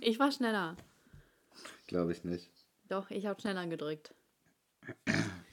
Ich 0.00 0.18
war 0.18 0.30
schneller. 0.30 0.76
Glaube 1.86 2.12
ich 2.12 2.24
nicht. 2.24 2.50
Doch, 2.88 3.10
ich 3.10 3.26
habe 3.26 3.40
schneller 3.40 3.66
gedrückt. 3.66 4.14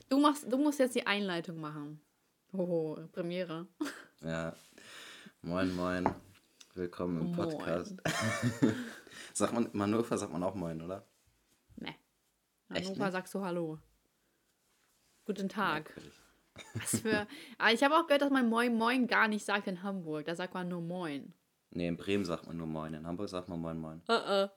Du, 0.10 0.20
machst, 0.20 0.52
du 0.52 0.58
musst 0.58 0.80
jetzt 0.80 0.96
die 0.96 1.08
Einleitung 1.08 1.60
machen. 1.60 2.02
Oh, 2.52 2.98
Premiere. 3.12 3.68
Ja. 4.22 4.56
Moin, 5.42 5.74
moin. 5.76 6.14
Willkommen 6.74 7.22
im. 7.22 7.32
Podcast. 7.32 7.96
sagt 9.34 9.54
man, 9.54 9.72
in 9.72 9.82
Hannover 9.82 10.18
sagt 10.18 10.34
man 10.34 10.44
auch 10.44 10.56
moin, 10.56 10.82
oder? 10.82 11.06
Ne. 11.78 11.96
Echt 12.70 12.88
Hannover 12.88 13.06
nicht? 13.06 13.14
sagst 13.14 13.34
du 13.34 13.42
Hallo. 13.42 13.80
Guten 15.26 15.48
Tag. 15.48 15.94
Was 16.74 17.00
für. 17.00 17.28
Aber 17.58 17.72
ich 17.72 17.84
habe 17.84 17.96
auch 17.96 18.08
gehört, 18.08 18.24
dass 18.24 18.32
man 18.32 18.50
Moin 18.50 18.76
Moin 18.76 19.08
gar 19.08 19.28
nicht 19.28 19.46
sagt 19.46 19.68
in 19.68 19.84
Hamburg. 19.84 20.26
Da 20.26 20.36
sagt 20.36 20.54
man 20.54 20.68
nur 20.68 20.82
Moin. 20.82 21.34
Nee, 21.72 21.88
in 21.88 21.98
Bremen 21.98 22.26
sagt 22.26 22.48
man 22.48 22.58
nur 22.58 22.68
moin. 22.68 22.94
In 22.94 23.06
Hamburg 23.06 23.30
sagt 23.30 23.48
man 23.48 23.60
moin, 23.60 23.78
moin. 23.80 24.02
Uh 24.10 24.14
-uh. 24.14 24.50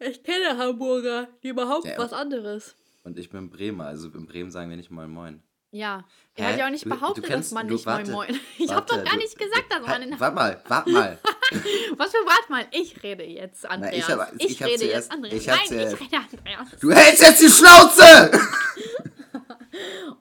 Ich 0.00 0.22
kenne 0.22 0.56
Hamburger, 0.56 1.28
die 1.42 1.52
behaupten 1.52 1.88
Ja, 1.88 1.98
was 1.98 2.12
anderes. 2.12 2.74
Und 3.04 3.18
ich 3.18 3.30
bin 3.30 3.50
Bremer, 3.50 3.86
also 3.86 4.08
in 4.10 4.26
Bremen 4.26 4.50
sagen 4.50 4.70
wir 4.70 4.76
nicht 4.76 4.90
moin, 4.90 5.10
moin. 5.10 5.42
Ja. 5.70 6.04
Er 6.34 6.46
Hä? 6.46 6.52
hat 6.52 6.58
ja 6.60 6.66
auch 6.66 6.70
nicht 6.70 6.84
Du- 6.86 6.88
du 6.90 6.94
behauptet, 6.96 7.24
kennst- 7.26 7.50
dass 7.50 7.54
man 7.54 7.68
du- 7.68 7.74
nicht 7.74 7.84
warte, 7.84 8.10
Moin 8.10 8.28
Moin. 8.30 8.40
Ich 8.58 8.72
habe 8.72 8.86
doch 8.86 9.04
gar 9.04 9.12
du- 9.14 9.18
nicht 9.18 9.38
gesagt, 9.38 9.66
dass 9.70 9.86
man 9.86 10.02
in 10.02 10.18
Warte 10.18 10.34
mal, 10.34 10.62
warte 10.66 10.90
mal. 10.90 11.18
Was 11.96 12.10
für 12.10 12.18
warte 12.26 12.50
mal, 12.50 12.66
ich 12.70 13.02
rede 13.02 13.24
jetzt, 13.24 13.66
Andreas. 13.66 13.94
ich 13.96 14.08
hab- 14.08 14.32
ich, 14.38 14.50
ich 14.50 14.62
hab 14.62 14.68
rede 14.68 14.78
zuerst- 14.78 14.94
jetzt, 14.94 15.12
Andreas. 15.12 15.34
ich 15.42 15.46
Nein, 15.46 15.58
zuerst- 15.66 15.94
ich 15.94 16.00
rede 16.00 16.16
Andreas. 16.16 16.80
Du 16.80 16.90
hältst 16.90 17.22
jetzt 17.22 17.42
die 17.42 17.48
Schnauze! 17.50 18.30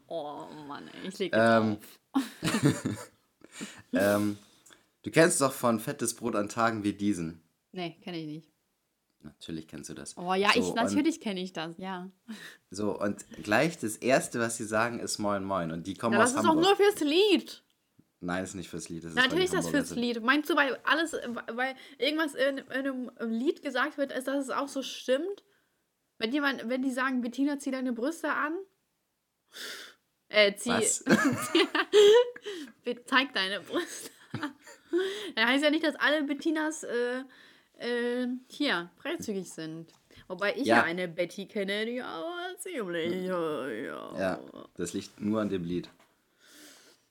Oh 0.07 0.45
Mann, 0.67 0.89
ich 1.03 1.17
lege 1.17 1.35
Ähm, 1.37 1.77
auf. 2.11 2.21
ähm, 3.93 4.37
du 5.07 5.11
kennst 5.13 5.39
doch 5.39 5.53
von 5.53 5.79
fettes 5.79 6.15
Brot 6.15 6.35
an 6.35 6.49
Tagen 6.49 6.83
wie 6.83 6.91
diesen. 6.91 7.41
Nee, 7.71 7.97
kenne 8.03 8.19
ich 8.19 8.27
nicht. 8.27 8.47
Natürlich 9.21 9.67
kennst 9.67 9.89
du 9.89 9.93
das. 9.93 10.17
Oh 10.17 10.33
ja, 10.33 10.51
So, 10.53 10.59
ich 10.59 10.73
natürlich 10.73 11.21
kenne 11.21 11.41
ich 11.41 11.53
das, 11.53 11.77
ja. 11.77 12.11
So, 12.71 12.99
und 12.99 13.25
gleich 13.41 13.77
das 13.79 13.95
Erste, 13.95 14.39
was 14.39 14.57
sie 14.57 14.65
sagen, 14.65 14.99
ist 14.99 15.17
Moin 15.17 15.45
Moin. 15.45 15.71
Und 15.71 15.87
die 15.87 15.93
kommen 15.95 16.13
ja 16.13 16.23
aus 16.23 16.33
das 16.33 16.41
ist 16.41 16.45
auch 16.45 16.49
Hamburg. 16.51 16.65
nur 16.65 16.75
fürs 16.75 16.99
Lied. 16.99 17.63
Nein, 18.19 18.43
ist 18.43 18.55
nicht 18.55 18.69
fürs 18.69 18.89
Lied. 18.89 19.05
Das 19.05 19.13
Natürlich 19.13 19.45
ist 19.45 19.53
das 19.53 19.69
fürs. 19.69 19.95
Lied. 19.95 20.21
Meinst 20.21 20.49
du, 20.49 20.55
weil 20.55 20.77
alles, 20.83 21.13
weil 21.53 21.75
irgendwas 21.99 22.35
in, 22.35 22.57
in 22.57 22.69
einem 22.69 23.11
Lied 23.19 23.61
gesagt 23.63 23.97
wird, 23.97 24.11
ist, 24.11 24.27
dass 24.27 24.43
es 24.43 24.49
auch 24.49 24.67
so 24.67 24.81
stimmt? 24.81 25.43
Wenn 26.17 26.33
jemand, 26.33 26.67
wenn 26.67 26.81
die 26.81 26.91
sagen, 26.91 27.21
Bettina, 27.21 27.59
zieh 27.59 27.71
deine 27.71 27.93
Brüste 27.93 28.33
an. 28.33 28.57
Äh, 30.29 30.55
zieh. 30.55 30.71
Was? 30.71 31.05
Zeig 33.05 33.33
deine 33.33 33.61
Brüste. 33.61 34.11
Dann 35.35 35.47
heißt 35.47 35.63
ja 35.63 35.69
nicht, 35.69 35.83
dass 35.83 35.95
alle 35.95 36.23
Bettinas 36.23 36.83
äh, 36.83 37.23
äh, 37.77 38.27
hier 38.49 38.89
freizügig 38.97 39.49
sind. 39.51 39.93
Wobei 40.27 40.55
ich 40.55 40.65
ja. 40.65 40.77
Ja. 40.77 40.83
eine 40.83 41.07
Betty 41.07 41.45
kenne, 41.47 41.85
die 41.85 42.01
aber 42.01 42.35
ziemlich. 42.57 43.25
Ja, 43.25 43.67
ja. 43.67 44.19
Ja, 44.19 44.39
das 44.75 44.93
liegt 44.93 45.19
nur 45.21 45.41
an 45.41 45.49
dem 45.49 45.63
Lied. 45.63 45.89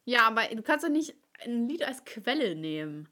ja, 0.05 0.27
aber 0.27 0.43
du 0.55 0.63
kannst 0.63 0.85
doch 0.85 0.91
nicht 0.91 1.15
ein 1.45 1.69
Lied 1.69 1.83
als 1.87 2.05
Quelle 2.05 2.55
nehmen. 2.55 3.09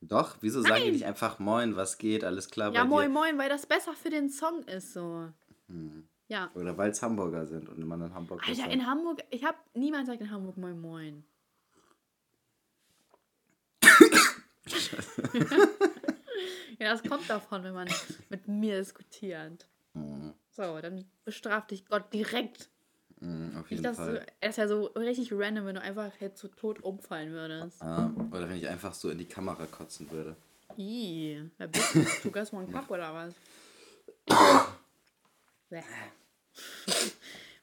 Doch, 0.00 0.36
wieso 0.40 0.62
sagen 0.62 0.82
die 0.84 0.90
nicht 0.90 1.04
einfach 1.04 1.38
Moin, 1.38 1.76
was 1.76 1.96
geht, 1.98 2.24
alles 2.24 2.50
klar 2.50 2.72
Ja, 2.72 2.84
moin, 2.84 3.08
dir? 3.08 3.14
moin, 3.14 3.38
weil 3.38 3.48
das 3.48 3.66
besser 3.66 3.92
für 3.94 4.10
den 4.10 4.30
Song 4.30 4.64
ist 4.64 4.92
so. 4.94 5.28
Hm. 5.68 6.08
Ja. 6.28 6.50
Oder 6.54 6.76
weil 6.76 6.90
es 6.90 7.02
Hamburger 7.02 7.46
sind 7.46 7.68
und 7.68 7.78
man 7.86 8.00
in 8.00 8.14
Hamburg 8.14 8.42
das 8.46 8.58
Alter, 8.58 8.72
in 8.72 8.86
Hamburg, 8.86 9.22
ich 9.30 9.44
habe 9.44 9.58
niemand 9.74 10.06
sagt 10.06 10.20
in 10.20 10.30
Hamburg 10.30 10.56
moin, 10.56 10.80
moin. 10.80 11.24
ja, 16.78 16.90
das 16.90 17.02
kommt 17.02 17.28
davon, 17.28 17.64
wenn 17.64 17.74
man 17.74 17.88
mit 18.28 18.48
mir 18.48 18.78
diskutiert. 18.78 19.66
Mhm. 19.94 20.34
So, 20.50 20.80
dann 20.80 21.04
bestraft 21.24 21.70
dich 21.70 21.86
Gott 21.86 22.12
direkt. 22.12 22.68
Mhm, 23.20 23.56
auf 23.58 23.70
jeden 23.70 23.82
du, 23.82 23.94
Fall. 23.94 24.26
er 24.40 24.50
ist 24.50 24.58
ja 24.58 24.66
so 24.66 24.86
richtig 24.86 25.32
random, 25.32 25.66
wenn 25.66 25.76
du 25.76 25.80
einfach 25.80 26.12
jetzt 26.20 26.38
zu 26.38 26.48
tot 26.48 26.82
umfallen 26.82 27.30
würdest. 27.32 27.80
Ah, 27.80 28.10
oder 28.30 28.48
wenn 28.48 28.56
ich 28.56 28.68
einfach 28.68 28.94
so 28.94 29.10
in 29.10 29.18
die 29.18 29.28
Kamera 29.28 29.66
kotzen 29.66 30.10
würde. 30.10 30.36
Ih, 30.76 31.42
wer 31.58 31.68
bist 31.68 31.94
du? 31.94 32.04
Du 32.30 32.38
hast 32.38 32.52
mal 32.52 32.64
einen 32.64 32.72
Cup 32.72 32.90
oder 32.90 33.14
was? 33.14 33.34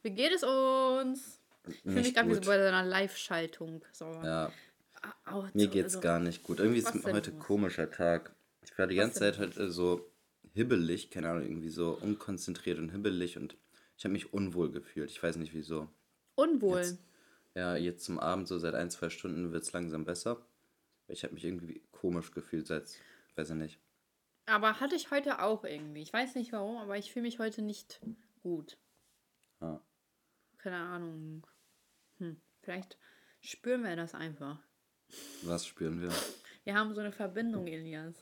Wie 0.02 0.12
geht 0.12 0.32
es 0.32 0.44
uns? 0.44 1.42
Ich 1.68 1.82
fühle 1.82 2.02
mich 2.02 2.14
gerade 2.14 2.30
wie 2.30 2.36
so 2.36 2.42
bei 2.42 2.58
so 2.58 2.66
einer 2.66 2.84
Live-Schaltung. 2.84 3.84
So. 3.92 4.06
Ja, 4.24 4.52
Ah, 5.02 5.14
au, 5.26 5.48
mir 5.54 5.68
geht's 5.68 5.96
also- 5.96 6.02
gar 6.02 6.20
nicht 6.20 6.44
gut. 6.44 6.60
Irgendwie 6.60 6.80
ist 6.80 6.94
heute 7.06 7.32
ein 7.32 7.40
komischer 7.40 7.90
Tag. 7.90 8.36
Ich 8.64 8.78
war 8.78 8.88
die 8.88 8.96
ganze 8.96 9.20
Zeit 9.20 9.38
heute 9.40 9.72
so 9.72 10.12
hibbelig, 10.54 11.10
keine 11.12 11.30
Ahnung, 11.30 11.44
irgendwie 11.44 11.70
so 11.70 11.92
unkonzentriert 12.02 12.78
und 12.80 12.90
hibbelig 12.90 13.38
und 13.38 13.58
ich 13.98 14.04
habe 14.06 14.14
mich 14.14 14.34
unwohl 14.34 14.72
gefühlt. 14.72 15.10
Ich 15.12 15.22
weiß 15.22 15.38
nicht 15.38 15.54
wieso. 15.54 15.90
Unwohl. 16.36 16.80
Jetzt- 16.80 17.00
Ja, 17.56 17.76
jetzt 17.76 18.06
zum 18.06 18.20
Abend, 18.20 18.48
so 18.48 18.58
seit 18.60 18.76
ein, 18.76 18.90
zwei 18.92 19.10
Stunden 19.10 19.52
wird 19.52 19.64
es 19.64 19.74
langsam 19.74 20.06
besser. 20.06 20.46
Ich 21.08 21.24
habe 21.24 21.34
mich 21.34 21.44
irgendwie 21.44 21.82
komisch 21.92 22.32
gefühlt 22.32 22.68
seit, 22.68 22.88
weiß 23.36 23.50
ich 23.50 23.56
nicht. 23.56 23.80
Aber 24.46 24.80
hatte 24.80 24.96
ich 24.96 25.12
heute 25.12 25.42
auch 25.42 25.64
irgendwie. 25.64 26.02
Ich 26.02 26.14
weiß 26.14 26.36
nicht 26.36 26.52
warum, 26.54 26.78
aber 26.78 26.98
ich 26.98 27.12
fühle 27.12 27.24
mich 27.24 27.40
heute 27.40 27.62
nicht 27.62 28.00
gut. 28.44 28.78
Ja. 29.62 29.82
Keine 30.60 30.78
Ahnung. 30.78 31.46
Hm. 32.20 32.40
Vielleicht 32.62 32.98
spüren 33.42 33.84
wir 33.84 33.96
das 33.96 34.14
einfach. 34.14 34.60
Was 35.44 35.66
spüren 35.66 36.02
wir? 36.02 36.12
Wir 36.64 36.76
haben 36.76 36.94
so 36.94 37.02
eine 37.02 37.12
Verbindung, 37.12 37.68
Elias. 37.68 38.16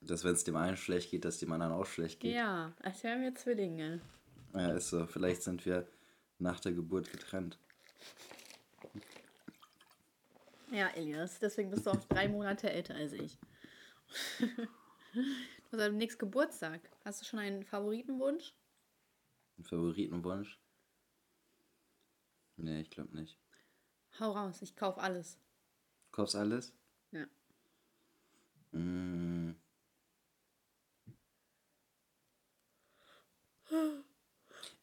Dass 0.00 0.24
wenn 0.24 0.32
es 0.32 0.44
dem 0.44 0.56
einen 0.56 0.76
schlecht 0.76 1.10
geht, 1.10 1.24
dass 1.24 1.38
dem 1.38 1.52
anderen 1.52 1.72
auch 1.72 1.86
schlecht 1.86 2.20
geht. 2.20 2.34
Ja, 2.34 2.72
als 2.82 3.02
wären 3.02 3.22
wir 3.22 3.34
Zwillinge. 3.34 4.00
Ja, 4.54 4.72
ist 4.72 4.90
so. 4.90 5.06
Vielleicht 5.06 5.42
sind 5.42 5.64
wir 5.66 5.86
nach 6.38 6.60
der 6.60 6.72
Geburt 6.72 7.10
getrennt. 7.10 7.58
Ja, 10.70 10.88
Elias, 10.88 11.38
deswegen 11.40 11.70
bist 11.70 11.86
du 11.86 11.90
auch 11.90 12.04
drei 12.04 12.28
Monate 12.28 12.70
älter 12.70 12.94
als 12.94 13.12
ich. 13.12 13.38
du 14.38 14.68
hast 15.72 15.80
demnächst 15.80 16.18
Geburtstag. 16.18 16.80
Hast 17.04 17.20
du 17.20 17.24
schon 17.24 17.40
einen 17.40 17.64
Favoritenwunsch? 17.64 18.54
Ein 19.58 19.64
Favoritenwunsch? 19.64 20.58
Nee, 22.56 22.82
ich 22.82 22.90
glaube 22.90 23.16
nicht. 23.16 23.36
Hau 24.20 24.32
raus, 24.32 24.62
ich 24.62 24.76
kauf 24.76 24.98
alles. 24.98 25.38
Kaufst 26.20 26.36
alles? 26.36 26.74
Ja. 27.12 27.24
Mm. 28.78 29.54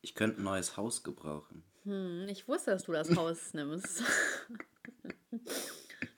Ich 0.01 0.15
könnte 0.15 0.41
ein 0.41 0.43
neues 0.43 0.77
Haus 0.77 1.03
gebrauchen. 1.03 1.63
Hm, 1.83 2.25
ich 2.27 2.47
wusste, 2.47 2.71
dass 2.71 2.85
du 2.85 2.91
das 2.93 3.15
Haus 3.15 3.53
nimmst. 3.53 4.01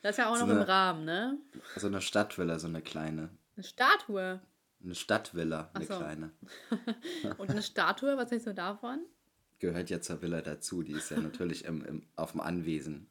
das 0.02 0.12
ist 0.12 0.18
ja 0.20 0.30
auch 0.32 0.38
So 0.38 0.46
noch 0.46 0.52
im 0.54 0.58
eine- 0.60 0.68
Rahmen, 0.70 1.04
ne? 1.04 1.38
So 1.76 1.88
eine 1.88 2.00
Stadtvilla, 2.00 2.58
so 2.60 2.68
eine 2.68 2.82
kleine. 2.82 3.30
Eine 3.58 3.66
Statue. 3.66 4.40
Eine 4.82 4.96
Stadtvilla, 4.96 5.70
eine 5.74 5.86
so. 5.86 5.98
kleine. 5.98 6.32
Und 7.38 7.50
eine 7.50 7.62
Statue, 7.62 8.16
was 8.16 8.32
hältst 8.32 8.48
du 8.48 8.54
davon? 8.54 9.02
Gehört 9.60 9.90
ja 9.90 10.00
zur 10.00 10.22
Villa 10.22 10.42
dazu. 10.42 10.82
Die 10.82 10.94
ist 10.94 11.12
ja 11.12 11.20
natürlich 11.20 11.66
im, 11.66 11.84
im, 11.84 12.08
auf 12.16 12.32
dem 12.32 12.40
Anwesen. 12.40 13.10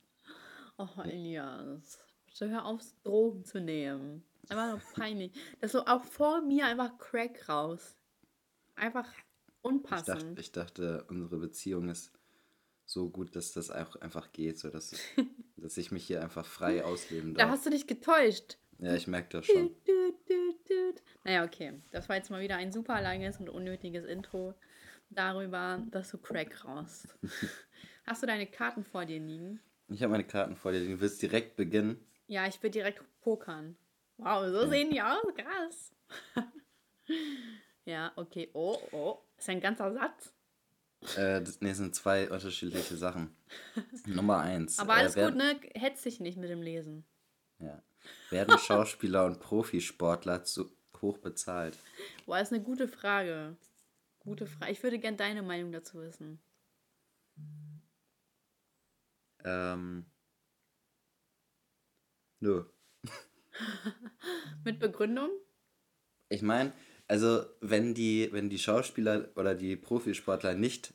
Oh, 0.79 0.89
Elias. 1.03 1.99
Bitte 2.27 2.49
hör 2.51 2.65
auf, 2.65 2.81
Drogen 3.03 3.45
zu 3.45 3.61
nehmen. 3.61 4.25
Einfach 4.49 4.69
nur 4.71 4.81
peinlich. 4.95 5.33
Das 5.61 5.69
ist 5.69 5.73
so 5.73 5.87
auch 5.87 6.05
vor 6.05 6.41
mir 6.41 6.67
einfach 6.67 6.97
Crack 6.99 7.49
raus. 7.49 7.97
Einfach 8.77 9.09
Ich 9.13 9.25
unpassend. 9.63 10.09
dachte, 10.23 10.41
ich 10.41 10.53
dachte, 10.53 11.05
unsere 11.09 11.37
Beziehung 11.39 11.89
ist 11.89 12.13
so 12.87 13.11
gut, 13.11 13.35
dass 13.37 13.53
das 13.53 13.71
auch 13.71 13.97
einfach 13.97 14.33
geht, 14.33 14.59
so 14.59 14.71
dass, 14.71 14.95
dass 15.57 15.77
ich 15.77 15.91
mich 15.91 16.07
hier 16.07 16.23
einfach 16.23 16.47
frei 16.47 16.85
ausleben 16.85 17.35
da 17.35 17.43
darf. 17.45 17.51
hast 17.53 17.67
du 17.67 17.71
dich 17.71 17.87
getäuscht. 17.87 18.57
Ja, 18.79 18.95
ich 18.95 19.09
merke 19.09 19.29
das 19.31 19.47
schon. 19.47 19.75
Naja, 21.25 21.45
okay. 21.45 21.83
Das 21.91 22.09
war 22.09 22.17
jetzt 22.17 22.31
mal 22.31 22.41
wieder 22.41 22.57
ein 22.57 22.73
super 22.73 23.01
langes 23.03 23.39
und 23.39 23.49
unnötiges 23.51 24.05
Intro 24.05 24.55
darüber, 25.11 25.83
dass 25.91 26.11
du 26.13 26.19
Crack 26.19 26.65
raust. 26.65 27.09
Hast 28.07 28.23
du 28.23 28.27
deine 28.27 28.47
Karten 28.47 28.85
vor 28.85 29.05
dir 29.05 29.19
liegen? 29.19 29.61
Ich 29.89 30.03
habe 30.03 30.13
meine 30.13 30.25
Karten 30.25 30.57
vor 30.57 30.73
dir. 30.73 30.81
Du 30.81 31.01
willst 31.01 31.21
direkt 31.23 31.57
beginnen. 31.57 32.05
Ja, 32.27 32.47
ich 32.47 32.63
will 32.63 32.71
direkt 32.71 33.03
pokern. 33.21 33.77
Wow, 34.19 34.45
so 34.51 34.69
sehen 34.69 34.91
die 34.91 35.01
aus. 35.01 35.23
Krass. 35.35 35.93
ja, 37.85 38.13
okay. 38.17 38.51
Oh, 38.53 38.79
oh. 38.93 39.19
Ist 39.39 39.49
ein 39.49 39.61
ganzer 39.61 39.93
Satz. 39.93 40.35
Äh, 41.17 41.41
das, 41.41 41.61
nee, 41.61 41.69
das 41.69 41.79
sind 41.79 41.95
zwei 41.95 42.29
unterschiedliche 42.29 42.97
Sachen. 42.97 43.37
Nummer 44.07 44.39
eins. 44.39 44.79
Aber 44.79 44.95
alles 44.95 45.15
äh, 45.15 45.21
wer- 45.21 45.29
gut, 45.29 45.37
ne? 45.37 45.61
Hetz 45.75 46.03
dich 46.03 46.21
nicht 46.21 46.37
mit 46.37 46.51
dem 46.51 46.61
Lesen. 46.61 47.05
Ja. 47.61 47.83
Werden 48.31 48.59
Schauspieler 48.59 49.25
und 49.25 49.41
Profisportler 49.41 50.45
zu 50.45 50.71
hoch 51.01 51.19
bezahlt? 51.19 51.79
Boah, 52.27 52.41
ist 52.41 52.53
eine 52.53 52.63
gute 52.63 52.89
Frage. 52.89 53.57
Gute 54.21 54.47
Frage. 54.47 54.73
Ich 54.73 54.83
würde 54.83 54.99
gern 54.99 55.17
deine 55.17 55.43
Meinung 55.43 55.73
dazu 55.73 56.01
wissen. 56.01 56.41
Ähm. 59.45 60.07
Nö. 62.41 62.65
Mit 64.65 64.79
Begründung? 64.79 65.31
Ich 66.29 66.43
meine, 66.43 66.73
Also, 67.11 67.47
wenn 67.61 67.95
die, 67.95 68.29
wenn 68.33 68.51
die 68.51 68.59
Schauspieler 68.59 69.31
oder 69.35 69.55
die 69.55 69.77
Profisportler 69.77 70.55
nicht 70.55 70.93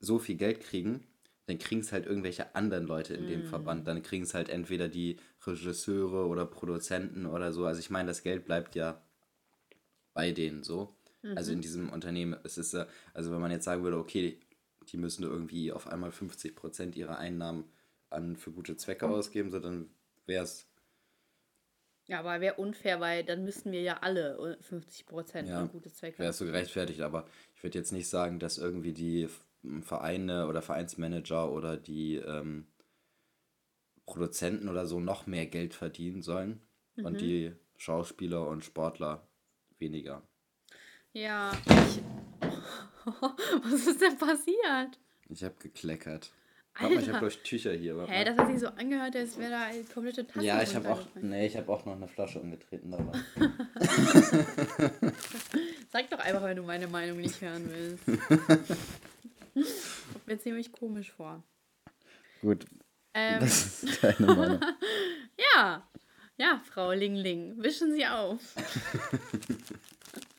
so 0.00 0.18
viel 0.18 0.36
Geld 0.36 0.60
kriegen, 0.60 1.06
dann 1.46 1.58
kriegen 1.58 1.82
es 1.82 1.92
halt 1.92 2.06
irgendwelche 2.06 2.54
anderen 2.54 2.86
Leute 2.86 3.14
in 3.14 3.26
dem 3.26 3.44
Verband. 3.44 3.86
Dann 3.86 4.02
kriegen 4.02 4.24
es 4.24 4.32
halt 4.32 4.48
entweder 4.48 4.88
die 4.88 5.18
Regisseure 5.46 6.26
oder 6.26 6.46
Produzenten 6.46 7.26
oder 7.26 7.52
so. 7.52 7.66
Also 7.66 7.80
ich 7.80 7.90
meine, 7.90 8.08
das 8.08 8.22
Geld 8.22 8.46
bleibt 8.46 8.74
ja 8.74 9.02
bei 10.14 10.32
denen 10.32 10.62
so. 10.62 10.96
Also 11.36 11.52
in 11.52 11.60
diesem 11.60 11.90
Unternehmen. 11.90 12.36
Es 12.44 12.58
ist 12.58 12.72
ja, 12.72 12.86
also 13.14 13.30
wenn 13.30 13.40
man 13.40 13.50
jetzt 13.50 13.64
sagen 13.64 13.84
würde, 13.84 13.98
okay, 13.98 14.40
die 14.92 14.98
müssen 14.98 15.24
irgendwie 15.24 15.72
auf 15.72 15.86
einmal 15.88 16.10
50% 16.10 16.96
ihrer 16.96 17.18
Einnahmen 17.18 17.64
an 18.10 18.36
für 18.36 18.52
gute 18.52 18.76
Zwecke 18.76 19.08
ausgeben, 19.08 19.50
so 19.50 19.58
dann 19.58 19.90
wäre 20.26 20.44
es 20.44 20.66
Ja, 22.06 22.18
aber 22.20 22.40
wäre 22.40 22.56
unfair, 22.56 23.00
weil 23.00 23.24
dann 23.24 23.44
müssten 23.44 23.72
wir 23.72 23.80
ja 23.80 23.98
alle 23.98 24.58
50 24.60 25.06
Prozent 25.06 25.48
Ja, 25.48 25.62
für 25.66 25.68
gute 25.72 25.92
Zwecke. 25.92 26.22
wäre 26.22 26.32
so 26.32 26.44
gerechtfertigt, 26.44 27.00
aber 27.00 27.26
ich 27.56 27.62
würde 27.62 27.78
jetzt 27.78 27.92
nicht 27.92 28.08
sagen, 28.08 28.38
dass 28.38 28.58
irgendwie 28.58 28.92
die 28.92 29.28
Vereine 29.82 30.48
oder 30.48 30.60
Vereinsmanager 30.60 31.50
oder 31.50 31.76
die 31.76 32.16
ähm, 32.16 32.66
Produzenten 34.04 34.68
oder 34.68 34.86
so 34.86 35.00
noch 35.00 35.26
mehr 35.26 35.46
Geld 35.46 35.74
verdienen 35.74 36.22
sollen 36.22 36.60
und 36.96 37.20
die 37.20 37.52
Schauspieler 37.76 38.46
und 38.48 38.64
Sportler 38.64 39.26
weniger. 39.78 40.22
Ja, 41.12 41.52
ich. 41.66 42.51
Was 43.64 43.86
ist 43.86 44.00
denn 44.00 44.16
passiert? 44.18 44.98
Ich 45.28 45.42
habe 45.44 45.54
gekleckert. 45.58 46.30
Mal, 46.80 46.90
ich 46.92 46.98
habe 47.00 47.06
Alter. 47.08 47.20
durch 47.20 47.42
Tücher 47.42 47.72
hier. 47.74 48.06
Hä, 48.08 48.24
das 48.24 48.36
hat 48.38 48.46
sich 48.50 48.60
so 48.60 48.68
angehört, 48.68 49.14
als 49.14 49.36
wäre 49.38 49.50
da 49.50 49.62
eine 49.64 49.84
komplette 49.84 50.26
Tasse 50.26 50.46
ja, 50.46 50.62
ich 50.62 50.74
habe 50.74 50.88
auch, 50.90 51.02
nee, 51.20 51.46
ich 51.46 51.54
habe 51.56 51.70
auch 51.70 51.84
noch 51.84 51.94
eine 51.94 52.08
Flasche 52.08 52.40
umgetreten 52.40 52.90
dabei. 52.90 53.12
Sag 55.92 56.08
doch 56.08 56.18
einfach, 56.18 56.42
wenn 56.44 56.56
du 56.56 56.62
meine 56.62 56.86
Meinung 56.86 57.18
nicht 57.18 57.38
hören 57.42 57.68
willst. 57.70 58.06
Kommt 60.12 60.26
mir 60.26 60.38
ziemlich 60.38 60.72
komisch 60.72 61.12
vor. 61.12 61.42
Gut, 62.40 62.64
Ähm, 63.12 63.40
das 63.40 63.82
ist 63.84 64.02
deine 64.02 64.26
Meinung. 64.34 64.60
ja, 65.54 65.86
ja, 66.38 66.62
Frau 66.64 66.92
Ling 66.92 67.14
Ling, 67.16 67.62
wischen 67.62 67.92
Sie 67.92 68.06
auf. 68.06 68.40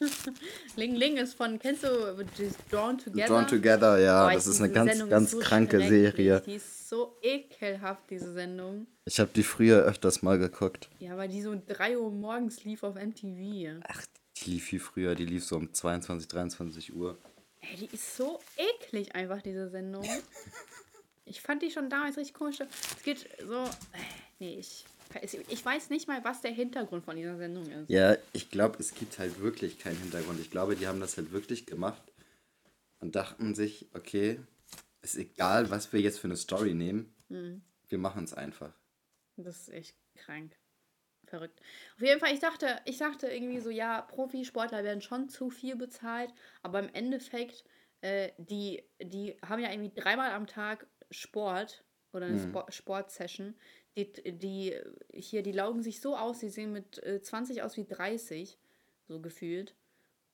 Ling 0.76 0.96
Ling 0.96 1.18
ist 1.18 1.36
von, 1.36 1.60
kennst 1.60 1.84
du 1.84 2.26
Drawn 2.70 2.98
Together? 2.98 3.28
Drawn 3.28 3.48
Together, 3.48 3.98
ja, 4.00 4.26
Boah, 4.26 4.34
das 4.34 4.48
ist 4.48 4.62
eine 4.62 4.72
ganz, 4.72 4.92
Sendung 4.92 5.10
ganz 5.10 5.32
so 5.32 5.40
kranke. 5.40 5.80
Serie. 5.88 6.42
Die 6.46 6.56
ist 6.56 6.90
so 6.90 7.18
ekelhaft, 7.22 8.04
diese 8.10 8.34
Sendung. 8.34 8.88
Ich 9.06 9.20
habe 9.20 9.32
die 9.36 9.44
früher 9.44 9.84
öfters 9.84 10.22
mal 10.22 10.38
geguckt. 10.38 10.90
Ja, 11.00 11.18
weil 11.18 11.30
die 11.30 11.42
so 11.42 11.56
3 11.68 11.98
Uhr 11.98 12.12
morgens 12.12 12.64
lief 12.64 12.84
auf 12.84 12.96
MTV. 12.96 13.82
Ach, 13.88 14.06
die 14.38 14.52
lief 14.52 14.66
viel 14.66 14.80
früher, 14.80 15.16
die 15.16 15.26
lief 15.26 15.46
so 15.46 15.58
um 15.58 15.74
22, 15.74 16.28
23 16.28 16.96
Uhr. 16.96 17.18
Ey, 17.62 17.78
die 17.78 17.94
ist 17.94 18.18
so 18.18 18.40
eklig 18.58 19.16
einfach, 19.16 19.42
diese 19.42 19.70
Sendung. 19.70 20.04
Ich 21.26 21.42
fand 21.42 21.62
die 21.62 21.72
schon 21.72 21.90
damals 21.90 22.18
richtig 22.18 22.34
komisch. 22.34 22.58
Es 22.60 23.04
geht 23.04 23.30
so. 23.48 23.64
Äh, 23.64 23.68
nee, 24.40 24.60
ich, 24.60 24.86
ich 25.22 25.66
weiß 25.66 25.90
nicht 25.90 26.08
mal, 26.08 26.24
was 26.24 26.42
der 26.42 26.52
Hintergrund 26.52 27.04
von 27.04 27.16
dieser 27.16 27.38
Sendung 27.38 27.70
ist. 27.70 27.90
Ja, 27.90 28.16
ich 28.34 28.50
glaube, 28.50 28.78
es 28.80 28.94
gibt 28.94 29.20
halt 29.20 29.40
wirklich 29.40 29.80
keinen 29.80 29.98
Hintergrund. 29.98 30.40
Ich 30.40 30.52
glaube, 30.52 30.76
die 30.76 30.88
haben 30.88 31.00
das 31.00 31.18
halt 31.18 31.32
wirklich 31.32 31.66
gemacht 31.66 32.02
und 33.00 33.16
dachten 33.16 33.56
sich, 33.56 33.88
okay, 33.94 34.40
ist 35.02 35.18
egal, 35.18 35.70
was 35.70 35.92
wir 35.94 36.00
jetzt 36.00 36.20
für 36.20 36.28
eine 36.28 36.38
Story 36.38 36.74
nehmen, 36.74 37.14
wir 37.90 37.98
machen 37.98 38.24
es 38.24 38.34
einfach. 38.34 38.74
Das 39.38 39.62
ist 39.62 39.70
echt 39.70 39.96
krank. 40.16 40.56
Verrückt. 41.26 41.60
Auf 41.96 42.02
jeden 42.02 42.20
Fall, 42.20 42.34
ich 42.34 42.40
dachte, 42.40 42.80
ich 42.86 42.98
dachte 42.98 43.28
irgendwie 43.28 43.60
so, 43.60 43.70
ja, 43.70 44.02
Profisportler 44.02 44.84
werden 44.84 45.02
schon 45.02 45.30
zu 45.30 45.50
viel 45.50 45.76
bezahlt, 45.76 46.32
aber 46.62 46.80
im 46.80 46.90
Endeffekt, 46.94 47.64
äh, 48.02 48.32
die, 48.38 48.84
die 49.02 49.38
haben 49.42 49.62
ja 49.62 49.72
irgendwie 49.72 49.94
dreimal 50.00 50.32
am 50.32 50.48
Tag 50.48 50.86
Sport 51.10 51.84
oder 52.12 52.28
eine 52.28 52.40
Spo 52.40 52.66
Sportsession. 52.70 53.56
Die, 53.96 54.12
die 54.12 54.76
hier, 55.14 55.44
die 55.44 55.52
laugen 55.52 55.84
sich 55.84 56.02
so 56.02 56.18
aus, 56.18 56.40
die 56.40 56.50
sehen 56.50 56.74
mit 56.74 57.02
äh, 57.04 57.22
20 57.22 57.62
aus 57.62 57.78
wie 57.78 57.86
30, 57.86 58.58
so 59.08 59.20
gefühlt. 59.20 59.76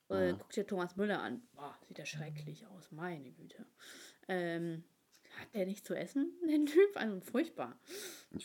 Äh, 0.09 0.33
guck 0.37 0.49
dir 0.51 0.65
Thomas 0.65 0.95
Müller 0.95 1.21
an. 1.21 1.41
Boah, 1.53 1.77
sieht 1.87 1.97
der 1.97 2.05
schrecklich 2.05 2.65
aus, 2.67 2.91
meine 2.91 3.31
Güte. 3.31 3.65
Ähm, 4.27 4.83
hat 5.39 5.53
der 5.53 5.65
nicht 5.65 5.85
zu 5.85 5.93
essen, 5.93 6.33
den 6.47 6.65
Typ? 6.65 6.95
Also 6.95 7.19
furchtbar. 7.21 7.77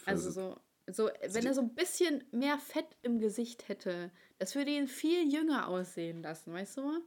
Also 0.04 0.30
so, 0.30 0.60
so, 0.86 1.10
wenn 1.28 1.46
er 1.46 1.54
so 1.54 1.62
ein 1.62 1.74
bisschen 1.74 2.24
mehr 2.32 2.58
Fett 2.58 2.96
im 3.02 3.18
Gesicht 3.18 3.68
hätte, 3.68 4.10
das 4.38 4.54
würde 4.54 4.72
ihn 4.72 4.88
viel 4.88 5.32
jünger 5.32 5.68
aussehen 5.68 6.22
lassen, 6.22 6.52
weißt 6.52 6.76
du? 6.76 7.02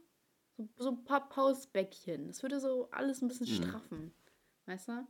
So, 0.56 0.68
so 0.76 0.88
ein 0.90 1.04
paar 1.04 1.28
Pausbäckchen. 1.28 2.26
Das 2.26 2.42
würde 2.42 2.58
so 2.58 2.90
alles 2.90 3.22
ein 3.22 3.28
bisschen 3.28 3.46
straffen. 3.46 4.12
Weißt 4.66 4.88
du? 4.88 5.06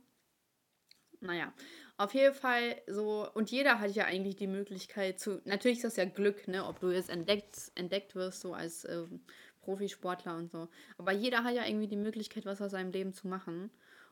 Naja, 1.21 1.53
auf 1.99 2.13
jeden 2.13 2.33
Fall 2.33 2.81
so, 2.87 3.29
und 3.33 3.51
jeder 3.51 3.79
hat 3.79 3.93
ja 3.93 4.05
eigentlich 4.05 4.37
die 4.37 4.47
Möglichkeit 4.47 5.19
zu, 5.19 5.41
natürlich 5.43 5.79
ist 5.79 5.83
das 5.83 5.95
ja 5.97 6.05
Glück, 6.05 6.47
ne, 6.47 6.65
ob 6.65 6.79
du 6.79 6.91
jetzt 6.91 7.09
entdeckt, 7.09 7.73
entdeckt 7.75 8.15
wirst, 8.15 8.39
so 8.39 8.53
als 8.53 8.85
ähm, 8.85 9.19
Profisportler 9.61 10.37
und 10.37 10.49
so. 10.49 10.69
Aber 10.97 11.11
jeder 11.11 11.43
hat 11.43 11.55
ja 11.55 11.65
irgendwie 11.65 11.89
die 11.89 11.97
Möglichkeit, 11.97 12.45
was 12.45 12.61
aus 12.61 12.71
seinem 12.71 12.91
Leben 12.91 13.13
zu 13.13 13.27
machen. 13.27 13.69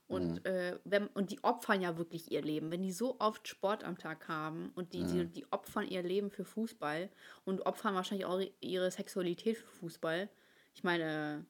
Und, 0.10 0.46
äh, 0.46 0.78
wenn, 0.84 1.08
und 1.08 1.32
die 1.32 1.42
opfern 1.44 1.82
ja 1.82 1.98
wirklich 1.98 2.30
ihr 2.32 2.42
Leben. 2.42 2.72
Wenn 2.72 2.82
die 2.82 2.92
so 2.92 3.20
oft 3.20 3.48
Sport 3.48 3.86
am 3.86 3.98
Tag 3.98 4.28
haben 4.28 4.72
und 4.76 4.94
die, 4.94 5.04
die, 5.06 5.26
die 5.26 5.52
opfern 5.52 5.88
ihr 5.88 6.04
Leben 6.04 6.30
für 6.30 6.46
Fußball 6.46 7.10
und 7.46 7.66
opfern 7.66 7.96
wahrscheinlich 7.96 8.26
auch 8.26 8.42
ihre 8.60 8.92
Sexualität 8.92 9.58
für 9.58 9.68
Fußball. 9.68 10.30
Ich 10.76 10.84
meine, 10.84 11.46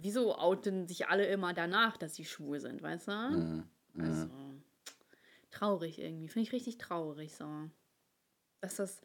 wieso 0.00 0.36
outen 0.36 0.86
sich 0.88 1.08
alle 1.08 1.26
immer 1.26 1.52
danach, 1.54 1.96
dass 1.96 2.14
sie 2.14 2.24
schwul 2.24 2.60
sind, 2.60 2.82
weißt 2.82 3.08
du? 3.08 3.10
Also, 3.98 4.28
traurig 5.58 5.98
irgendwie. 5.98 6.28
Finde 6.28 6.46
ich 6.46 6.52
richtig 6.52 6.78
traurig 6.78 7.34
so. 7.34 7.70
Dass 8.60 8.76
das 8.76 9.00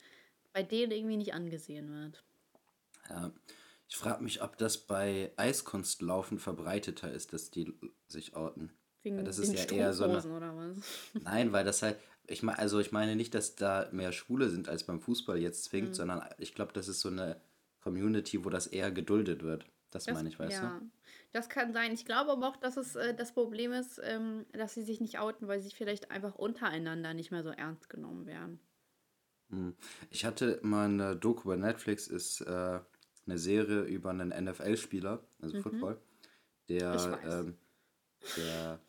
bei 0.53 0.63
denen 0.63 0.91
irgendwie 0.91 1.17
nicht 1.17 1.33
angesehen 1.33 1.89
wird. 1.91 2.23
ja. 3.09 3.31
Ich 3.89 3.97
frage 3.97 4.23
mich, 4.23 4.41
ob 4.41 4.57
das 4.57 4.77
bei 4.79 5.31
Eiskunstlaufen 5.35 6.39
verbreiteter 6.39 7.11
ist, 7.11 7.31
dass 7.31 7.51
die 7.51 7.73
sich 8.07 8.35
outen. 8.35 8.71
Wegen 9.03 9.17
Weil 9.17 9.23
das 9.25 9.37
ist 9.37 9.51
den 9.51 9.57
ja 9.57 9.65
eher 9.65 9.93
so 9.93 10.05
eine, 10.05 10.19
Strumpfhosen 10.19 10.37
oder 10.37 10.57
was? 10.57 10.77
Nein, 11.23 11.51
weil 11.51 11.63
das 11.63 11.83
halt, 11.83 11.99
ich 12.25 12.41
meine, 12.41 12.57
also 12.57 12.79
ich 12.79 12.91
meine 12.91 13.15
nicht, 13.15 13.35
dass 13.35 13.55
da 13.55 13.89
mehr 13.91 14.11
Schwule 14.11 14.49
sind 14.49 14.67
als 14.67 14.85
beim 14.85 14.99
Fußball 14.99 15.37
jetzt 15.37 15.65
zwingt, 15.65 15.89
Mhm. 15.89 15.93
sondern 15.93 16.27
ich 16.39 16.55
glaube, 16.55 16.73
das 16.73 16.87
ist 16.87 17.01
so 17.01 17.09
eine 17.09 17.39
Community, 17.81 18.43
wo 18.43 18.49
das 18.49 18.65
eher 18.65 18.91
geduldet 18.91 19.43
wird. 19.43 19.65
Das, 19.91 20.05
Das, 20.05 20.15
meine 20.15 20.29
ich, 20.29 20.39
weißt 20.39 20.53
ja, 20.63 20.81
das 21.33 21.49
kann 21.49 21.73
sein. 21.73 21.93
Ich 21.93 22.05
glaube 22.05 22.31
aber 22.31 22.47
auch, 22.47 22.57
dass 22.57 22.77
es 22.77 22.95
äh, 22.95 23.13
das 23.13 23.33
Problem 23.33 23.73
ist, 23.73 23.99
ähm, 24.03 24.45
dass 24.53 24.75
sie 24.75 24.83
sich 24.83 25.01
nicht 25.01 25.19
outen, 25.19 25.47
weil 25.47 25.61
sie 25.61 25.71
vielleicht 25.71 26.11
einfach 26.11 26.35
untereinander 26.35 27.13
nicht 27.13 27.31
mehr 27.31 27.43
so 27.43 27.49
ernst 27.49 27.89
genommen 27.89 28.25
werden. 28.25 28.59
Hm. 29.49 29.75
Ich 30.09 30.25
hatte 30.25 30.59
mal 30.63 30.85
eine 30.85 31.15
Doku 31.15 31.49
bei 31.49 31.57
Netflix, 31.57 32.07
ist 32.07 32.41
äh, 32.41 32.79
eine 33.25 33.37
Serie 33.37 33.81
über 33.81 34.11
einen 34.11 34.29
NFL-Spieler, 34.29 35.23
also 35.41 35.61
Football, 35.61 36.01
der, 36.69 36.91
Mhm. 36.91 36.95
Ich 36.95 37.11
weiß. 37.11 37.33
ähm, 37.33 37.57
der, 38.37 38.79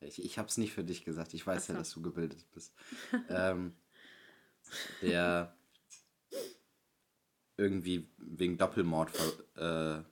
ich, 0.00 0.24
ich 0.24 0.38
habe 0.38 0.48
es 0.48 0.56
nicht 0.58 0.72
für 0.72 0.84
dich 0.84 1.04
gesagt, 1.04 1.34
ich 1.34 1.46
weiß 1.46 1.64
Ach 1.64 1.68
ja, 1.68 1.74
so. 1.74 1.78
dass 1.78 1.90
du 1.92 2.02
gebildet 2.02 2.46
bist, 2.52 2.74
ähm, 3.28 3.76
der 5.02 5.56
irgendwie 7.56 8.08
wegen 8.16 8.56
Doppelmord 8.56 9.10
ver, 9.10 9.98
äh, 10.00 10.04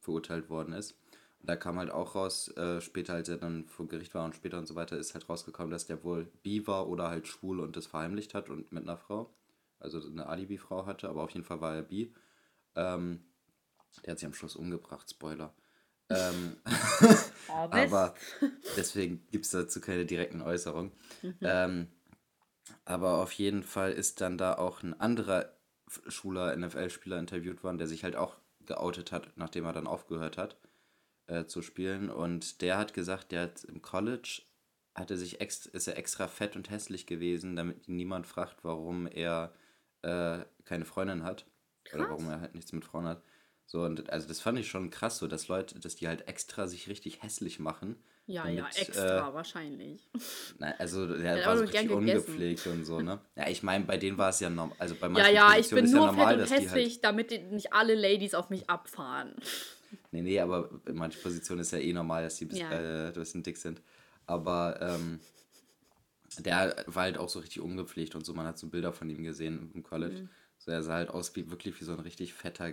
verurteilt 0.00 0.50
worden 0.50 0.74
ist. 0.74 0.99
Da 1.42 1.56
kam 1.56 1.78
halt 1.78 1.90
auch 1.90 2.14
raus, 2.14 2.48
äh, 2.56 2.80
später 2.80 3.14
als 3.14 3.28
er 3.28 3.38
dann 3.38 3.66
vor 3.66 3.88
Gericht 3.88 4.14
war 4.14 4.24
und 4.24 4.34
später 4.34 4.58
und 4.58 4.66
so 4.66 4.74
weiter, 4.74 4.98
ist 4.98 5.14
halt 5.14 5.28
rausgekommen, 5.28 5.70
dass 5.70 5.86
der 5.86 6.04
wohl 6.04 6.26
bi 6.42 6.66
war 6.66 6.88
oder 6.88 7.08
halt 7.08 7.26
schwul 7.26 7.60
und 7.60 7.76
das 7.76 7.86
verheimlicht 7.86 8.34
hat 8.34 8.50
und 8.50 8.72
mit 8.72 8.82
einer 8.82 8.98
Frau. 8.98 9.34
Also 9.78 10.06
eine 10.06 10.26
Alibi-Frau 10.26 10.84
hatte, 10.84 11.08
aber 11.08 11.22
auf 11.22 11.30
jeden 11.30 11.44
Fall 11.46 11.62
war 11.62 11.74
er 11.74 11.82
bi. 11.82 12.12
Ähm, 12.74 13.24
der 14.04 14.12
hat 14.12 14.18
sich 14.18 14.26
am 14.26 14.34
Schluss 14.34 14.54
umgebracht, 14.54 15.08
Spoiler. 15.10 15.54
Ähm, 16.10 16.56
Oh, 17.48 17.52
aber 17.70 18.14
deswegen 18.76 19.26
gibt 19.30 19.46
es 19.46 19.50
dazu 19.50 19.80
keine 19.80 20.04
direkten 20.06 20.42
Äußerungen. 20.42 20.92
Ähm, 21.40 21.88
aber 22.84 23.18
auf 23.22 23.32
jeden 23.32 23.62
Fall 23.62 23.92
ist 23.92 24.20
dann 24.20 24.38
da 24.38 24.54
auch 24.54 24.82
ein 24.82 24.98
anderer 25.00 25.52
schwuler 26.06 26.54
NFL-Spieler 26.56 27.18
interviewt 27.18 27.64
worden, 27.64 27.78
der 27.78 27.86
sich 27.86 28.04
halt 28.04 28.16
auch 28.16 28.36
geoutet 28.66 29.10
hat, 29.10 29.32
nachdem 29.36 29.64
er 29.64 29.72
dann 29.72 29.86
aufgehört 29.86 30.38
hat 30.38 30.56
äh, 31.30 31.46
zu 31.46 31.62
spielen. 31.62 32.10
Und 32.10 32.60
der 32.62 32.78
hat 32.78 32.94
gesagt, 32.94 33.32
der 33.32 33.42
hat 33.42 33.64
im 33.64 33.82
College 33.82 34.42
hat 34.94 35.10
er 35.10 35.16
sich 35.16 35.40
ext 35.40 35.66
ist 35.66 35.86
er 35.88 35.96
extra 35.96 36.26
fett 36.28 36.56
und 36.56 36.68
hässlich 36.70 37.06
gewesen, 37.06 37.56
damit 37.56 37.88
niemand 37.88 38.26
fragt, 38.26 38.64
warum 38.64 39.06
er 39.06 39.52
äh, 40.02 40.40
keine 40.64 40.84
Freundin 40.84 41.22
hat. 41.24 41.46
Oder 41.92 42.04
Krass. 42.04 42.10
warum 42.10 42.28
er 42.28 42.40
halt 42.40 42.54
nichts 42.54 42.72
mit 42.72 42.84
Frauen 42.84 43.06
hat. 43.06 43.22
So, 43.66 43.82
und 43.84 44.10
also 44.10 44.26
das 44.28 44.40
fand 44.40 44.58
ich 44.58 44.68
schon 44.68 44.90
krass, 44.90 45.18
so 45.18 45.28
dass 45.28 45.48
Leute, 45.48 45.78
dass 45.78 45.94
die 45.96 46.08
halt 46.08 46.26
extra 46.28 46.66
sich 46.66 46.88
richtig 46.88 47.22
hässlich 47.22 47.60
machen, 47.60 47.96
Ja, 48.26 48.48
ja, 48.48 48.62
damit, 48.64 48.76
extra 48.78 49.30
äh, 49.30 49.34
wahrscheinlich. 49.34 50.08
Nein, 50.58 50.74
also 50.78 51.06
der 51.06 51.36
auch 51.42 51.46
war 51.46 51.56
so 51.56 51.62
nur 51.64 51.72
richtig 51.72 51.90
ungepflegt 51.90 52.66
und 52.66 52.84
so, 52.84 53.00
ne? 53.00 53.20
Ja, 53.36 53.48
ich 53.48 53.62
meine, 53.62 53.84
bei 53.84 53.96
denen 53.96 54.18
war 54.18 54.30
es 54.30 54.40
ja 54.40 54.50
normal. 54.50 54.76
Also 54.78 54.94
bei 54.96 55.06
Ja, 55.06 55.12
manchen 55.12 55.34
ja, 55.34 55.48
ich 55.50 55.54
Positionen 55.56 55.76
bin 55.76 55.84
ist 55.84 55.92
ja 55.92 55.98
nur 55.98 56.06
normal, 56.06 56.26
fett 56.26 56.34
und 56.34 56.40
dass 56.42 56.48
die 56.50 56.70
halt. 56.70 56.82
hässlich, 56.82 57.00
damit 57.00 57.30
die 57.30 57.38
nicht 57.38 57.72
alle 57.72 57.94
Ladies 57.94 58.34
auf 58.34 58.50
mich 58.50 58.68
abfahren. 58.68 59.34
Nee, 60.12 60.22
nee, 60.22 60.40
aber 60.40 60.70
in 60.86 60.96
manchen 60.96 61.22
Positionen 61.22 61.60
ist 61.60 61.72
ja 61.72 61.78
eh 61.78 61.92
normal, 61.92 62.24
dass 62.24 62.36
die 62.36 62.46
Ja. 62.46 62.70
äh, 62.72 63.06
ein 63.08 63.12
bisschen 63.12 63.42
dick 63.42 63.56
sind. 63.56 63.80
Aber 64.26 64.78
ähm, 64.80 65.20
der 66.38 66.84
war 66.86 67.04
halt 67.04 67.18
auch 67.18 67.28
so 67.28 67.38
richtig 67.40 67.60
ungepflegt 67.60 68.14
und 68.14 68.24
so. 68.24 68.34
Man 68.34 68.46
hat 68.46 68.58
so 68.58 68.68
Bilder 68.68 68.92
von 68.92 69.08
ihm 69.10 69.22
gesehen 69.22 69.70
im 69.74 69.82
College. 69.82 70.22
Mhm. 70.22 70.28
So, 70.58 70.70
er 70.70 70.82
sah 70.82 70.94
halt 70.94 71.10
aus 71.10 71.34
wie 71.36 71.50
wirklich 71.50 71.80
wie 71.80 71.84
so 71.84 71.92
ein 71.92 72.00
richtig 72.00 72.34
fetter 72.34 72.72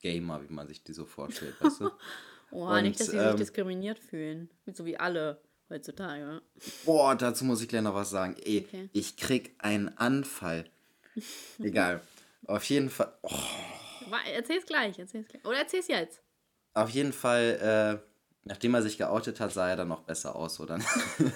Gamer, 0.00 0.42
wie 0.48 0.52
man 0.52 0.66
sich 0.68 0.82
die 0.82 0.92
so 0.92 1.04
vorstellt, 1.06 1.54
weißt 1.60 1.80
du? 1.80 1.90
Und, 2.50 2.82
nicht, 2.82 3.00
dass 3.00 3.08
sie 3.08 3.16
ähm, 3.16 3.30
sich 3.32 3.46
diskriminiert 3.48 3.98
fühlen. 3.98 4.48
So 4.72 4.84
wie 4.86 4.96
alle 4.96 5.40
heutzutage. 5.68 6.40
Boah, 6.84 7.14
dazu 7.16 7.44
muss 7.44 7.60
ich 7.60 7.68
gleich 7.68 7.82
noch 7.82 7.94
was 7.94 8.10
sagen. 8.10 8.36
Ey, 8.44 8.64
Okay. 8.68 8.88
ich 8.92 9.16
krieg 9.16 9.54
einen 9.58 9.88
Anfall. 9.98 10.64
Egal. 11.58 12.00
Auf 12.46 12.62
jeden 12.64 12.88
Fall. 12.90 13.12
Oh, 13.22 13.30
Erzähl's 14.32 14.64
gleich, 14.64 14.98
erzähl's 14.98 15.26
gleich. 15.26 15.44
Oder 15.44 15.58
erzähl's 15.58 15.88
jetzt. 15.88 16.22
Auf 16.76 16.90
jeden 16.90 17.12
Fall, 17.14 18.02
äh, 18.02 18.06
nachdem 18.44 18.74
er 18.74 18.82
sich 18.82 18.98
geoutet 18.98 19.40
hat, 19.40 19.52
sah 19.52 19.68
er 19.68 19.76
dann 19.76 19.88
noch 19.88 20.02
besser 20.02 20.36
aus, 20.36 20.60
oder? 20.60 20.78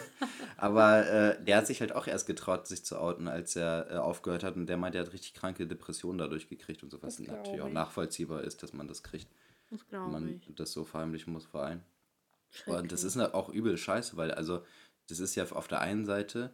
Aber 0.59 1.07
äh, 1.07 1.43
der 1.43 1.57
hat 1.57 1.67
sich 1.67 1.81
halt 1.81 1.93
auch 1.93 2.07
erst 2.07 2.27
getraut, 2.27 2.67
sich 2.67 2.85
zu 2.85 2.99
outen, 2.99 3.27
als 3.27 3.57
er 3.57 3.91
äh, 3.91 3.97
aufgehört 3.97 4.45
hat. 4.45 4.57
Und 4.57 4.67
der 4.67 4.77
meint, 4.77 4.95
er 4.95 5.01
hat 5.01 5.13
richtig 5.15 5.33
kranke 5.33 5.67
Depressionen 5.67 6.19
dadurch 6.19 6.51
gekriegt 6.51 6.83
und 6.83 6.91
so, 6.91 7.03
was 7.03 7.19
natürlich 7.19 7.55
glaub 7.55 7.61
auch 7.63 7.69
ich. 7.69 7.73
nachvollziehbar 7.75 8.43
ist, 8.43 8.63
dass 8.63 8.75
man 8.75 8.87
das 8.87 9.03
kriegt. 9.03 9.29
Das 9.71 9.81
wenn 9.81 9.89
glaube 9.89 10.13
man 10.13 10.29
ich. 10.29 10.55
das 10.57 10.73
so 10.73 10.85
verheimlichen 10.85 11.33
muss 11.33 11.47
vor 11.47 11.63
allem. 11.63 11.81
Und 12.67 12.93
das 12.93 13.05
ist 13.05 13.17
auch 13.17 13.49
übel 13.49 13.79
scheiße, 13.79 14.19
weil 14.19 14.33
also 14.33 14.63
das 15.09 15.21
ist 15.21 15.37
ja 15.37 15.51
auf 15.51 15.69
der 15.69 15.81
einen 15.81 16.05
Seite 16.05 16.53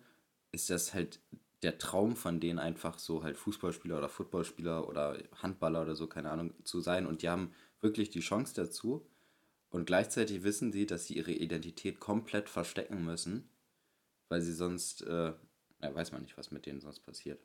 ist 0.53 0.71
das 0.71 0.95
halt 0.95 1.19
der 1.63 1.79
Traum 1.79 2.15
von 2.15 2.39
denen 2.39 2.59
einfach 2.59 2.99
so 2.99 3.25
halt 3.25 3.37
Fußballspieler 3.37 3.99
oder 3.99 4.09
Footballspieler 4.09 4.89
oder 4.89 5.19
Handballer 5.43 5.83
oder 5.83 5.97
so, 5.97 6.07
keine 6.07 6.31
Ahnung, 6.31 6.55
zu 6.65 6.81
sein 6.81 7.07
und 7.07 7.23
die 7.23 7.29
haben 7.29 7.53
wirklich 7.81 8.11
die 8.11 8.21
Chance 8.21 8.55
dazu 8.55 9.09
und 9.71 9.87
gleichzeitig 9.87 10.43
wissen 10.43 10.73
sie, 10.73 10.87
dass 10.87 11.07
sie 11.07 11.17
ihre 11.17 11.33
Identität 11.33 12.01
komplett 12.01 12.49
verstecken 12.49 13.05
müssen, 13.05 13.51
weil 14.29 14.41
sie 14.41 14.53
sonst, 14.53 15.03
äh, 15.03 15.33
ja, 15.83 15.95
weiß 15.95 16.13
man 16.13 16.23
nicht, 16.23 16.37
was 16.39 16.51
mit 16.51 16.67
denen 16.67 16.81
sonst 16.81 17.01
passiert. 17.01 17.45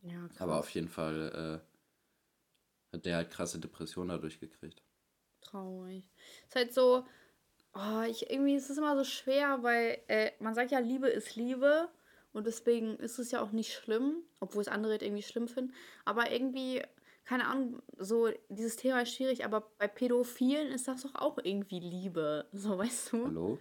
Ja, 0.00 0.26
krass. 0.28 0.40
Aber 0.40 0.58
auf 0.58 0.70
jeden 0.70 0.88
Fall 0.88 1.62
äh, 1.62 2.96
hat 2.96 3.06
der 3.06 3.16
halt 3.16 3.30
krasse 3.30 3.58
Depressionen 3.58 4.10
dadurch 4.10 4.40
gekriegt. 4.40 4.82
Traurig. 5.40 6.04
Ist 6.46 6.56
halt 6.56 6.74
so, 6.74 7.06
oh, 7.74 8.02
ich, 8.08 8.30
irgendwie 8.30 8.54
ist 8.54 8.70
es 8.70 8.78
immer 8.78 8.96
so 8.96 9.04
schwer, 9.04 9.62
weil 9.62 9.98
äh, 10.08 10.32
man 10.40 10.54
sagt 10.54 10.70
ja, 10.70 10.78
Liebe 10.78 11.08
ist 11.08 11.36
Liebe 11.36 11.88
und 12.32 12.46
deswegen 12.46 12.96
ist 12.96 13.18
es 13.18 13.30
ja 13.30 13.42
auch 13.42 13.52
nicht 13.52 13.72
schlimm, 13.72 14.22
obwohl 14.40 14.62
es 14.62 14.68
andere 14.68 14.92
halt 14.92 15.02
irgendwie 15.02 15.22
schlimm 15.22 15.48
finden. 15.48 15.74
Aber 16.04 16.30
irgendwie, 16.30 16.82
keine 17.24 17.46
Ahnung, 17.46 17.82
so 17.98 18.30
dieses 18.48 18.76
Thema 18.76 19.02
ist 19.02 19.14
schwierig, 19.14 19.44
aber 19.44 19.72
bei 19.78 19.88
Pädophilen 19.88 20.72
ist 20.72 20.88
das 20.88 21.02
doch 21.02 21.14
auch 21.14 21.38
irgendwie 21.42 21.80
Liebe. 21.80 22.46
So, 22.52 22.78
weißt 22.78 23.12
du? 23.12 23.26
Hallo? 23.26 23.58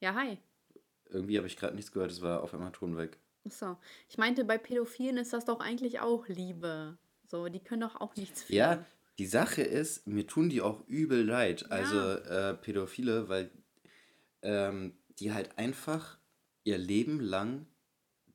Ja, 0.00 0.14
hi. 0.14 0.38
Irgendwie 1.08 1.38
habe 1.38 1.46
ich 1.46 1.56
gerade 1.56 1.74
nichts 1.74 1.92
gehört, 1.92 2.10
es 2.10 2.22
war 2.22 2.42
auf 2.42 2.52
einmal 2.52 2.72
Ton 2.72 2.96
weg. 2.96 3.18
So. 3.44 3.76
Ich 4.08 4.18
meinte, 4.18 4.44
bei 4.44 4.58
Pädophilen 4.58 5.16
ist 5.18 5.32
das 5.32 5.44
doch 5.44 5.60
eigentlich 5.60 6.00
auch 6.00 6.26
Liebe. 6.28 6.98
So, 7.28 7.48
die 7.48 7.60
können 7.60 7.82
doch 7.82 8.00
auch 8.00 8.16
nichts 8.16 8.44
für. 8.44 8.52
Ja, 8.52 8.84
die 9.18 9.26
Sache 9.26 9.62
ist, 9.62 10.06
mir 10.06 10.26
tun 10.26 10.50
die 10.50 10.60
auch 10.60 10.86
übel 10.86 11.24
leid. 11.24 11.70
Also 11.70 11.98
äh, 11.98 12.54
Pädophile, 12.54 13.28
weil 13.28 13.50
ähm, 14.42 14.96
die 15.18 15.32
halt 15.32 15.56
einfach 15.58 16.18
ihr 16.64 16.78
Leben 16.78 17.20
lang 17.20 17.66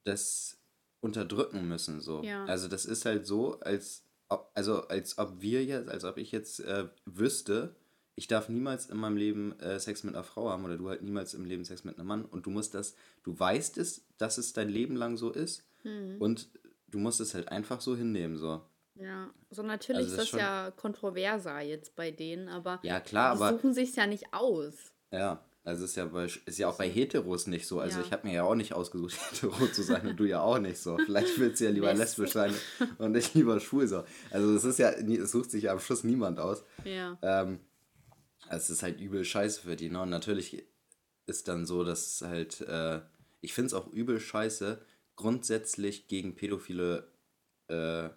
das 0.04 0.58
unterdrücken 1.02 1.68
müssen. 1.68 2.02
So. 2.02 2.24
Ja. 2.24 2.46
Also 2.46 2.68
das 2.68 2.86
ist 2.86 3.06
halt 3.06 3.26
so, 3.26 3.60
als 3.60 4.04
ob, 4.32 4.50
also 4.54 4.88
als 4.88 5.18
ob 5.18 5.42
wir 5.42 5.64
jetzt, 5.64 5.90
als 5.90 6.04
ob 6.04 6.18
ich 6.18 6.32
jetzt 6.32 6.60
äh, 6.62 6.88
wüsste, 7.06 7.76
ich 8.16 8.28
darf 8.28 8.50
niemals 8.50 8.88
in 8.88 8.98
meinem 8.98 9.18
Leben 9.18 9.60
äh, 9.60 9.80
Sex 9.80 10.04
mit 10.04 10.14
einer 10.16 10.24
Frau 10.24 10.50
haben 10.50 10.66
oder 10.66 10.78
du 10.78 10.90
halt 10.90 11.02
niemals 11.02 11.34
im 11.34 11.46
Leben 11.46 11.64
Sex 11.66 11.84
mit 11.84 11.98
einem 11.98 12.08
Mann 12.08 12.26
und 12.26 12.46
du 12.46 12.50
musst 12.50 12.74
das, 12.74 12.96
du 13.24 13.38
weißt 13.38 13.78
es, 13.78 14.04
dass 14.18 14.38
es 14.38 14.54
dein 14.54 14.70
Leben 14.70 14.96
lang 14.96 15.18
so 15.18 15.32
ist 15.32 15.64
Hm. 15.84 16.18
und 16.20 16.50
du 16.90 17.00
musst 17.00 17.20
es 17.22 17.34
halt 17.34 17.50
einfach 17.50 17.82
so 17.82 17.96
hinnehmen, 17.96 18.38
so. 18.38 18.62
Ja, 18.96 19.32
so 19.50 19.64
natürlich 19.64 20.04
Also 20.04 20.16
das 20.18 20.26
ist 20.26 20.34
das 20.34 20.40
ja 20.40 20.72
kontroverser 20.72 21.62
jetzt 21.62 21.96
bei 21.96 22.12
denen, 22.12 22.50
aber 22.50 22.80
Ja, 22.84 23.00
klar, 23.00 23.36
die 23.36 23.42
aber 23.42 23.58
suchen 23.58 23.74
sich 23.74 23.96
ja 23.96 24.06
nicht 24.06 24.26
aus. 24.34 24.76
Ja, 25.12 25.44
also 25.64 25.86
ist 25.86 25.96
ja, 25.96 26.06
bei, 26.06 26.26
ist 26.26 26.58
ja 26.58 26.68
auch 26.70 26.78
bei 26.78 26.90
Heteros 26.90 27.48
nicht 27.48 27.68
so. 27.68 27.80
Also 27.80 28.00
Ja. 28.00 28.06
ich 28.06 28.12
habe 28.12 28.28
mir 28.28 28.34
ja 28.34 28.44
auch 28.44 28.56
nicht 28.56 28.74
ausgesucht, 28.74 29.14
hetero 29.32 29.68
zu 29.68 29.84
sein 29.84 30.08
und 30.08 30.20
du 30.20 30.26
ja 30.26 30.42
auch 30.42 30.58
nicht 30.60 30.80
so. 30.80 30.98
Vielleicht 30.98 31.38
willst 31.40 31.62
du 31.62 31.66
ja 31.66 31.72
lieber 31.72 31.94
lesbisch 31.94 32.32
sein 32.32 32.54
und 32.98 33.16
ich 33.16 33.34
lieber 33.34 33.60
schwul 33.60 33.88
so. 33.88 34.04
Also 34.32 34.56
es 34.56 34.64
ist 34.64 34.80
ja, 34.80 34.90
es 34.90 35.32
sucht 35.32 35.52
sich 35.52 35.64
ja 35.66 35.72
am 35.74 35.80
Schluss 35.80 36.04
niemand 36.04 36.40
aus. 36.40 36.64
Ja. 36.84 37.18
Ähm, 37.22 37.60
es 38.50 38.70
ist 38.70 38.82
halt 38.84 39.00
übel 39.00 39.24
scheiße 39.24 39.62
für 39.62 39.76
die. 39.76 39.90
Ne? 39.90 40.02
Und 40.02 40.10
natürlich 40.10 40.64
ist 41.28 41.48
dann 41.48 41.66
so, 41.66 41.84
dass 41.84 42.22
halt, 42.22 42.62
äh, 42.62 43.02
ich 43.42 43.54
finde 43.54 43.68
es 43.68 43.74
auch 43.74 43.88
übel 43.94 44.20
scheiße, 44.20 44.82
grundsätzlich 45.16 46.08
gegen 46.08 46.36
Pädophile 46.36 47.08
äh, 47.68 48.10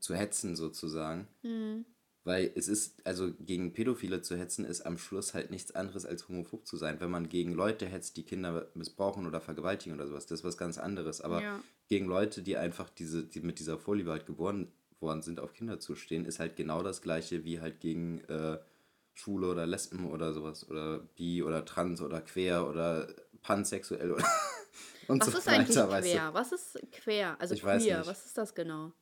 zu 0.00 0.14
hetzen 0.14 0.56
sozusagen. 0.56 1.28
Hm. 1.42 1.84
Weil 2.24 2.52
es 2.54 2.68
ist, 2.68 3.06
also 3.06 3.32
gegen 3.40 3.72
Pädophile 3.72 4.20
zu 4.20 4.36
hetzen, 4.36 4.66
ist 4.66 4.82
am 4.82 4.98
Schluss 4.98 5.32
halt 5.32 5.50
nichts 5.50 5.74
anderes 5.74 6.04
als 6.04 6.28
homophob 6.28 6.66
zu 6.66 6.76
sein. 6.76 7.00
Wenn 7.00 7.10
man 7.10 7.28
gegen 7.30 7.54
Leute 7.54 7.86
hetzt, 7.86 8.16
die 8.18 8.24
Kinder 8.24 8.68
missbrauchen 8.74 9.26
oder 9.26 9.40
vergewaltigen 9.40 9.94
oder 9.96 10.06
sowas, 10.06 10.26
das 10.26 10.40
ist 10.40 10.44
was 10.44 10.58
ganz 10.58 10.76
anderes. 10.76 11.22
Aber 11.22 11.40
Ja. 11.40 11.60
gegen 11.88 12.06
Leute, 12.06 12.42
die 12.42 12.58
einfach 12.58 12.90
diese, 12.90 13.24
die 13.24 13.40
mit 13.40 13.58
dieser 13.58 13.78
Vorliebe 13.78 14.10
halt 14.10 14.26
geboren 14.26 14.70
worden 15.00 15.22
sind, 15.22 15.40
auf 15.40 15.54
Kinder 15.54 15.80
zu 15.80 15.94
stehen, 15.96 16.26
ist 16.26 16.40
halt 16.40 16.56
genau 16.56 16.82
das 16.82 17.00
gleiche 17.00 17.44
wie 17.44 17.60
halt 17.60 17.80
gegen 17.80 18.20
äh, 18.24 18.58
Schwule 19.14 19.48
oder 19.48 19.66
Lesben 19.66 20.04
oder 20.10 20.34
sowas. 20.34 20.68
Oder 20.68 20.98
bi 21.16 21.42
oder 21.42 21.64
trans 21.64 22.02
oder 22.02 22.20
quer 22.20 22.68
oder 22.68 23.08
pansexuell 23.42 24.12
oder 24.12 24.24
und 25.08 25.22
Was 25.22 25.32
so 25.32 25.38
ist 25.38 25.48
eigentlich 25.48 25.74
weiter, 25.76 25.88
weißt 25.90 26.06
du. 26.06 26.12
quer? 26.12 26.34
Was 26.34 26.52
ist 26.52 26.78
queer? 26.92 27.36
Also 27.40 27.54
Ich 27.54 27.62
queer, 27.62 28.06
was 28.06 28.26
ist 28.26 28.36
das 28.36 28.54
genau? 28.54 28.92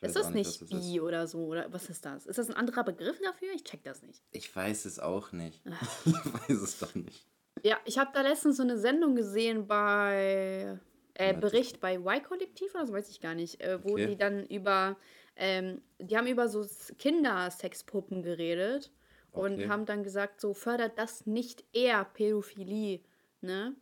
Ist 0.00 0.16
das 0.16 0.30
nicht 0.30 0.62
ist. 0.62 0.70
bi 0.70 1.00
oder 1.00 1.26
so? 1.26 1.44
Oder 1.46 1.72
was 1.72 1.88
ist 1.90 2.04
das? 2.04 2.26
Ist 2.26 2.38
das 2.38 2.48
ein 2.48 2.56
anderer 2.56 2.84
Begriff 2.84 3.20
dafür? 3.22 3.48
Ich 3.54 3.64
check 3.64 3.82
das 3.84 4.02
nicht. 4.02 4.22
Ich 4.32 4.54
weiß 4.54 4.84
es 4.86 4.98
auch 4.98 5.32
nicht. 5.32 5.60
ich 6.06 6.14
weiß 6.48 6.60
es 6.62 6.78
doch 6.78 6.94
nicht. 6.94 7.26
Ja, 7.62 7.78
ich 7.84 7.98
habe 7.98 8.10
da 8.14 8.22
letztens 8.22 8.56
so 8.56 8.62
eine 8.62 8.78
Sendung 8.78 9.14
gesehen 9.14 9.66
bei 9.66 10.78
äh. 11.14 11.34
Bericht 11.34 11.80
bei 11.80 11.96
Y-Kollektiv 11.96 12.74
oder 12.74 12.86
so, 12.86 12.92
weiß 12.94 13.10
ich 13.10 13.20
gar 13.20 13.34
nicht, 13.34 13.60
äh, 13.60 13.82
wo 13.84 13.92
Okay. 13.92 14.06
die 14.06 14.16
dann 14.16 14.46
über, 14.46 14.96
ähm, 15.36 15.82
die 15.98 16.16
haben 16.16 16.26
über 16.26 16.48
so 16.48 16.66
Kindersexpuppen 16.98 18.22
geredet 18.22 18.90
und 19.32 19.54
Okay. 19.54 19.68
haben 19.68 19.84
dann 19.84 20.02
gesagt, 20.02 20.40
so 20.40 20.54
fördert 20.54 20.98
das 20.98 21.26
nicht 21.26 21.64
eher 21.74 22.04
Pädophilie, 22.04 23.00
ne? 23.42 23.76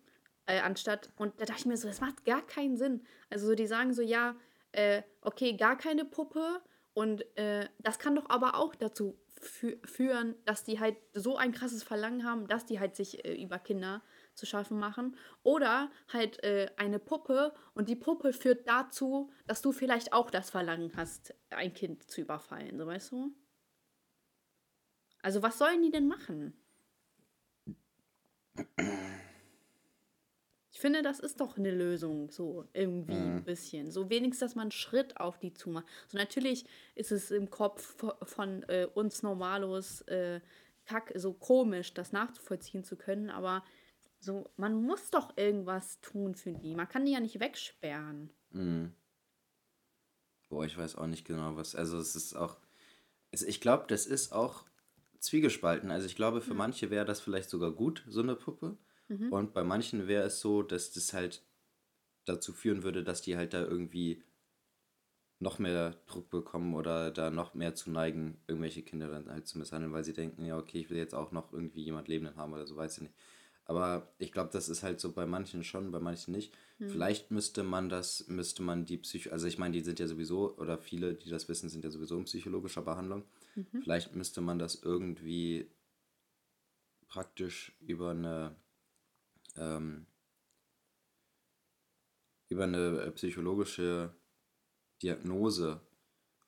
Äh, 0.47 0.61
anstatt, 0.61 1.11
und 1.17 1.41
da 1.41 1.45
dachte 1.45 1.61
ich 1.61 1.67
mir 1.67 1.77
so, 1.77 1.87
das 1.89 2.01
macht 2.01 2.25
gar 2.25 2.45
keinen 2.45 2.77
Sinn. 2.77 3.03
Also 3.31 3.47
so, 3.47 3.55
die 3.55 3.67
sagen 3.67 3.93
so, 3.93 4.03
ja, 4.03 4.35
äh, 4.73 5.03
okay, 5.21 5.57
gar 5.57 5.77
keine 5.77 6.05
Puppe 6.05 6.63
und 6.95 7.25
äh, 7.37 7.69
das 7.79 7.99
kann 7.99 8.17
doch 8.17 8.29
aber 8.29 8.57
auch 8.57 8.75
dazu 8.75 9.19
fü 9.41 9.79
führen, 9.85 10.35
dass 10.45 10.65
die 10.65 10.81
halt 10.81 10.97
so 11.13 11.37
ein 11.37 11.53
krasses 11.53 11.83
Verlangen 11.83 12.25
haben, 12.25 12.49
dass 12.49 12.67
die 12.67 12.81
halt 12.81 12.97
sich 12.97 13.25
äh, 13.25 13.41
über 13.41 13.59
Kinder 13.59 14.03
zu 14.35 14.47
schaffen 14.47 14.79
machen. 14.79 15.17
Oder 15.43 15.91
halt 16.13 16.43
äh, 16.43 16.71
eine 16.77 16.99
Puppe 16.99 17.55
und 17.75 17.89
die 17.89 17.97
Puppe 17.97 18.33
führt 18.33 18.67
dazu, 18.69 19.31
dass 19.47 19.63
du 19.63 19.73
vielleicht 19.73 20.13
auch 20.13 20.31
das 20.31 20.51
Verlangen 20.51 20.93
hast, 20.97 21.35
ein 21.51 21.73
Kind 21.73 22.11
zu 22.11 22.21
überfallen, 22.21 22.79
so 22.79 22.87
weißt 22.87 23.13
du? 23.13 23.35
Also 25.23 25.43
was 25.43 25.59
sollen 25.59 25.83
die 25.83 25.91
denn 25.91 26.09
machen? 26.09 26.55
Ich 30.79 30.83
finde, 30.83 31.03
das 31.03 31.19
ist 31.19 31.41
doch 31.41 31.57
eine 31.59 31.73
Lösung, 31.73 32.31
so 32.31 32.65
irgendwie 32.73 33.11
ein 33.15 33.43
bisschen. 33.43 33.91
So 33.91 34.11
wenigstens, 34.11 34.39
dass 34.39 34.55
man 34.55 34.67
einen 34.67 34.71
Schritt 34.71 35.17
auf 35.19 35.37
die 35.41 35.53
zumacht. 35.53 35.85
So 36.07 36.17
natürlich 36.17 36.67
ist 36.95 37.11
es 37.11 37.33
im 37.33 37.51
Kopf 37.51 38.01
vo- 38.01 38.25
von 38.25 38.63
äh, 38.69 38.87
uns 38.95 39.25
Normalos 39.25 40.03
äh, 40.03 40.41
kack, 40.87 41.11
so 41.17 41.33
komisch, 41.33 41.95
das 41.95 42.13
nachzuvollziehen 42.13 42.85
zu 42.85 42.95
können, 42.95 43.29
aber 43.29 43.65
so, 44.21 44.49
man 44.57 44.81
muss 44.81 45.11
doch 45.11 45.37
irgendwas 45.37 46.01
tun 46.01 46.37
für 46.37 46.53
die. 46.53 46.77
Man 46.77 46.89
kann 46.89 47.05
die 47.05 47.11
ja 47.11 47.19
nicht 47.19 47.41
wegsperren. 47.41 48.31
Mhm. 48.51 48.93
Boah, 50.49 50.65
ich 50.65 50.79
weiß 50.79 50.95
auch 50.95 51.09
nicht 51.09 51.27
genau, 51.27 51.57
was. 51.57 51.75
Also, 51.75 51.99
es 51.99 52.15
ist 52.15 52.37
auch. 52.37 52.57
Es, 53.33 53.43
ich 53.43 53.61
glaube, 53.61 53.87
das 53.89 54.07
ist 54.07 54.33
auch 54.33 54.65
zwiegespalten. 55.19 55.91
Also, 55.91 56.07
ich 56.07 56.15
glaube, 56.15 56.41
für 56.41 56.55
manche 56.55 56.89
wäre 56.91 57.05
das 57.05 57.21
vielleicht 57.21 57.51
sogar 57.51 57.73
gut, 57.73 58.05
so 58.07 58.23
eine 58.23 58.37
Puppe. 58.37 58.79
Und 59.31 59.55
bei 59.55 59.65
manchen 59.65 60.07
wäre 60.07 60.25
es 60.25 60.41
so, 60.41 60.62
dass 60.62 60.93
das 60.93 61.12
halt 61.12 61.43
dazu 62.25 62.53
führen 62.53 62.83
würde, 62.83 63.03
dass 63.05 63.23
die 63.23 63.37
halt 63.37 63.55
da 63.55 63.62
irgendwie 63.62 64.23
noch 65.41 65.59
mehr 65.59 65.95
Druck 66.07 66.31
bekommen 66.31 66.75
oder 66.75 67.11
da 67.11 67.31
noch 67.31 67.55
mehr 67.55 67.75
zu 67.75 67.91
neigen, 67.91 68.41
irgendwelche 68.49 68.83
Kinder 68.83 69.09
dann 69.09 69.31
halt 69.31 69.47
zu 69.47 69.59
misshandeln, 69.59 69.93
weil 69.93 70.05
sie 70.05 70.12
denken, 70.12 70.45
ja, 70.45 70.59
okay, 70.59 70.81
ich 70.81 70.91
will 70.91 70.97
jetzt 70.97 71.15
auch 71.15 71.31
noch 71.31 71.53
irgendwie 71.53 71.83
jemand 71.83 72.09
Lebenden 72.09 72.37
haben 72.37 72.53
oder 72.53 72.67
so, 72.67 72.77
weiß 72.77 72.97
ich 72.97 73.03
nicht. 73.03 73.15
Aber 73.65 74.11
ich 74.19 74.33
glaube, 74.33 74.50
das 74.53 74.69
ist 74.69 74.83
halt 74.83 74.99
so 74.99 75.12
bei 75.12 75.27
manchen 75.27 75.62
schon, 75.62 75.93
bei 75.93 76.00
manchen 76.00 76.33
nicht. 76.33 76.55
Hm. 76.79 76.88
Vielleicht 76.88 77.31
müsste 77.31 77.62
man 77.62 77.88
das, 77.88 78.27
müsste 78.27 78.62
man 78.62 78.87
die 78.87 78.97
Psycho, 78.97 79.31
also 79.31 79.47
ich 79.47 79.59
meine, 79.59 79.73
die 79.73 79.85
sind 79.85 80.00
ja 80.00 80.07
sowieso, 80.07 80.57
oder 80.57 80.79
viele, 80.79 81.15
die 81.15 81.29
das 81.31 81.49
wissen, 81.49 81.69
sind 81.69 81.85
ja 81.85 81.91
sowieso 81.91 82.17
in 82.17 82.25
psychologischer 82.25 82.83
Behandlung. 82.83 83.25
Mhm. 83.55 83.83
Vielleicht 83.83 84.17
müsste 84.17 84.41
man 84.41 84.59
das 84.59 84.83
irgendwie 84.83 85.71
praktisch 87.09 87.77
über 87.81 88.11
eine 88.11 88.57
ähm, 89.57 90.07
über 92.49 92.64
eine 92.64 93.02
äh, 93.02 93.11
psychologische 93.12 94.14
Diagnose 95.02 95.81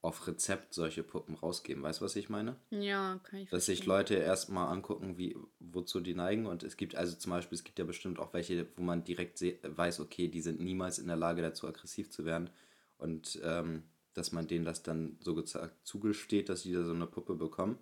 auf 0.03 0.27
Rezept 0.27 0.73
solche 0.73 1.03
Puppen 1.03 1.35
rausgeben. 1.35 1.83
Weißt 1.83 2.01
du, 2.01 2.05
was 2.05 2.17
ich 2.17 2.31
meine? 2.31 2.57
Ja, 2.71 3.21
kann 3.23 3.41
ich 3.41 3.51
Dass 3.51 3.67
sich 3.67 3.85
Leute 3.85 4.15
erstmal 4.15 4.69
angucken, 4.69 5.19
wie, 5.19 5.37
wozu 5.59 6.01
die 6.01 6.15
neigen. 6.15 6.47
Und 6.47 6.63
es 6.63 6.77
gibt 6.79 6.95
also 6.95 7.17
zum 7.17 7.31
Beispiel, 7.31 7.57
es 7.57 7.65
gibt 7.65 7.79
ja 7.79 7.85
bestimmt 7.85 8.19
auch 8.19 8.33
welche, 8.33 8.67
wo 8.77 8.83
man 8.83 9.05
direkt 9.05 9.43
weiß, 9.43 10.01
okay, 10.01 10.29
die 10.29 10.41
sind 10.41 10.61
niemals 10.61 10.99
in 10.99 11.07
der 11.07 11.17
Lage 11.17 11.43
dazu, 11.43 11.67
aggressiv 11.69 12.11
zu 12.11 12.25
werden. 12.25 12.49
Und 12.97 13.39
ähm, 13.45 13.83
dass 14.15 14.33
man 14.33 14.47
denen 14.47 14.65
das 14.65 14.83
dann 14.83 15.19
so 15.21 15.41
zugesteht, 15.83 16.49
dass 16.49 16.63
die 16.63 16.73
da 16.73 16.83
so 16.83 16.93
eine 16.93 17.07
Puppe 17.07 17.35
bekommen. 17.35 17.79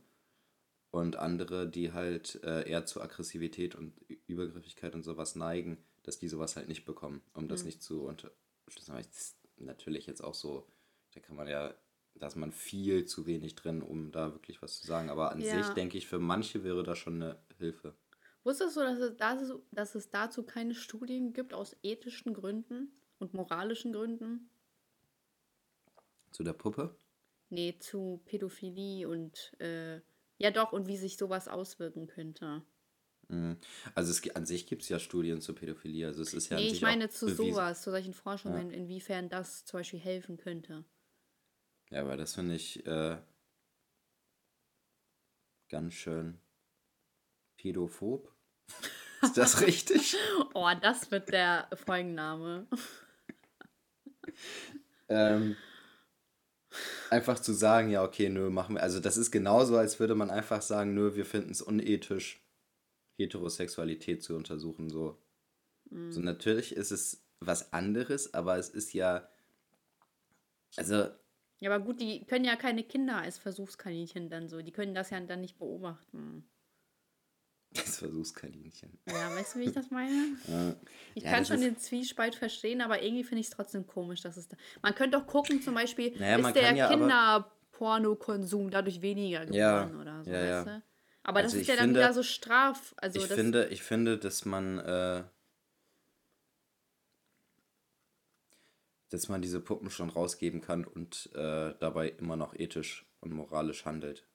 Und 0.91 1.17
andere, 1.17 1.69
die 1.69 1.93
halt 1.93 2.43
äh, 2.45 2.69
eher 2.69 2.87
zu 2.87 3.03
Aggressivität 3.03 3.75
und 3.75 3.95
Übergriffigkeit 4.27 4.95
und 4.95 5.03
sowas 5.03 5.37
neigen, 5.37 5.85
dass 6.03 6.19
die 6.19 6.29
sowas 6.29 6.57
halt 6.57 6.69
nicht 6.69 6.87
bekommen, 6.87 7.23
um 7.35 7.49
das 7.49 7.61
mhm. 7.61 7.67
nicht 7.67 7.83
zu 7.83 8.05
unterstützen. 8.05 8.95
Das 8.95 9.07
ist 9.11 9.37
natürlich 9.59 10.07
jetzt 10.07 10.23
auch 10.23 10.35
so, 10.35 10.67
da 11.13 11.21
kann 11.21 11.37
man 11.37 11.47
ja, 11.47 11.75
da 12.15 12.27
ist 12.27 12.37
man 12.37 12.53
viel 12.53 13.05
zu 13.05 13.27
wenig 13.27 13.55
drin, 13.55 13.83
um 13.83 14.13
da 14.13 14.33
wirklich 14.33 14.63
was 14.63 14.81
zu 14.81 14.87
sagen. 14.87 15.11
Aber 15.11 15.31
an 15.31 15.41
ja. 15.41 15.63
sich 15.63 15.75
denke 15.75 15.99
ich, 15.99 16.07
für 16.07 16.19
manche 16.19 16.65
wäre 16.65 16.83
das 16.83 16.99
schon 16.99 17.23
eine 17.23 17.39
Hilfe. 17.59 17.95
Wusstest 18.45 18.77
du, 18.77 18.81
dass 18.81 18.99
es, 18.99 19.17
dazu, 19.17 19.63
dass 19.73 19.95
es 19.95 20.09
dazu 20.09 20.43
keine 20.43 20.75
Studien 20.75 21.35
gibt 21.35 21.53
aus 21.53 21.77
ethischen 21.83 22.33
Gründen 22.33 22.93
und 23.19 23.35
moralischen 23.35 23.93
Gründen? 23.93 24.49
Zu 26.31 26.45
der 26.45 26.55
Puppe? 26.55 26.97
Nee, 27.51 27.77
zu 27.79 28.23
Pädophilie 28.25 29.09
und 29.09 29.55
äh, 29.61 30.01
ja 30.39 30.51
doch, 30.51 30.73
und 30.73 30.87
wie 30.87 30.97
sich 30.97 31.17
sowas 31.17 31.49
auswirken 31.49 32.07
könnte. 32.07 32.63
Mhm. 33.29 33.59
Also 33.95 34.11
es, 34.11 34.35
an 34.35 34.47
sich 34.47 34.67
gibt 34.67 34.83
es 34.83 34.89
ja 34.89 34.99
Studien 34.99 35.41
zur 35.41 35.55
Pädophilie. 35.55 36.07
Also 36.07 36.23
es 36.23 36.33
ist 36.35 36.49
ja 36.49 36.57
nee, 36.57 36.69
ich 36.69 36.83
meine 36.83 37.11
zu 37.11 37.27
bewiesen. 37.27 37.53
sowas, 37.53 37.83
zu 37.83 37.91
solchen 37.91 38.15
Forschungen, 38.15 38.71
ja. 38.71 38.77
inwiefern 38.77 39.29
das 39.29 39.65
zum 39.65 39.81
Beispiel 39.81 40.01
helfen 40.01 40.39
könnte. 40.39 40.85
Ja, 41.91 42.03
aber 42.03 42.17
das 42.17 42.35
finde 42.35 42.55
ich 42.55 42.85
äh, 42.87 43.19
ganz 45.69 45.95
schön 45.95 46.41
pädophob. 47.57 48.33
ist 49.23 49.37
das 49.37 49.61
richtig? 49.61 50.17
oh, 50.55 50.71
das 50.81 51.11
wird 51.11 51.31
der 51.31 51.69
Folgenname. 51.75 52.67
ähm, 55.09 55.57
einfach 57.11 57.39
zu 57.39 57.53
sagen, 57.53 57.91
ja, 57.91 58.05
okay, 58.05 58.29
nö, 58.29 58.51
machen 58.51 58.77
wir. 58.77 58.83
Also 58.83 59.01
das 59.01 59.17
ist 59.17 59.31
genauso, 59.31 59.77
als 59.77 60.01
würde 60.01 60.15
man 60.15 60.31
einfach 60.31 60.63
sagen, 60.63 60.95
nö, 60.95 61.15
wir 61.15 61.25
finden 61.25 61.51
es 61.51 61.63
unethisch, 61.63 62.41
Heterosexualität 63.19 64.23
zu 64.23 64.37
untersuchen. 64.37 64.89
So. 64.91 65.19
Mhm. 65.91 66.13
so 66.13 66.21
natürlich 66.21 66.75
ist 66.77 66.91
es 66.91 67.25
was 67.41 67.73
anderes, 67.73 68.35
aber 68.35 68.57
es 68.59 68.69
ist 68.69 68.93
ja. 68.93 69.29
Also. 70.77 71.09
Ja, 71.61 71.73
aber 71.73 71.85
gut, 71.85 72.01
die 72.01 72.25
können 72.25 72.45
ja 72.45 72.55
keine 72.55 72.85
Kinder 72.85 73.17
als 73.17 73.39
Versuchskaninchen 73.39 74.31
dann 74.31 74.49
so. 74.49 74.63
Die 74.63 74.73
können 74.73 74.95
das 74.95 75.11
ja 75.11 75.19
dann 75.21 75.41
nicht 75.41 75.59
beobachten. 75.59 76.49
Das 77.71 77.99
Versuchskaninchen. 77.99 78.99
Ja, 79.07 79.35
weißt 79.35 79.55
du, 79.55 79.59
wie 79.59 79.65
ich 79.65 79.73
das 79.73 79.91
meine? 79.91 80.37
ja. 80.47 80.75
Ich 81.15 81.25
ja, 81.25 81.33
kann 81.33 81.45
schon 81.45 81.61
den 81.61 81.77
Zwiespalt 81.77 82.35
verstehen, 82.35 82.81
aber 82.81 83.03
irgendwie 83.03 83.25
finde 83.25 83.41
ich 83.41 83.49
es 83.49 83.53
trotzdem 83.53 83.87
komisch, 83.87 84.23
dass 84.23 84.37
es 84.37 84.49
da. 84.49 84.57
Man 84.83 84.95
könnte 84.95 85.19
doch 85.19 85.27
gucken, 85.27 85.61
zum 85.61 85.75
Beispiel, 85.75 86.17
naja, 86.19 86.39
ist 86.39 86.55
der 86.55 86.75
ja 86.75 86.89
Kinderpornokonsum 86.89 88.71
dadurch 88.71 89.03
weniger 89.03 89.45
geworden 89.45 90.01
oder 90.01 90.25
so, 90.25 90.31
weißt 90.31 90.67
du? 90.67 90.83
Aber 91.25 91.41
also 91.41 91.57
das 91.57 91.61
ist 91.61 91.69
ja 91.69 91.77
dann 91.77 91.91
wieder 91.91 92.15
so 92.15 92.23
straf. 92.23 92.95
Also 92.97 93.19
ich, 93.19 93.27
finde, 93.27 93.67
ich 93.67 93.83
finde, 93.83 94.17
dass 94.17 94.45
man. 94.47 94.79
Äh, 94.79 95.25
dass 99.11 99.29
man 99.29 99.41
diese 99.41 99.61
Puppen 99.61 99.91
schon 99.91 100.11
rausgeben 100.11 100.61
kann 100.61 100.85
und 100.85 101.31
äh, 101.35 101.75
dabei 101.81 102.11
immer 102.11 102.37
noch 102.37 102.55
ethisch 102.55 103.07
und 103.21 103.33
moralisch 103.33 103.85
handelt. 103.85 104.27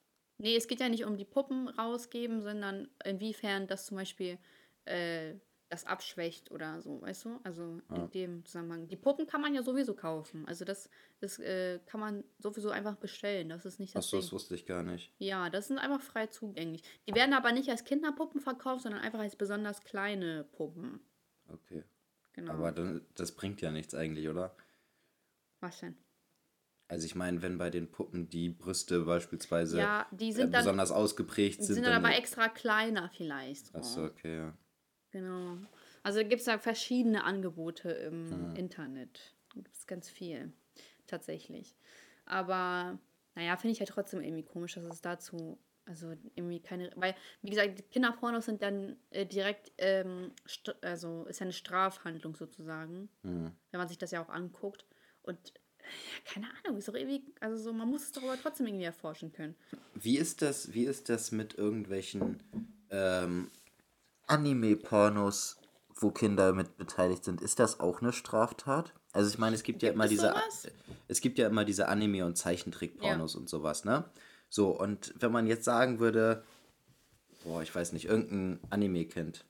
Nee, 0.43 0.57
es 0.57 0.67
geht 0.67 0.81
ja 0.81 0.89
nicht 0.89 1.05
um 1.05 1.15
die 1.15 1.23
Puppen 1.23 1.69
rausgeben, 1.69 2.41
sondern 2.41 2.89
inwiefern 3.05 3.65
das 3.65 3.85
zum 3.85 3.95
Beispiel 3.95 4.37
äh, 4.83 5.35
das 5.69 5.85
abschwächt 5.85 6.51
oder 6.51 6.81
so, 6.81 7.01
weißt 7.01 7.23
du? 7.23 7.39
Also 7.45 7.79
ja. 7.89 7.95
in 7.95 8.11
dem 8.11 8.45
Zusammenhang. 8.45 8.89
Die 8.89 8.97
Puppen 8.97 9.25
kann 9.25 9.39
man 9.39 9.55
ja 9.55 9.63
sowieso 9.63 9.95
kaufen. 9.95 10.45
Also 10.45 10.65
das, 10.65 10.89
das 11.21 11.39
äh, 11.39 11.79
kann 11.85 12.01
man 12.01 12.25
sowieso 12.39 12.71
einfach 12.71 12.97
bestellen. 12.97 13.47
Das 13.47 13.63
ist 13.63 13.79
nicht 13.79 13.95
das 13.95 14.03
Achso, 14.03 14.17
das 14.17 14.33
wusste 14.33 14.55
ich 14.55 14.65
gar 14.65 14.83
nicht. 14.83 15.13
Ja, 15.17 15.49
das 15.49 15.69
sind 15.69 15.77
einfach 15.77 16.01
frei 16.01 16.27
zugänglich. 16.27 16.83
Die 17.07 17.15
werden 17.15 17.33
aber 17.33 17.53
nicht 17.53 17.69
als 17.69 17.85
Kinderpuppen 17.85 18.41
verkauft, 18.41 18.83
sondern 18.83 19.01
einfach 19.01 19.19
als 19.19 19.37
besonders 19.37 19.81
kleine 19.85 20.43
Puppen. 20.43 20.99
Okay. 21.47 21.85
Genau. 22.33 22.51
Aber 22.51 22.99
das 23.15 23.31
bringt 23.31 23.61
ja 23.61 23.71
nichts 23.71 23.95
eigentlich, 23.95 24.27
oder? 24.27 24.53
Was 25.61 25.79
denn? 25.79 25.95
Also 26.87 27.05
ich 27.05 27.15
meine, 27.15 27.41
wenn 27.41 27.57
bei 27.57 27.69
den 27.69 27.89
Puppen 27.89 28.29
die 28.29 28.49
Brüste 28.49 29.01
beispielsweise 29.01 29.79
ja, 29.79 30.05
die 30.11 30.31
sind 30.31 30.53
äh, 30.53 30.57
besonders 30.57 30.89
dann, 30.89 30.97
ausgeprägt 30.97 31.63
sind. 31.63 31.75
sind 31.75 31.85
dann 31.85 31.93
aber 31.93 32.15
extra 32.15 32.49
kleiner 32.49 33.09
vielleicht. 33.09 33.67
So. 33.67 33.77
Achso, 33.77 34.05
okay, 34.05 34.37
ja. 34.37 34.53
Genau. 35.11 35.57
Also 36.03 36.19
gibt 36.19 36.41
es 36.41 36.45
da 36.45 36.57
verschiedene 36.57 37.23
Angebote 37.23 37.89
im 37.89 38.49
mhm. 38.49 38.55
Internet. 38.55 39.33
Gibt 39.53 39.73
es 39.73 39.87
ganz 39.87 40.09
viel, 40.09 40.51
tatsächlich. 41.07 41.75
Aber 42.25 42.99
naja, 43.35 43.55
finde 43.57 43.73
ich 43.73 43.79
halt 43.79 43.89
trotzdem 43.89 44.21
irgendwie 44.21 44.43
komisch, 44.43 44.75
dass 44.75 44.83
es 44.83 45.01
dazu, 45.01 45.57
also 45.85 46.13
irgendwie 46.35 46.59
keine, 46.59 46.91
weil, 46.95 47.15
wie 47.41 47.49
gesagt, 47.49 47.91
Kinderpornos 47.91 48.45
sind 48.45 48.61
dann 48.61 48.97
äh, 49.11 49.25
direkt, 49.25 49.71
ähm, 49.77 50.31
also 50.81 51.25
ist 51.25 51.39
ja 51.39 51.45
eine 51.45 51.53
Strafhandlung 51.53 52.35
sozusagen, 52.35 53.09
mhm. 53.23 53.51
wenn 53.71 53.79
man 53.79 53.87
sich 53.87 53.97
das 53.97 54.11
ja 54.11 54.23
auch 54.23 54.29
anguckt. 54.29 54.85
Und 55.21 55.39
ja, 55.47 55.62
keine 56.25 56.47
Ahnung, 56.63 56.77
ist 56.77 56.87
doch 56.87 56.93
irgendwie, 56.93 57.23
also 57.39 57.57
so, 57.57 57.73
man 57.73 57.89
muss 57.89 58.03
es 58.03 58.11
doch 58.11 58.23
aber 58.23 58.37
trotzdem 58.41 58.67
irgendwie 58.67 58.85
erforschen 58.85 59.31
können. 59.31 59.55
Wie 59.93 60.17
ist 60.17 60.41
das, 60.41 60.73
wie 60.73 60.85
ist 60.85 61.09
das 61.09 61.31
mit 61.31 61.57
irgendwelchen 61.57 62.41
ähm, 62.89 63.49
Anime-Pornos, 64.27 65.57
wo 65.95 66.11
Kinder 66.11 66.53
mit 66.53 66.77
beteiligt 66.77 67.23
sind? 67.23 67.41
Ist 67.41 67.59
das 67.59 67.79
auch 67.79 68.01
eine 68.01 68.13
Straftat? 68.13 68.93
Also 69.11 69.29
ich 69.29 69.37
meine, 69.37 69.55
es 69.55 69.63
gibt, 69.63 69.79
gibt 69.79 69.83
ja 69.83 69.93
immer 69.93 70.07
diese, 70.07 70.29
sowas? 70.29 70.67
es 71.07 71.21
gibt 71.21 71.37
ja 71.37 71.47
immer 71.47 71.65
diese 71.65 71.87
Anime- 71.87 72.25
und 72.25 72.35
Zeichentrick-Pornos 72.35 73.33
ja. 73.33 73.39
und 73.39 73.49
sowas, 73.49 73.85
ne? 73.85 74.05
So, 74.49 74.69
und 74.69 75.13
wenn 75.19 75.31
man 75.31 75.47
jetzt 75.47 75.65
sagen 75.65 75.99
würde, 75.99 76.43
boah, 77.43 77.61
ich 77.61 77.73
weiß 77.73 77.93
nicht, 77.93 78.05
irgendein 78.05 78.59
Anime-Kind, 78.69 79.45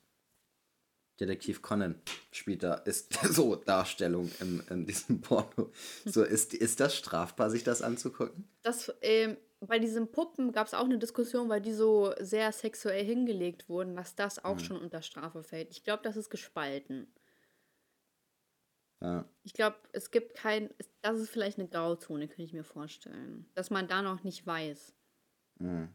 Detektiv 1.20 1.62
Conan 1.62 2.02
spielt 2.32 2.64
da, 2.64 2.76
ist 2.76 3.14
so 3.24 3.56
Darstellung 3.56 4.32
im, 4.40 4.64
in 4.70 4.86
diesem 4.86 5.22
Porno. 5.22 5.72
So, 6.06 6.24
ist, 6.24 6.54
ist 6.54 6.80
das 6.80 6.96
strafbar, 6.96 7.50
sich 7.50 7.64
das 7.64 7.82
anzugucken? 7.82 8.48
Das, 8.64 8.94
ähm, 9.02 9.38
bei 9.60 9.80
diesen 9.80 10.12
Puppen 10.12 10.52
gab 10.52 10.68
es 10.68 10.74
auch 10.74 10.86
eine 10.86 10.98
Diskussion, 10.98 11.50
weil 11.50 11.62
die 11.62 11.74
so 11.74 12.14
sehr 12.20 12.52
sexuell 12.52 13.06
hingelegt 13.06 13.70
wurden, 13.70 13.96
dass 13.96 14.16
das 14.16 14.44
auch 14.44 14.56
mhm. 14.56 14.60
schon 14.60 14.78
unter 14.78 15.02
Strafe 15.02 15.44
fällt. 15.44 15.72
Ich 15.72 15.84
glaube, 15.84 16.04
das 16.04 16.18
ist 16.18 16.30
gespalten. 16.30 17.08
Ja. 19.02 19.26
Ich 19.44 19.54
glaube, 19.54 19.76
es 19.92 20.12
gibt 20.12 20.34
kein, 20.34 20.70
das 21.02 21.20
ist 21.20 21.30
vielleicht 21.30 21.60
eine 21.60 21.68
Grauzone, 21.68 22.28
könnte 22.28 22.44
ich 22.44 22.54
mir 22.54 22.64
vorstellen. 22.64 23.50
Dass 23.54 23.70
man 23.70 23.88
da 23.88 24.02
noch 24.02 24.24
nicht 24.24 24.48
weiß. 24.48 24.94
Mhm. 25.60 25.90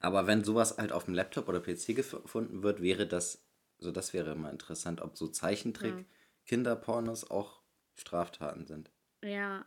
Aber 0.00 0.26
wenn 0.26 0.44
sowas 0.44 0.76
halt 0.76 0.92
auf 0.92 1.04
dem 1.04 1.14
Laptop 1.14 1.48
oder 1.48 1.60
PC 1.60 1.96
gefunden 1.96 2.62
wird, 2.62 2.82
wäre 2.82 3.06
das 3.06 3.45
also 3.78 3.92
das 3.92 4.12
wäre 4.12 4.34
mal 4.34 4.50
interessant, 4.50 5.00
ob 5.00 5.16
so 5.16 5.28
Zeichentrick-Kinderpornos 5.28 7.30
auch 7.30 7.62
Straftaten 7.94 8.66
sind. 8.66 8.90
Ja, 9.22 9.64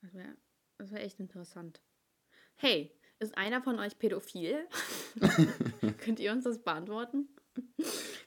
das 0.00 0.14
wäre 0.14 0.36
das 0.82 0.90
wär 0.90 1.04
echt 1.04 1.20
interessant. 1.20 1.80
Hey, 2.56 2.92
ist 3.20 3.38
einer 3.38 3.62
von 3.62 3.78
euch 3.78 3.98
pädophil? 3.98 4.66
Könnt 5.98 6.18
ihr 6.18 6.32
uns 6.32 6.42
das 6.42 6.58
beantworten? 6.58 7.28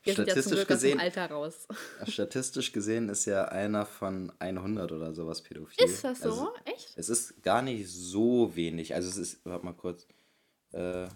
Wir 0.03 0.13
statistisch 0.13 0.45
sind 0.45 0.57
ja 0.57 0.63
gesehen, 0.63 0.99
Alter 0.99 1.31
raus. 1.31 1.67
Statistisch 2.07 2.71
gesehen 2.71 3.09
ist 3.09 3.25
ja 3.25 3.45
einer 3.45 3.85
von 3.85 4.31
100 4.39 4.91
oder 4.91 5.13
sowas 5.13 5.41
pädophil. 5.41 5.83
Ist 5.83 6.03
das 6.03 6.21
so? 6.21 6.29
Also, 6.29 6.53
Echt? 6.63 6.93
Es 6.95 7.09
ist 7.09 7.43
gar 7.43 7.61
nicht 7.61 7.89
so 7.89 8.55
wenig. 8.55 8.95
Also 8.95 9.09
es 9.09 9.17
ist, 9.17 9.45
warte 9.45 9.65
mal 9.65 9.73
kurz. 9.73 10.07
Äh, 10.71 11.07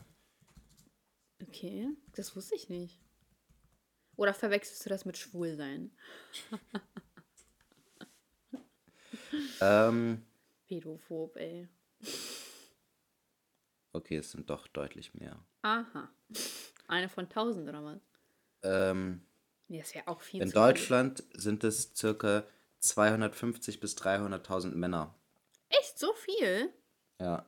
okay, 1.41 1.87
das 2.15 2.35
wusste 2.35 2.55
ich 2.55 2.67
nicht. 2.67 2.99
Oder 4.19 4.33
verwechselst 4.33 4.85
du 4.85 4.89
das 4.89 5.05
mit 5.05 5.17
Schwulsein? 5.17 5.91
Ähm, 9.61 10.25
Pädophob, 10.67 11.37
ey. 11.37 11.69
okay, 13.93 14.17
es 14.17 14.31
sind 14.31 14.49
doch 14.49 14.67
deutlich 14.67 15.13
mehr. 15.13 15.39
Aha. 15.61 16.09
Eine 16.89 17.07
von 17.07 17.29
tausend 17.29 17.69
oder 17.69 17.81
was? 17.83 18.01
Ähm, 18.63 19.21
Nee, 19.69 19.79
das 19.79 19.93
wäre 19.95 20.07
auch 20.09 20.19
viel 20.19 20.41
in 20.41 20.49
Deutschland 20.51 21.23
sind 21.33 21.63
es 21.63 21.93
circa 21.95 22.43
250 22.79 23.79
bis 23.79 23.95
300.000 23.95 24.75
Männer. 24.75 25.15
Viel. 25.69 25.79
Echt 25.79 25.97
so 25.99 26.11
viel? 26.13 26.73
Ja. 27.21 27.45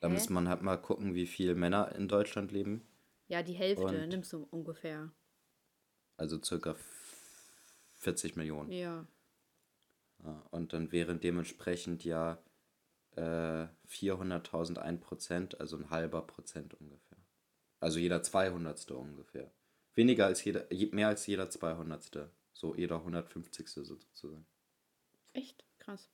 Da 0.00 0.08
muss 0.08 0.28
man 0.28 0.48
halt 0.48 0.62
mal 0.62 0.76
gucken, 0.76 1.14
wie 1.14 1.26
viele 1.26 1.54
Männer 1.56 1.92
in 1.96 2.06
Deutschland 2.08 2.52
leben. 2.52 2.86
Ja, 3.28 3.42
die 3.42 3.54
Hälfte 3.54 3.84
Und- 3.86 4.08
nimmst 4.08 4.32
du 4.32 4.46
ungefähr. 4.50 5.10
Also 6.22 6.40
circa 6.40 6.76
40 7.96 8.36
Millionen. 8.36 8.70
Ja. 8.70 9.04
Ja, 10.22 10.46
und 10.52 10.72
dann 10.72 10.92
wären 10.92 11.18
dementsprechend 11.18 12.04
ja 12.04 12.38
äh, 13.16 13.66
400.000 13.88 14.78
ein 14.78 15.00
Prozent, 15.00 15.60
also 15.60 15.76
ein 15.76 15.90
halber 15.90 16.22
Prozent 16.22 16.74
ungefähr. 16.74 17.18
Also 17.80 17.98
jeder 17.98 18.22
Zweihundertste 18.22 18.94
ungefähr. 18.96 19.50
Weniger 19.94 20.26
als 20.26 20.44
jeder, 20.44 20.72
je- 20.72 20.92
mehr 20.92 21.08
als 21.08 21.26
jeder 21.26 21.50
Zweihundertste. 21.50 22.30
So 22.52 22.76
jeder 22.76 22.98
150. 22.98 23.68
sozusagen. 23.68 24.46
Echt? 25.32 25.64
Krass. 25.80 26.08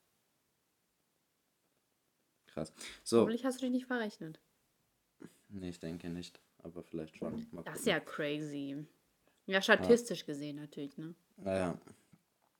Krass. 2.47 2.73
So, 3.05 3.19
Hoffentlich 3.21 3.45
hast 3.45 3.59
du 3.61 3.67
dich 3.67 3.73
nicht 3.73 3.87
verrechnet. 3.87 4.41
nee, 5.49 5.69
ich 5.69 5.81
denke 5.81 6.09
nicht, 6.09 6.41
aber 6.63 6.83
vielleicht 6.83 7.19
schon. 7.19 7.47
Mal 7.53 7.63
Das 7.65 7.81
ist 7.81 7.87
ja 7.87 8.01
crazy. 8.01 8.87
Ja, 9.49 9.63
statistisch 9.63 10.27
gesehen 10.27 10.57
natürlich, 10.57 10.97
ne? 10.99 11.15
Naja, 11.39 11.79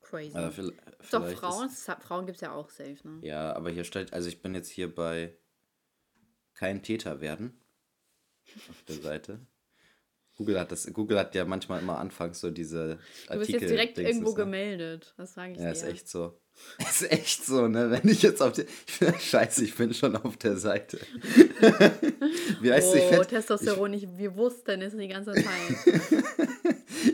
Crazy. 0.01 0.37
aber 0.37 0.49
vil- 0.53 0.73
Ist 1.01 1.13
doch 1.13 1.21
vielleicht 1.23 1.39
Frauen, 1.39 1.69
Ist, 1.69 1.85
Frauen 2.01 2.27
gibt 2.27 2.37
es 2.37 2.41
ja 2.41 2.53
auch 2.53 2.71
safe, 2.71 2.97
ne? 3.07 3.19
ja, 3.23 3.53
aber 3.55 3.71
hier 3.71 3.85
steht, 3.85 4.13
also 4.13 4.29
ich 4.29 4.41
bin 4.43 4.55
jetzt 4.55 4.71
hier 4.71 4.93
bei 4.93 5.37
kein 6.55 6.83
Täter 6.83 7.21
werden 7.21 7.61
auf 8.71 8.83
der 8.89 8.97
Seite. 8.97 9.47
Google 10.37 10.59
hat 10.59 10.73
das, 10.73 10.91
Google 10.93 11.19
hat 11.19 11.35
ja 11.35 11.45
manchmal 11.45 11.83
immer 11.83 11.99
anfangs 11.99 12.41
so 12.41 12.51
diese 12.51 12.99
Artikel. 13.29 13.33
Du 13.35 13.39
bist 13.39 13.53
jetzt 13.53 13.71
direkt 13.71 13.99
irgendwo 13.99 14.31
ne? 14.31 14.37
gemeldet. 14.37 15.15
Das 15.17 15.35
sage 15.35 15.53
ich 15.53 15.59
Ja, 15.59 15.65
dir. 15.67 15.73
ist 15.73 15.83
echt 15.83 16.09
so. 16.09 16.41
Ist 16.79 17.11
echt 17.11 17.45
so, 17.45 17.67
ne? 17.67 17.91
Wenn 17.91 18.09
ich 18.11 18.23
jetzt 18.23 18.41
auf 18.41 18.53
der. 18.53 18.67
Scheiße, 19.21 19.65
ich 19.65 19.75
bin 19.75 19.93
schon 19.95 20.15
auf 20.17 20.37
der 20.37 20.57
Seite. 20.57 20.99
Wie 22.61 22.73
heißt 22.73 22.89
oh, 22.93 22.97
ich 22.97 23.11
werd, 23.11 23.29
Testosteron, 23.29 23.93
ich, 23.95 24.07
wir 24.17 24.37
wussten 24.37 24.81
es 24.83 24.97
die 24.97 25.09
ganze 25.09 25.33
Zeit. 25.33 25.45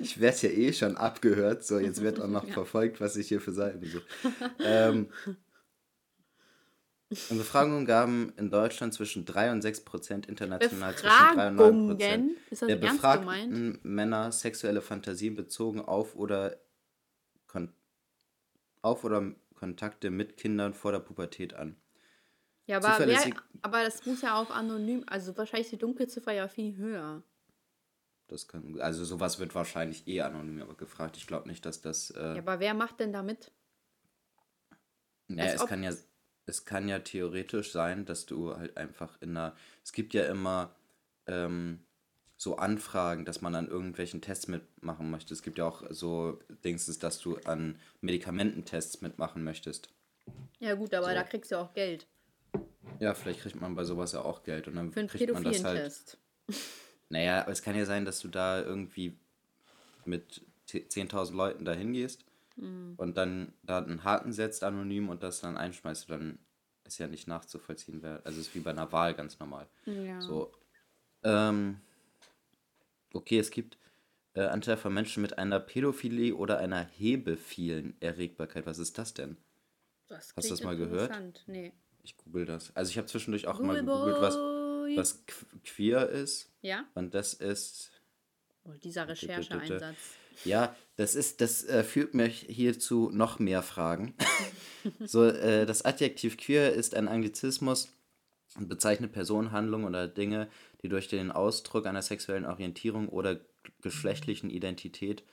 ich 0.03 0.21
werde 0.21 0.39
ja 0.43 0.49
eh 0.51 0.73
schon 0.73 0.97
abgehört. 0.97 1.65
So, 1.65 1.79
jetzt 1.79 2.03
wird 2.03 2.21
auch 2.21 2.29
noch 2.29 2.47
Ja. 2.47 2.53
verfolgt, 2.53 3.01
was 3.01 3.17
ich 3.17 3.29
hier 3.29 3.41
für 3.41 3.53
Seiten 3.53 3.87
suche. 3.87 4.05
ähm, 4.63 5.09
in 7.31 7.39
Befragungen 7.39 7.87
gaben 7.87 8.33
in 8.37 8.51
Deutschland 8.51 8.93
zwischen 8.93 9.25
3 9.25 9.53
und 9.53 9.63
6 9.63 9.85
Prozent, 9.85 10.27
international 10.27 10.95
zwischen 10.97 11.35
3 11.35 11.49
und 11.49 11.57
9 11.57 11.87
Prozent 11.89 11.99
Befragungen? 12.51 12.69
Der 12.69 12.81
ernst 12.81 13.03
gemeint? 13.03 13.51
befragten 13.51 13.79
Männer 13.83 14.33
sexuelle 14.33 14.81
Fantasien 14.81 15.37
bezogen 15.37 15.81
auf 15.81 16.17
oder 16.17 16.57
auf 18.85 19.05
oder 19.05 19.35
Kontakte 19.55 20.11
mit 20.11 20.37
Kindern 20.37 20.75
vor 20.75 20.93
der 20.93 21.01
Pubertät 21.01 21.55
an. 21.55 21.77
Ja, 22.67 22.79
aber, 22.79 23.07
wer, 23.07 23.35
aber 23.63 23.83
das 23.83 24.07
muss 24.07 24.23
ja 24.23 24.41
auch 24.41 24.51
anonym, 24.51 25.05
also 25.07 25.37
wahrscheinlich 25.37 25.71
die 25.71 25.77
Dunkelziffer 25.79 26.33
ja 26.33 26.49
viel 26.49 26.77
höher. 26.77 27.23
Das 28.27 28.49
kann, 28.49 28.81
also 28.81 29.05
sowas 29.05 29.39
wird 29.39 29.55
wahrscheinlich 29.55 30.09
eh 30.09 30.23
anonym 30.23 30.63
aber 30.63 30.75
gefragt. 30.75 31.17
Ich 31.17 31.27
glaube 31.27 31.49
nicht, 31.49 31.67
dass 31.67 31.83
das. 31.83 32.11
Äh, 32.11 32.21
Ja, 32.35 32.39
aber 32.39 32.59
wer 32.61 32.75
macht 32.75 33.01
denn 33.01 33.13
damit? 33.13 33.53
naja, 35.29 35.53
als 35.53 35.63
es 35.63 35.69
kann 35.69 35.83
ja, 35.83 35.93
es 36.47 36.65
kann 36.65 36.89
ja 36.89 36.99
theoretisch 37.01 37.71
sein, 37.73 38.07
dass 38.07 38.25
du 38.27 38.57
halt 38.57 38.77
einfach 38.77 39.21
in 39.21 39.31
einer. 39.31 39.55
Es 39.83 39.93
gibt 39.93 40.15
ja 40.15 40.25
immer 40.25 40.75
ähm, 41.27 41.85
so 42.37 42.57
Anfragen, 42.57 43.25
dass 43.25 43.41
man 43.41 43.55
an 43.55 43.69
irgendwelchen 43.69 44.21
Tests 44.21 44.49
mitmachen 44.49 45.11
möchte. 45.11 45.33
Es 45.33 45.43
gibt 45.43 45.59
ja 45.59 45.67
auch 45.67 45.83
so 45.91 46.39
Dings, 46.65 46.87
dass 46.99 47.21
du 47.21 47.37
an 47.45 47.79
Medikamententests 48.01 49.01
mitmachen 49.03 49.45
möchtest. 49.45 49.89
Ja 50.59 50.75
gut, 50.75 50.93
aber 50.95 51.09
So. 51.09 51.15
da 51.15 51.23
kriegst 51.23 51.53
du 51.53 51.57
auch 51.57 51.73
Geld 51.75 52.07
Ja, 53.01 53.15
vielleicht 53.15 53.41
kriegt 53.41 53.61
man 53.61 53.75
bei 53.75 53.85
sowas 53.85 54.13
ja 54.13 54.23
auch 54.23 54.43
Geld 54.43 54.69
und 54.69 54.77
dann 54.77 54.93
für 54.93 55.01
einen 55.01 55.09
kriegt 55.09 55.33
man 55.33 55.45
das 55.45 55.65
halt. 55.65 55.77
Pädophilentest. 55.77 56.19
Naja, 57.11 57.43
aber 57.43 57.53
es 57.53 57.63
kann 57.63 57.77
ja 57.77 57.85
sein, 57.85 58.05
dass 58.07 58.21
du 58.21 58.29
da 58.29 58.61
irgendwie 58.63 59.17
mit 60.07 60.43
10.000 60.69 61.35
Leuten 61.37 61.65
da 61.65 61.73
hingehst 61.73 62.25
Mhm. 62.57 62.95
und 62.97 63.17
dann 63.17 63.53
da 63.63 63.79
einen 63.79 64.05
Haken 64.05 64.33
setzt 64.33 64.63
anonym 64.65 65.09
und 65.11 65.23
das 65.23 65.41
dann 65.41 65.57
einschmeißt, 65.57 66.09
dann 66.09 66.39
ist 66.85 66.99
ja 66.99 67.07
nicht 67.09 67.27
nachzuvollziehen. 67.29 68.01
Wer, 68.03 68.23
also 68.25 68.41
es 68.41 68.47
ist 68.49 68.55
wie 68.55 68.61
bei 68.61 68.71
einer 68.71 68.91
Wahl 68.93 69.15
ganz 69.15 69.39
normal. 69.41 69.67
Ja. 69.87 70.21
So. 70.21 70.53
Ähm, 71.25 71.81
okay, 73.15 73.39
es 73.39 73.51
gibt 73.51 73.79
äh, 74.35 74.43
Anteil 74.43 74.77
von 74.77 74.93
Menschen 74.93 75.23
mit 75.23 75.39
einer 75.39 75.61
Pädophilie 75.61 76.35
oder 76.35 76.59
einer 76.59 76.83
hebephilen 76.85 77.97
Erregbarkeit. 78.01 78.67
Was 78.67 78.79
ist 78.79 78.99
das 78.99 79.15
denn? 79.15 79.37
Das 80.09 80.33
Hast 80.37 80.47
du 80.47 80.51
das 80.55 80.63
mal 80.63 80.77
gehört? 80.77 81.45
Nee. 81.47 81.73
Ich 82.03 82.17
google 82.19 82.45
das. 82.45 82.75
Also 82.77 82.91
ich 82.91 82.99
habe 82.99 83.07
zwischendurch 83.07 83.47
auch 83.47 83.61
mal 83.61 83.81
Google 83.81 83.95
gegoogelt, 83.95 84.21
was, 84.21 84.35
was 84.37 85.27
qu- 85.27 85.47
queer 85.65 86.09
ist. 86.11 86.51
Ja? 86.63 86.85
Und 86.95 87.15
das 87.15 87.35
ist 87.35 87.91
Oh, 88.67 88.73
dieser 88.83 89.07
Rechercheeinsatz. 89.09 89.97
Ja, 90.45 90.75
das 90.97 91.15
ist, 91.15 91.41
das 91.43 91.65
äh, 91.65 91.85
führt 91.85 92.15
mich 92.15 92.47
hier 92.49 92.79
zu 92.79 93.11
noch 93.11 93.39
mehr 93.39 93.63
Fragen. 93.63 94.15
so, 95.05 95.25
äh, 95.25 95.67
das 95.67 95.85
Adjektiv 95.85 96.37
queer 96.39 96.73
ist 96.73 96.95
ein 96.95 97.07
Anglizismus 97.09 97.93
und 98.57 98.69
bezeichnet 98.69 99.13
Personen, 99.13 99.53
Handlungen 99.53 99.85
oder 99.85 100.09
Dinge, 100.09 100.49
die 100.85 100.89
durch 100.91 101.09
den 101.09 101.33
Ausdruck 101.33 101.87
einer 101.87 102.03
sexuellen 102.03 102.45
Orientierung 102.45 103.09
oder 103.09 103.41
geschlechtlichen 103.81 104.51
Identität 104.51 105.25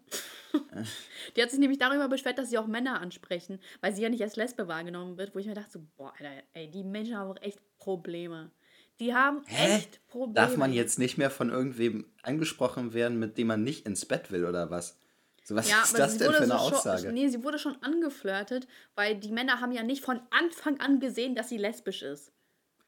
die 1.37 1.42
hat 1.42 1.50
sich 1.50 1.59
nämlich 1.59 1.79
darüber 1.79 2.09
beschwert, 2.09 2.38
dass 2.38 2.50
sie 2.50 2.59
auch 2.59 2.66
Männer 2.66 3.00
ansprechen, 3.00 3.61
weil 3.81 3.94
sie 3.94 4.02
ja 4.02 4.09
nicht 4.09 4.22
als 4.22 4.37
Lesbe 4.37 4.68
wahrgenommen 4.68 5.18
wird, 5.18 5.35
wo 5.35 5.38
ich 5.38 5.46
mir 5.46 5.55
dachte, 5.55 5.72
so, 5.72 5.87
boah, 5.96 6.12
Alter, 6.18 6.42
ey, 6.55 6.70
die 6.70 6.83
Menschen 6.83 7.16
haben 7.16 7.31
auch 7.31 7.42
echt 7.42 7.61
Probleme. 7.79 8.50
Die 8.98 9.14
haben 9.14 9.42
Hä? 9.46 9.76
echt 9.76 10.07
Probleme. 10.09 10.35
Darf 10.35 10.57
man 10.57 10.72
jetzt 10.72 10.98
nicht 10.98 11.18
mehr 11.18 11.31
von 11.31 11.50
irgendwem 11.50 12.07
angesprochen 12.22 12.94
werden, 12.94 13.18
mit 13.18 13.37
dem 13.37 13.48
man 13.48 13.62
nicht 13.62 13.85
ins 13.85 14.07
Bett 14.07 14.33
will 14.33 14.46
oder 14.46 14.70
was? 14.70 14.98
So, 15.44 15.55
was 15.55 15.70
Ja, 15.70 15.83
ist 15.83 15.90
aber 15.90 15.98
das 15.98 16.16
denn 16.16 16.31
für 16.33 16.38
eine 16.38 16.46
so 16.46 16.55
Aussage? 16.55 17.12
Nee, 17.12 17.29
sie 17.29 17.44
wurde 17.44 17.59
schon 17.59 17.81
angeflirtet, 17.83 18.66
weil 18.94 19.16
die 19.16 19.31
Männer 19.31 19.61
haben 19.61 19.72
ja 19.72 19.83
nicht 19.83 20.02
von 20.02 20.20
Anfang 20.31 20.81
an 20.81 20.98
gesehen, 20.98 21.35
dass 21.35 21.50
sie 21.50 21.59
lesbisch 21.59 22.02
ist. 22.02 22.33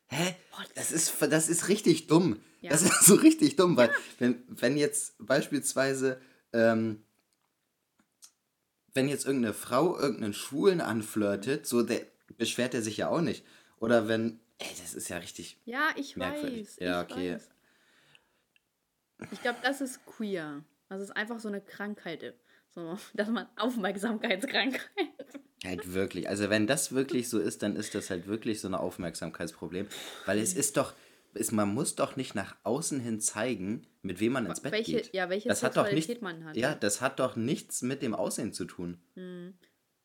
Hä? 0.08 0.34
Das 0.74 0.90
ist, 0.90 1.14
das 1.20 1.48
ist 1.48 1.68
richtig 1.68 2.06
dumm. 2.06 2.40
Ja. 2.60 2.70
Das 2.70 2.82
ist 2.82 3.04
so 3.04 3.14
richtig 3.14 3.56
dumm, 3.56 3.76
weil 3.76 3.90
wenn, 4.18 4.42
wenn 4.48 4.76
jetzt 4.76 5.14
beispielsweise, 5.18 6.20
ähm, 6.52 7.04
wenn 8.94 9.08
jetzt 9.08 9.26
irgendeine 9.26 9.54
Frau 9.54 9.98
irgendeinen 9.98 10.34
Schwulen 10.34 10.80
anflirtet, 10.80 11.66
so 11.66 11.82
der 11.82 12.06
beschwert 12.36 12.74
er 12.74 12.82
sich 12.82 12.96
ja 12.96 13.08
auch 13.08 13.20
nicht. 13.20 13.44
Oder 13.78 14.08
wenn, 14.08 14.40
ey, 14.58 14.68
das 14.80 14.94
ist 14.94 15.08
ja 15.08 15.18
richtig. 15.18 15.58
Ja, 15.64 15.90
ich 15.96 16.16
Merkwürdig. 16.16 16.66
weiß. 16.66 16.76
Ja, 16.80 17.02
ich 17.02 17.10
okay. 17.10 17.34
Weiß. 17.34 17.48
Ich 19.32 19.42
glaube, 19.42 19.58
das 19.62 19.80
ist 19.80 20.04
queer. 20.06 20.64
Das 20.88 21.00
ist 21.00 21.10
einfach 21.10 21.38
so 21.40 21.48
eine 21.48 21.60
Krankheit. 21.60 22.34
So, 22.74 22.98
dass 23.14 23.28
man 23.28 23.46
Aufmerksamkeitskrankheit. 23.56 24.80
Halt 25.64 25.92
wirklich. 25.92 26.28
Also 26.28 26.48
wenn 26.50 26.66
das 26.68 26.92
wirklich 26.92 27.28
so 27.28 27.38
ist, 27.40 27.62
dann 27.62 27.74
ist 27.76 27.94
das 27.94 28.10
halt 28.10 28.26
wirklich 28.28 28.60
so 28.60 28.68
ein 28.68 28.74
Aufmerksamkeitsproblem. 28.74 29.88
Weil 30.26 30.38
es 30.38 30.54
ist 30.54 30.76
doch, 30.76 30.94
es, 31.34 31.50
man 31.52 31.72
muss 31.74 31.94
doch 31.96 32.14
nicht 32.16 32.34
nach 32.36 32.56
außen 32.62 33.00
hin 33.00 33.20
zeigen, 33.20 33.86
mit 34.02 34.20
wem 34.20 34.32
man 34.32 34.46
ins 34.46 34.60
Bett 34.60 34.72
Welche- 34.72 34.92
geht. 34.92 35.12
ja, 35.14 35.28
welche 35.28 35.48
das 35.48 35.62
hat 35.64 35.76
doch 35.76 35.90
nicht, 35.90 36.22
man 36.22 36.44
hat. 36.44 36.56
Ja, 36.56 36.74
das 36.74 37.00
hat 37.00 37.18
doch 37.18 37.34
nichts 37.36 37.82
mit 37.82 38.02
dem 38.02 38.14
Aussehen 38.14 38.52
zu 38.52 38.64
tun. 38.66 39.00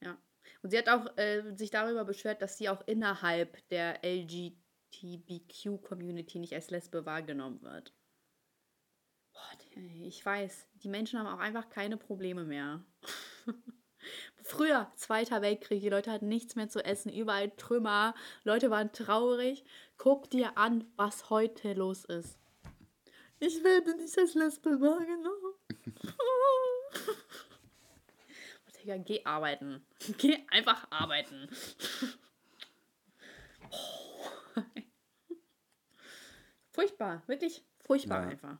Ja. 0.01 0.17
Und 0.63 0.69
sie 0.71 0.77
hat 0.77 0.89
auch 0.89 1.15
äh, 1.17 1.43
sich 1.55 1.69
darüber 1.69 2.03
beschwert, 2.05 2.41
dass 2.41 2.57
sie 2.57 2.69
auch 2.69 2.81
innerhalb 2.87 3.67
der 3.69 3.99
LGBTQ-Community 4.03 6.39
nicht 6.39 6.53
als 6.53 6.71
Lesbe 6.71 7.05
wahrgenommen 7.05 7.61
wird. 7.61 7.93
Boah, 9.33 9.57
ich 10.01 10.25
weiß, 10.25 10.67
die 10.75 10.89
Menschen 10.89 11.19
haben 11.19 11.27
auch 11.27 11.39
einfach 11.39 11.69
keine 11.69 11.97
Probleme 11.97 12.43
mehr. 12.43 12.83
Früher, 14.43 14.91
Zweiter 14.95 15.41
Weltkrieg, 15.41 15.81
die 15.81 15.89
Leute 15.89 16.11
hatten 16.11 16.27
nichts 16.27 16.55
mehr 16.55 16.67
zu 16.69 16.83
essen, 16.83 17.11
überall 17.13 17.51
Trümmer, 17.51 18.13
Leute 18.43 18.69
waren 18.69 18.91
traurig. 18.91 19.63
Guck 19.97 20.29
dir 20.29 20.57
an, 20.57 20.85
was 20.97 21.29
heute 21.29 21.73
los 21.73 22.03
ist. 22.05 22.37
Ich 23.39 23.63
werde 23.63 23.95
nicht 23.97 24.17
als 24.17 24.33
Lesbe 24.35 24.79
wahrgenommen. 24.81 25.53
Digga, 28.81 28.97
geh 29.05 29.23
arbeiten. 29.25 29.85
Geh 30.17 30.37
einfach 30.49 30.87
arbeiten. 30.91 31.49
Oh. 33.69 34.29
Furchtbar, 36.71 37.21
wirklich 37.27 37.63
furchtbar 37.79 38.23
Ja. 38.23 38.29
einfach. 38.29 38.57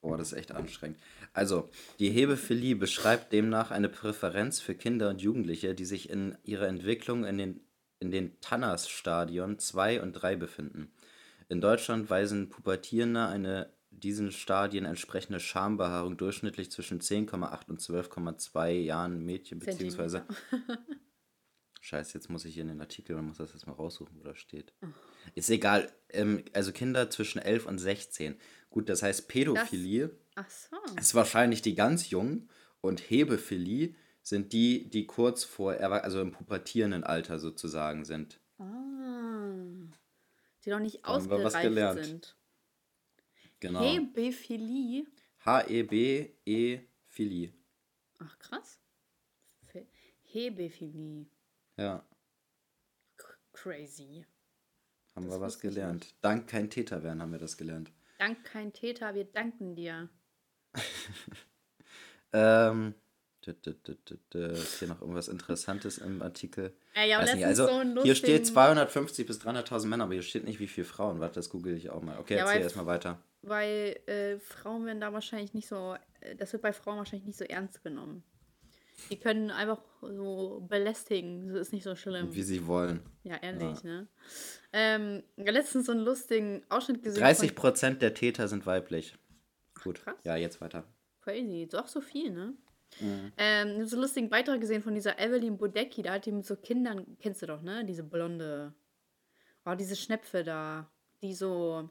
Boah, 0.00 0.16
das 0.16 0.32
ist 0.32 0.38
echt 0.38 0.52
anstrengend. 0.52 0.98
Also, 1.32 1.68
die 1.98 2.10
Hebephilie 2.10 2.74
beschreibt 2.74 3.32
demnach 3.32 3.70
eine 3.70 3.88
Präferenz 3.88 4.58
für 4.58 4.74
Kinder 4.74 5.10
und 5.10 5.20
Jugendliche, 5.20 5.74
die 5.74 5.84
sich 5.84 6.08
in 6.08 6.36
ihrer 6.42 6.68
Entwicklung 6.68 7.24
in 7.24 7.36
den, 7.36 7.60
in 7.98 8.10
den 8.10 8.40
Tannas-Stadion 8.40 9.58
2 9.58 10.00
und 10.00 10.12
3 10.14 10.36
befinden. 10.36 10.90
In 11.48 11.60
Deutschland 11.60 12.08
weisen 12.08 12.48
Pubertierende 12.48 13.26
eine 13.26 13.70
diesen 13.90 14.32
Stadien 14.32 14.84
entsprechende 14.84 15.40
Schambehaarung 15.40 16.16
durchschnittlich 16.16 16.70
zwischen 16.70 17.00
10,8 17.00 17.68
und 17.68 17.80
12,2 17.80 18.70
Jahren 18.70 19.24
Mädchen 19.24 19.58
beziehungsweise 19.58 20.24
Scheiße, 21.82 22.14
jetzt 22.14 22.28
muss 22.28 22.44
ich 22.44 22.54
hier 22.54 22.62
in 22.62 22.68
den 22.68 22.80
Artikel 22.80 23.16
und 23.16 23.26
muss 23.26 23.38
das 23.38 23.54
jetzt 23.54 23.66
mal 23.66 23.72
raussuchen, 23.72 24.18
wo 24.20 24.22
das 24.22 24.38
steht. 24.38 24.74
Ist 25.34 25.48
egal. 25.48 25.90
Ähm, 26.10 26.44
also 26.52 26.72
Kinder 26.72 27.08
zwischen 27.08 27.38
11 27.38 27.66
und 27.66 27.78
16. 27.78 28.36
Gut, 28.70 28.88
das 28.88 29.02
heißt 29.02 29.28
Pädophilie 29.28 30.16
Ach 30.36 30.48
so. 30.48 30.76
ist 30.98 31.14
wahrscheinlich 31.14 31.60
die 31.62 31.74
ganz 31.74 32.10
Jungen 32.10 32.48
und 32.80 33.00
Hebephilie 33.10 33.94
sind 34.22 34.52
die, 34.52 34.88
die 34.88 35.06
kurz 35.06 35.44
vor, 35.44 35.72
also 35.72 36.20
im 36.20 36.32
pubertierenden 36.32 37.04
Alter 37.04 37.38
sozusagen 37.38 38.04
sind. 38.04 38.40
Ah. 38.58 39.54
Die 40.64 40.70
noch 40.70 40.80
nicht 40.80 41.02
haben 41.04 41.24
wir 41.28 41.38
was 41.38 41.54
ausgereift 41.54 41.68
gelernt. 41.68 42.04
sind. 42.04 42.36
Genau. 43.60 43.80
Hebephilie. 43.82 45.06
H-E-B-E-Philie. 45.44 47.52
Ach, 48.18 48.38
krass. 48.38 48.78
Hebephilie. 50.22 51.26
Ja, 51.76 52.06
Crazy. 53.52 54.24
haben 55.16 55.26
Das 55.26 55.34
wir 55.34 55.40
was 55.40 55.58
gelernt. 55.58 56.14
Dank 56.20 56.48
kein 56.48 56.70
Täter 56.70 57.02
werden 57.02 57.20
haben 57.20 57.32
wir 57.32 57.38
das 57.38 57.56
gelernt. 57.56 57.90
Dank 58.20 58.44
kein 58.44 58.72
Täter, 58.72 59.14
wir 59.14 59.24
danken 59.24 59.74
dir. 59.74 60.08
Ähm, 62.32 62.94
ist 63.44 64.78
hier 64.78 64.86
noch 64.86 65.00
irgendwas 65.00 65.26
Interessantes 65.26 65.98
im 65.98 66.22
Artikel? 66.22 66.72
Ey, 66.94 67.08
ja, 67.10 67.18
also 67.18 67.66
so 67.66 67.80
hier 68.02 68.14
steht 68.14 68.42
lustigen- 68.42 68.44
250 68.44 69.26
bis 69.26 69.40
300.000 69.40 69.86
Männer, 69.88 70.04
aber 70.04 70.12
hier 70.12 70.22
steht 70.22 70.44
nicht, 70.44 70.60
wie 70.60 70.68
viele 70.68 70.84
Frauen. 70.84 71.18
Warte, 71.18 71.34
das 71.36 71.50
google 71.50 71.74
ich 71.76 71.90
auch 71.90 72.02
mal. 72.02 72.18
Okay, 72.18 72.36
Ja, 72.36 72.44
erzähl 72.44 72.62
erstmal 72.62 72.86
weiter. 72.86 73.20
Weil 73.42 73.98
äh, 74.06 74.38
Frauen 74.38 74.86
werden 74.86 75.00
da 75.00 75.12
wahrscheinlich 75.12 75.54
nicht 75.54 75.66
so, 75.66 75.96
äh, 76.20 76.36
das 76.36 76.52
wird 76.52 76.62
bei 76.62 76.72
Frauen 76.72 76.98
wahrscheinlich 76.98 77.26
nicht 77.26 77.38
so 77.38 77.44
ernst 77.44 77.82
genommen. 77.82 78.22
Die 79.10 79.18
können 79.18 79.50
einfach 79.50 79.80
so 80.02 80.64
belästigen, 80.68 81.48
das 81.48 81.68
ist 81.68 81.72
nicht 81.72 81.84
so 81.84 81.94
schlimm. 81.94 82.34
Wie 82.34 82.42
sie 82.42 82.66
wollen. 82.66 83.00
Ja, 83.22 83.36
ehrlich, 83.36 83.82
ne? 83.82 84.08
Ähm, 84.72 85.22
letztens 85.36 85.86
so 85.86 85.92
einen 85.92 86.02
lustigen 86.02 86.62
Ausschnitt 86.68 87.02
gesehen 87.02 87.20
30 87.20 87.50
von 87.50 87.56
Prozent 87.56 88.02
der 88.02 88.14
Täter 88.14 88.48
sind 88.48 88.66
weiblich. 88.66 89.16
Gut, 89.82 90.02
krass. 90.02 90.16
ja, 90.24 90.36
jetzt 90.36 90.60
weiter. 90.60 90.84
Crazy, 91.22 91.68
doch 91.70 91.88
so 91.88 92.00
viel, 92.00 92.30
ne? 92.30 92.54
Mhm. 93.00 93.32
Ähm, 93.36 93.86
so 93.86 93.96
einen 93.96 94.02
lustigen 94.02 94.28
Beitrag 94.28 94.60
gesehen 94.60 94.82
von 94.82 94.94
dieser 94.94 95.18
Evelyn 95.18 95.56
Bodecki, 95.56 96.02
da 96.02 96.14
hat 96.14 96.26
die 96.26 96.32
mit 96.32 96.46
so 96.46 96.56
Kindern, 96.56 97.16
kennst 97.20 97.42
du 97.42 97.46
doch, 97.46 97.62
ne? 97.62 97.84
Diese 97.84 98.02
blonde, 98.02 98.74
oh, 99.64 99.74
diese 99.74 99.96
Schnepfe 99.96 100.42
da, 100.42 100.90
die 101.22 101.34
so, 101.34 101.88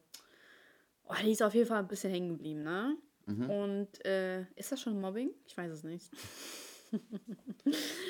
oh, 1.04 1.14
die 1.24 1.32
ist 1.32 1.44
auf 1.44 1.54
jeden 1.54 1.68
Fall 1.68 1.80
ein 1.80 1.88
bisschen 1.88 2.12
hängen 2.12 2.30
geblieben, 2.30 2.64
ne? 2.64 2.98
Mhm. 3.26 3.50
Und 3.50 4.06
äh, 4.06 4.42
ist 4.56 4.72
das 4.72 4.82
schon 4.82 5.00
Mobbing? 5.00 5.32
Ich 5.46 5.56
weiß 5.56 5.72
es 5.72 5.84
nicht. 5.84 6.10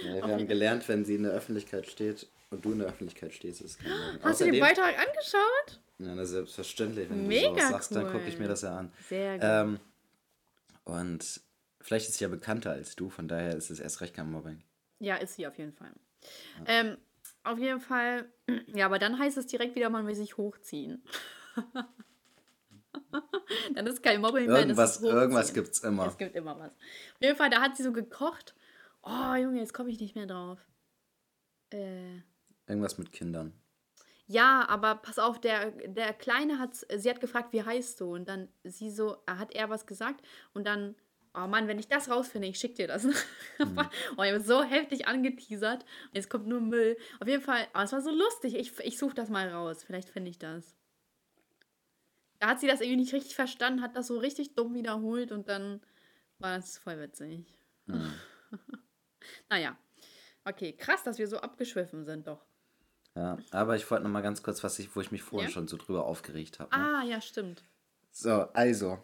Ja, 0.05 0.13
wir 0.27 0.33
haben 0.33 0.47
gelernt, 0.47 0.87
wenn 0.87 1.05
sie 1.05 1.15
in 1.15 1.23
der 1.23 1.33
Öffentlichkeit 1.33 1.87
steht 1.87 2.27
und 2.49 2.63
du 2.63 2.71
in 2.71 2.79
der 2.79 2.87
Öffentlichkeit 2.87 3.33
stehst, 3.33 3.61
ist 3.61 3.71
es 3.71 3.77
kein. 3.79 3.91
Hast 4.23 4.41
du 4.41 4.45
den 4.45 4.55
Außerdem- 4.55 4.59
Beitrag 4.59 4.95
angeschaut? 4.99 5.79
Ja, 5.99 6.15
na, 6.15 6.25
selbstverständlich. 6.25 7.09
Wenn 7.09 7.27
Mega 7.27 7.49
du 7.49 7.55
sowas 7.55 7.69
sagst, 7.69 7.95
dann 7.95 8.05
cool. 8.05 8.11
gucke 8.13 8.27
ich 8.27 8.39
mir 8.39 8.47
das 8.47 8.61
ja 8.61 8.77
an. 8.77 8.91
Sehr 9.09 9.33
gut. 9.33 9.43
Ähm, 9.43 9.79
und 10.85 11.41
vielleicht 11.81 12.07
ist 12.09 12.17
sie 12.17 12.23
ja 12.23 12.29
bekannter 12.29 12.71
als 12.71 12.95
du, 12.95 13.09
von 13.09 13.27
daher 13.27 13.55
ist 13.55 13.69
es 13.69 13.79
erst 13.79 13.99
recht 14.01 14.13
kein 14.15 14.31
Mobbing. 14.31 14.63
Ja, 14.99 15.15
ist 15.17 15.35
sie 15.35 15.45
auf 15.47 15.57
jeden 15.57 15.73
Fall. 15.73 15.91
Ähm, 16.65 16.97
auf 17.43 17.57
jeden 17.59 17.81
Fall, 17.81 18.29
ja, 18.67 18.85
aber 18.85 18.99
dann 18.99 19.19
heißt 19.19 19.37
es 19.37 19.47
direkt 19.47 19.75
wieder, 19.75 19.89
man 19.89 20.07
will 20.07 20.15
sich 20.15 20.37
hochziehen. 20.37 21.03
dann 23.75 23.87
ist 23.87 24.01
kein 24.03 24.21
Mobbing 24.21 24.47
mehr, 24.47 24.59
Irgendwas, 24.59 25.01
irgendwas 25.01 25.53
gibt's 25.53 25.79
immer. 25.79 26.07
Es 26.07 26.17
gibt 26.17 26.35
immer 26.35 26.57
was. 26.57 26.71
Auf 26.71 27.21
jeden 27.21 27.35
Fall, 27.35 27.49
da 27.49 27.61
hat 27.61 27.75
sie 27.77 27.83
so 27.83 27.91
gekocht. 27.91 28.55
Oh, 29.03 29.33
Junge, 29.35 29.59
jetzt 29.59 29.73
komme 29.73 29.89
ich 29.89 29.99
nicht 29.99 30.15
mehr 30.15 30.27
drauf. 30.27 30.59
Äh, 31.71 32.17
Irgendwas 32.67 32.97
mit 32.97 33.11
Kindern. 33.11 33.53
ja, 34.27 34.65
aber 34.69 34.95
pass 34.95 35.17
auf, 35.19 35.39
der, 35.39 35.71
der 35.71 36.13
Kleine 36.13 36.59
hat, 36.59 36.75
sie 36.75 37.09
hat 37.09 37.21
gefragt, 37.21 37.53
wie 37.53 37.63
heißt 37.63 37.99
du? 38.01 38.13
Und 38.13 38.27
dann 38.29 38.49
sie 38.63 38.91
so, 38.91 39.17
hat 39.27 39.53
er 39.53 39.69
was 39.69 39.85
gesagt 39.87 40.23
und 40.53 40.65
dann, 40.67 40.95
oh 41.33 41.47
Mann, 41.47 41.67
wenn 41.67 41.79
ich 41.79 41.87
das 41.87 42.09
rausfinde, 42.09 42.47
ich 42.47 42.59
schick 42.59 42.75
dir 42.75 42.87
das. 42.87 43.05
oh, 44.17 44.23
ich 44.23 44.31
bin 44.33 44.43
so 44.43 44.63
heftig 44.63 45.07
angeteasert. 45.07 45.85
Jetzt 46.13 46.29
kommt 46.29 46.47
nur 46.47 46.59
Müll. 46.61 46.97
Auf 47.19 47.27
jeden 47.27 47.41
Fall, 47.43 47.67
aber 47.73 47.83
es 47.83 47.91
war 47.91 48.01
so 48.01 48.11
lustig. 48.11 48.55
Ich, 48.55 48.77
ich 48.79 48.97
suche 48.99 49.15
das 49.15 49.29
mal 49.29 49.49
raus. 49.49 49.83
Vielleicht 49.83 50.09
finde 50.09 50.29
ich 50.31 50.37
das. 50.39 50.75
Da 52.39 52.47
hat 52.49 52.59
sie 52.59 52.67
das 52.67 52.81
irgendwie 52.81 53.01
nicht 53.01 53.13
richtig 53.13 53.35
verstanden, 53.35 53.81
hat 53.81 53.95
das 53.95 54.07
so 54.07 54.17
richtig 54.17 54.55
dumm 54.55 54.73
wiederholt 54.73 55.31
und 55.31 55.49
dann 55.49 55.81
war 56.39 56.55
das 56.55 56.77
voll 56.77 56.99
witzig. 56.99 57.45
naja. 59.49 59.77
Okay, 60.45 60.73
krass, 60.73 61.03
dass 61.03 61.17
wir 61.17 61.27
so 61.27 61.39
abgeschwiffen 61.39 62.05
sind, 62.05 62.27
doch. 62.27 62.45
Ja, 63.15 63.37
aber 63.51 63.75
ich 63.75 63.89
wollte 63.89 64.03
noch 64.03 64.11
mal 64.11 64.21
ganz 64.21 64.43
kurz, 64.43 64.63
was 64.63 64.79
ich, 64.79 64.95
wo 64.95 65.01
ich 65.01 65.11
mich 65.11 65.23
vorhin 65.23 65.49
Ja? 65.49 65.53
schon 65.53 65.67
so 65.67 65.77
drüber 65.77 66.05
aufgeregt 66.05 66.59
habe. 66.59 66.75
Ne? 66.75 66.83
Ah, 66.83 67.03
ja, 67.03 67.21
stimmt. 67.21 67.63
So, 68.11 68.31
also, 68.53 69.03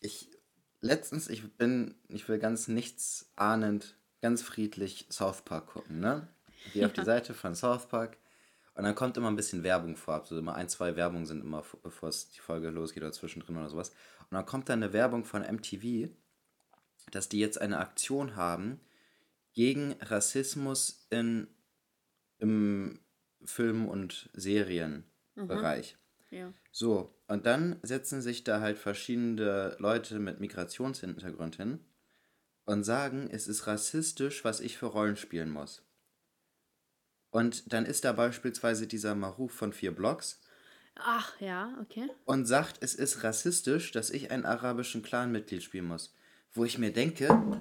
ich 0.00 0.30
letztens, 0.80 1.28
ich 1.28 1.56
bin, 1.56 1.94
ich 2.08 2.28
will 2.28 2.38
ganz 2.38 2.68
nichts 2.68 3.32
ahnend, 3.36 3.96
ganz 4.20 4.42
friedlich 4.42 5.06
South 5.10 5.42
Park 5.42 5.66
gucken, 5.66 6.00
ne? 6.00 6.28
Gehe 6.72 6.86
auf 6.86 6.92
die 6.92 7.04
Seite 7.04 7.34
von 7.34 7.54
South 7.54 7.86
Park 7.88 8.16
Und 8.74 8.84
dann 8.84 8.94
kommt 8.94 9.16
immer 9.16 9.28
ein 9.28 9.36
bisschen 9.36 9.62
Werbung 9.62 9.96
vor. 9.96 10.14
Also 10.14 10.38
immer 10.38 10.54
ein, 10.54 10.68
zwei 10.68 10.96
Werbungen 10.96 11.26
sind 11.26 11.42
immer, 11.42 11.62
bevor 11.82 12.08
es 12.08 12.30
die 12.30 12.40
Folge 12.40 12.70
losgeht 12.70 13.02
oder 13.02 13.12
zwischendrin 13.12 13.56
oder 13.56 13.68
sowas. 13.68 13.90
Und 13.90 14.32
dann 14.32 14.46
kommt 14.46 14.68
dann 14.68 14.82
eine 14.82 14.92
Werbung 14.92 15.24
von 15.24 15.42
MTV, 15.42 16.08
dass 17.10 17.28
die 17.28 17.38
jetzt 17.38 17.60
eine 17.60 17.78
Aktion 17.78 18.36
haben 18.36 18.80
gegen 19.54 19.92
Rassismus 20.00 21.06
in, 21.10 21.48
im 22.38 23.00
Film- 23.44 23.88
und 23.88 24.30
Serienbereich. 24.34 25.96
Mhm. 26.30 26.36
Ja. 26.36 26.52
So, 26.72 27.14
und 27.28 27.46
dann 27.46 27.78
setzen 27.82 28.20
sich 28.20 28.44
da 28.44 28.60
halt 28.60 28.78
verschiedene 28.78 29.76
Leute 29.78 30.18
mit 30.18 30.40
Migrationshintergrund 30.40 31.56
hin 31.56 31.78
und 32.64 32.84
sagen, 32.84 33.28
es 33.30 33.46
ist 33.46 33.66
rassistisch, 33.66 34.44
was 34.44 34.60
ich 34.60 34.76
für 34.76 34.86
Rollen 34.86 35.16
spielen 35.16 35.50
muss. 35.50 35.82
Und 37.30 37.72
dann 37.72 37.86
ist 37.86 38.04
da 38.04 38.12
beispielsweise 38.12 38.86
dieser 38.86 39.14
Maruf 39.14 39.52
von 39.52 39.72
vier 39.72 39.92
Blocks 39.92 40.40
Ach, 40.96 41.40
ja, 41.40 41.76
okay. 41.80 42.08
und 42.24 42.46
sagt, 42.46 42.78
es 42.80 42.94
ist 42.94 43.24
rassistisch, 43.24 43.90
dass 43.92 44.10
ich 44.10 44.30
einen 44.30 44.44
arabischen 44.44 45.02
Clan-Mitglied 45.02 45.62
spielen 45.62 45.86
muss. 45.86 46.14
Wo 46.52 46.64
ich 46.64 46.78
mir 46.78 46.92
denke, 46.92 47.60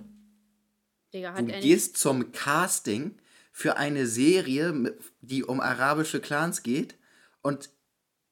Digga, 1.14 1.34
du 1.42 1.46
gehst 1.46 1.98
zum 1.98 2.32
Casting 2.32 3.16
für 3.52 3.78
eine 3.78 4.08
Serie, 4.08 4.98
die 5.22 5.44
um 5.44 5.60
arabische 5.62 6.20
Clans 6.20 6.64
geht 6.64 6.96
und 7.42 7.70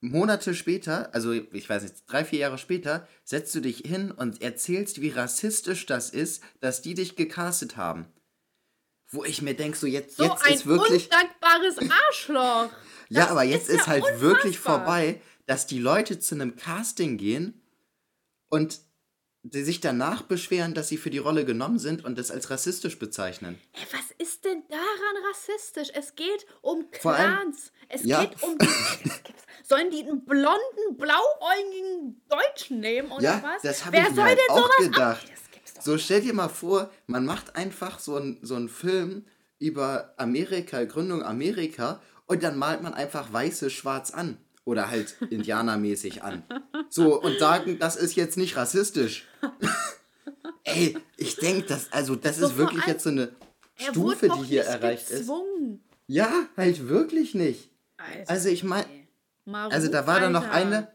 Monate 0.04 0.56
später, 0.56 1.14
also 1.14 1.32
ich 1.32 1.70
weiß 1.70 1.84
nicht, 1.84 1.96
drei, 2.08 2.26
vier 2.26 2.40
Jahre 2.40 2.58
später, 2.58 3.08
setzt 3.24 3.54
du 3.54 3.60
dich 3.62 3.84
hin 3.86 4.10
und 4.10 4.42
erzählst, 4.42 5.00
wie 5.00 5.10
rassistisch 5.10 5.86
das 5.86 6.10
ist, 6.10 6.42
dass 6.60 6.82
die 6.82 6.96
dich 6.96 7.16
gecastet 7.16 7.78
haben. 7.78 8.08
Wo 9.10 9.24
ich 9.24 9.44
mir 9.44 9.54
denke, 9.54 9.78
so 9.78 9.86
jetzt, 9.86 10.18
So 10.18 10.24
jetzt 10.24 10.44
ein 10.44 10.54
ist 10.56 10.66
wirklich. 10.66 11.04
undankbares 11.04 11.78
Arschloch. 12.08 12.70
Ja, 13.10 13.28
aber 13.28 13.44
jetzt 13.44 13.68
ist, 13.68 13.80
ja 13.80 13.88
halt 13.88 14.06
wirklich 14.22 14.56
unfassbar. 14.56 14.78
vorbei, 14.86 15.22
dass 15.46 15.68
die 15.68 15.80
Leute 15.80 16.18
zu 16.20 16.34
einem 16.34 16.56
Casting 16.56 17.18
gehen 17.18 17.62
und 18.48 18.80
die 19.44 19.64
sich 19.64 19.82
danach 19.82 20.22
beschweren, 20.22 20.74
dass 20.74 20.88
sie 20.88 20.98
für 20.98 21.10
die 21.10 21.18
Rolle 21.18 21.46
genommen 21.46 21.80
sind 21.80 22.06
und 22.06 22.18
das 22.18 22.30
als 22.32 22.50
rassistisch 22.52 23.00
bezeichnen. 23.00 23.60
Ey, 23.74 23.82
was 23.92 24.12
ist 24.20 24.46
denn 24.46 24.64
daran 24.70 25.24
rassistisch? 25.30 25.90
Es 25.96 26.16
geht 26.16 26.46
um 26.62 26.92
Clans. 26.92 27.72
Es 27.90 28.04
Ja. 28.04 28.22
geht 28.26 28.42
um 28.44 28.58
Sollen 29.64 29.90
die 29.90 30.02
einen 30.02 30.26
blonden, 30.26 30.98
blauäugigen 30.98 32.22
Deutschen 32.30 32.80
nehmen 32.82 33.12
oder 33.12 33.24
Ja, 33.24 33.44
was? 33.44 33.62
das 33.62 33.84
Wer 33.92 34.04
ich 34.04 34.10
mir 34.10 34.16
soll 34.16 34.26
halt 34.26 34.38
denn 34.40 34.50
auch 34.56 34.58
sowas 34.58 34.72
ab- 34.78 34.84
gedacht. 34.94 35.32
Doch 35.76 35.82
So, 35.84 35.98
stell 35.98 36.22
dir 36.22 36.34
mal 36.34 36.50
vor, 36.50 36.92
man 37.08 37.26
macht 37.26 37.56
einfach 37.56 38.00
so 38.00 38.16
einen 38.18 38.38
so 38.44 38.56
einen 38.56 38.70
Film 38.70 39.26
über 39.60 40.14
Amerika, 40.18 40.84
Gründung 40.84 41.24
Amerika 41.24 42.02
und 42.28 42.44
dann 42.44 42.58
malt 42.58 42.82
man 42.84 42.94
einfach 42.94 43.32
weiße 43.34 43.70
schwarz 43.70 44.12
an. 44.12 44.38
Oder 44.64 44.90
halt 44.90 45.16
indianermäßig 45.30 46.24
an. 46.24 46.44
So, 46.90 47.20
und 47.22 47.40
sagen, 47.40 47.80
das 47.80 47.96
ist 47.96 48.16
jetzt 48.16 48.38
nicht 48.38 48.56
rassistisch. 48.58 49.28
Ey, 50.64 50.98
ich 51.18 51.36
denke, 51.38 51.68
das, 51.68 51.92
also 51.92 52.16
das 52.16 52.38
So 52.38 52.48
ist 52.48 52.58
wirklich 52.58 52.86
jetzt 52.86 53.04
so 53.04 53.10
eine 53.10 53.32
Stufe, 53.76 54.30
die 54.30 54.44
hier 54.46 54.64
erreicht 54.64 55.10
ist. 55.10 55.20
gezwungen. 55.22 55.82
Ja, 56.08 56.30
halt 56.56 56.88
wirklich 56.88 57.34
nicht. 57.34 57.70
Also 58.28 58.50
ich 58.50 58.64
meine, 58.64 58.86
also 59.46 59.88
da 59.90 60.06
war 60.08 60.20
da 60.20 60.30
noch 60.30 60.48
eine, 60.48 60.92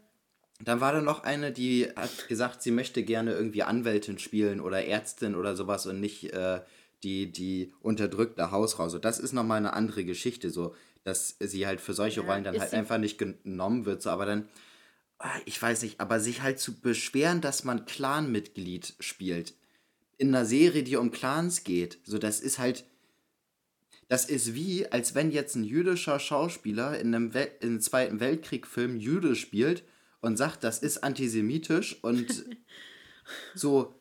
da 0.63 0.81
war 0.81 0.93
da 0.93 1.01
noch 1.01 1.25
eine, 1.25 1.53
die 1.53 1.89
hat 1.97 2.29
gesagt, 2.29 2.63
sie 2.63 2.71
möchte 2.71 3.03
gerne 3.03 3.33
irgendwie 3.33 3.63
Anwältin 3.63 4.19
spielen 4.19 4.61
oder 4.61 4.85
Ärztin 4.85 5.35
oder 5.35 5.57
sowas 5.57 5.87
und 5.87 6.01
nicht 6.01 6.33
äh, 6.33 6.61
die, 7.03 7.31
die 7.31 7.73
unterdrückte 7.81 8.51
Hausfrau. 8.51 8.89
So, 8.89 8.99
das 8.99 9.19
ist 9.19 9.33
nochmal 9.33 9.59
eine 9.59 9.73
andere 9.73 10.05
Geschichte, 10.05 10.51
so, 10.51 10.75
dass 11.07 11.37
sie 11.39 11.69
halt 11.69 11.81
für 11.81 11.95
solche 11.95 12.21
Ja, 12.23 12.27
Rollen 12.27 12.43
dann 12.43 12.59
halt 12.59 12.73
einfach 12.73 12.99
nicht 12.99 13.17
genommen 13.17 13.87
wird, 13.87 14.03
so, 14.03 14.11
aber 14.11 14.27
dann, 14.27 14.49
ah, 15.19 15.39
ich 15.45 15.61
weiß 15.61 15.83
nicht, 15.83 16.01
aber 16.01 16.19
sich 16.19 16.43
halt 16.43 16.59
zu 16.59 16.81
beschweren, 16.81 17.41
dass 17.41 17.63
man 17.63 17.87
Clan-Mitglied 17.87 18.95
spielt, 18.99 19.55
in 20.19 20.29
einer 20.29 20.45
Serie, 20.45 20.83
die 20.83 20.97
um 20.97 21.13
Clans 21.13 21.63
geht, 21.63 22.01
so, 22.03 22.19
das 22.19 22.41
ist 22.41 22.59
halt, 22.59 22.85
das 24.09 24.25
ist 24.25 24.55
wie, 24.55 24.91
als 24.91 25.15
wenn 25.15 25.31
jetzt 25.31 25.55
ein 25.55 25.63
jüdischer 25.63 26.19
Schauspieler 26.19 26.99
in 26.99 27.15
einem, 27.15 27.35
Wel 27.35 27.51
in 27.61 27.69
einem 27.69 27.81
Zweiten 27.81 28.19
Weltkrieg-Film 28.19 28.97
Jüde 28.97 29.37
spielt 29.37 29.85
und 30.21 30.37
sagt, 30.37 30.65
das 30.65 30.81
ist 30.81 31.05
antisemitisch 31.05 32.03
und 32.03 32.47
so. 33.55 34.01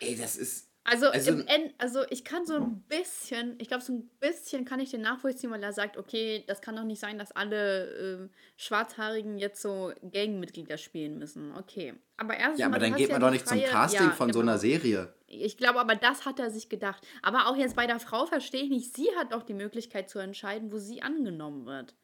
Ey, 0.00 0.14
das 0.14 0.36
ist. 0.36 0.67
Also, 0.90 1.08
Also- 1.10 1.32
im 1.32 1.46
End, 1.46 1.74
also 1.78 2.00
ich 2.10 2.24
kann 2.24 2.46
so 2.46 2.54
ein 2.54 2.80
bisschen, 2.88 3.56
ich 3.60 3.68
glaube, 3.68 3.82
so 3.84 3.92
ein 3.92 4.08
bisschen 4.20 4.64
kann 4.64 4.80
ich 4.80 4.90
den 4.90 5.02
nachvollziehen, 5.02 5.50
weil 5.50 5.62
er 5.62 5.72
sagt, 5.72 5.96
okay, 5.98 6.44
das 6.46 6.60
kann 6.62 6.76
doch 6.76 6.84
nicht 6.84 6.98
sein, 7.00 7.18
dass 7.18 7.30
alle 7.32 7.86
ähm, 7.96 8.30
Schwarzhaarigen 8.56 9.38
jetzt 9.38 9.60
so 9.60 9.92
Gangmitglieder 10.12 10.78
spielen 10.78 11.18
müssen. 11.18 11.54
Okay. 11.56 11.94
Aber 12.16 12.36
erstens 12.36 12.60
Ja, 12.60 12.66
aber 12.66 12.78
dann 12.78 12.94
geht 12.94 13.08
ja 13.10 13.14
man 13.18 13.20
die 13.20 13.26
doch 13.26 13.32
nicht 13.32 13.46
zum 13.48 13.58
freie- 13.58 13.68
Casting 13.68 14.06
ja, 14.06 14.10
von 14.12 14.32
so 14.32 14.40
genau. 14.40 14.52
einer 14.52 14.58
Serie. 14.58 15.12
Ich 15.26 15.56
glaube, 15.58 15.78
aber 15.78 15.94
das 15.94 16.24
hat 16.24 16.40
er 16.40 16.50
sich 16.50 16.68
gedacht. 16.70 17.06
Aber 17.22 17.48
auch 17.48 17.56
jetzt 17.56 17.76
bei 17.76 17.86
der 17.86 18.00
Frau 18.00 18.24
verstehe 18.24 18.62
ich 18.62 18.70
nicht, 18.70 18.94
sie 18.96 19.08
hat 19.18 19.32
doch 19.32 19.42
die 19.42 19.54
Möglichkeit 19.54 20.08
zu 20.08 20.18
entscheiden, 20.18 20.72
wo 20.72 20.78
sie 20.78 21.02
angenommen 21.02 21.66
wird. 21.66 21.94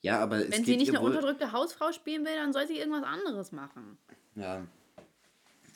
Ja, 0.00 0.18
aber 0.20 0.38
es 0.38 0.50
Wenn 0.50 0.64
sie 0.64 0.76
nicht 0.76 0.88
eine 0.90 1.00
unterdrückte 1.00 1.52
Hausfrau 1.52 1.92
spielen 1.92 2.24
will, 2.24 2.34
dann 2.36 2.52
soll 2.52 2.66
sie 2.66 2.78
irgendwas 2.78 3.04
anderes 3.04 3.52
machen. 3.52 3.98
Ja. 4.34 4.66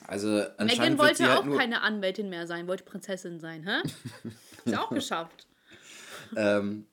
Also 0.07 0.45
Megan 0.59 0.99
wollte 0.99 1.29
halt 1.29 1.41
auch 1.41 1.57
keine 1.57 1.83
Anwältin 1.83 2.29
mehr 2.31 2.47
sein, 2.47 2.67
wollte 2.67 2.85
Prinzessin 2.85 3.41
sein, 3.41 3.67
hä? 3.67 3.89
Ist 4.65 4.79
auch 4.79 4.91
geschafft. 4.95 5.47
ähm, 6.37 6.87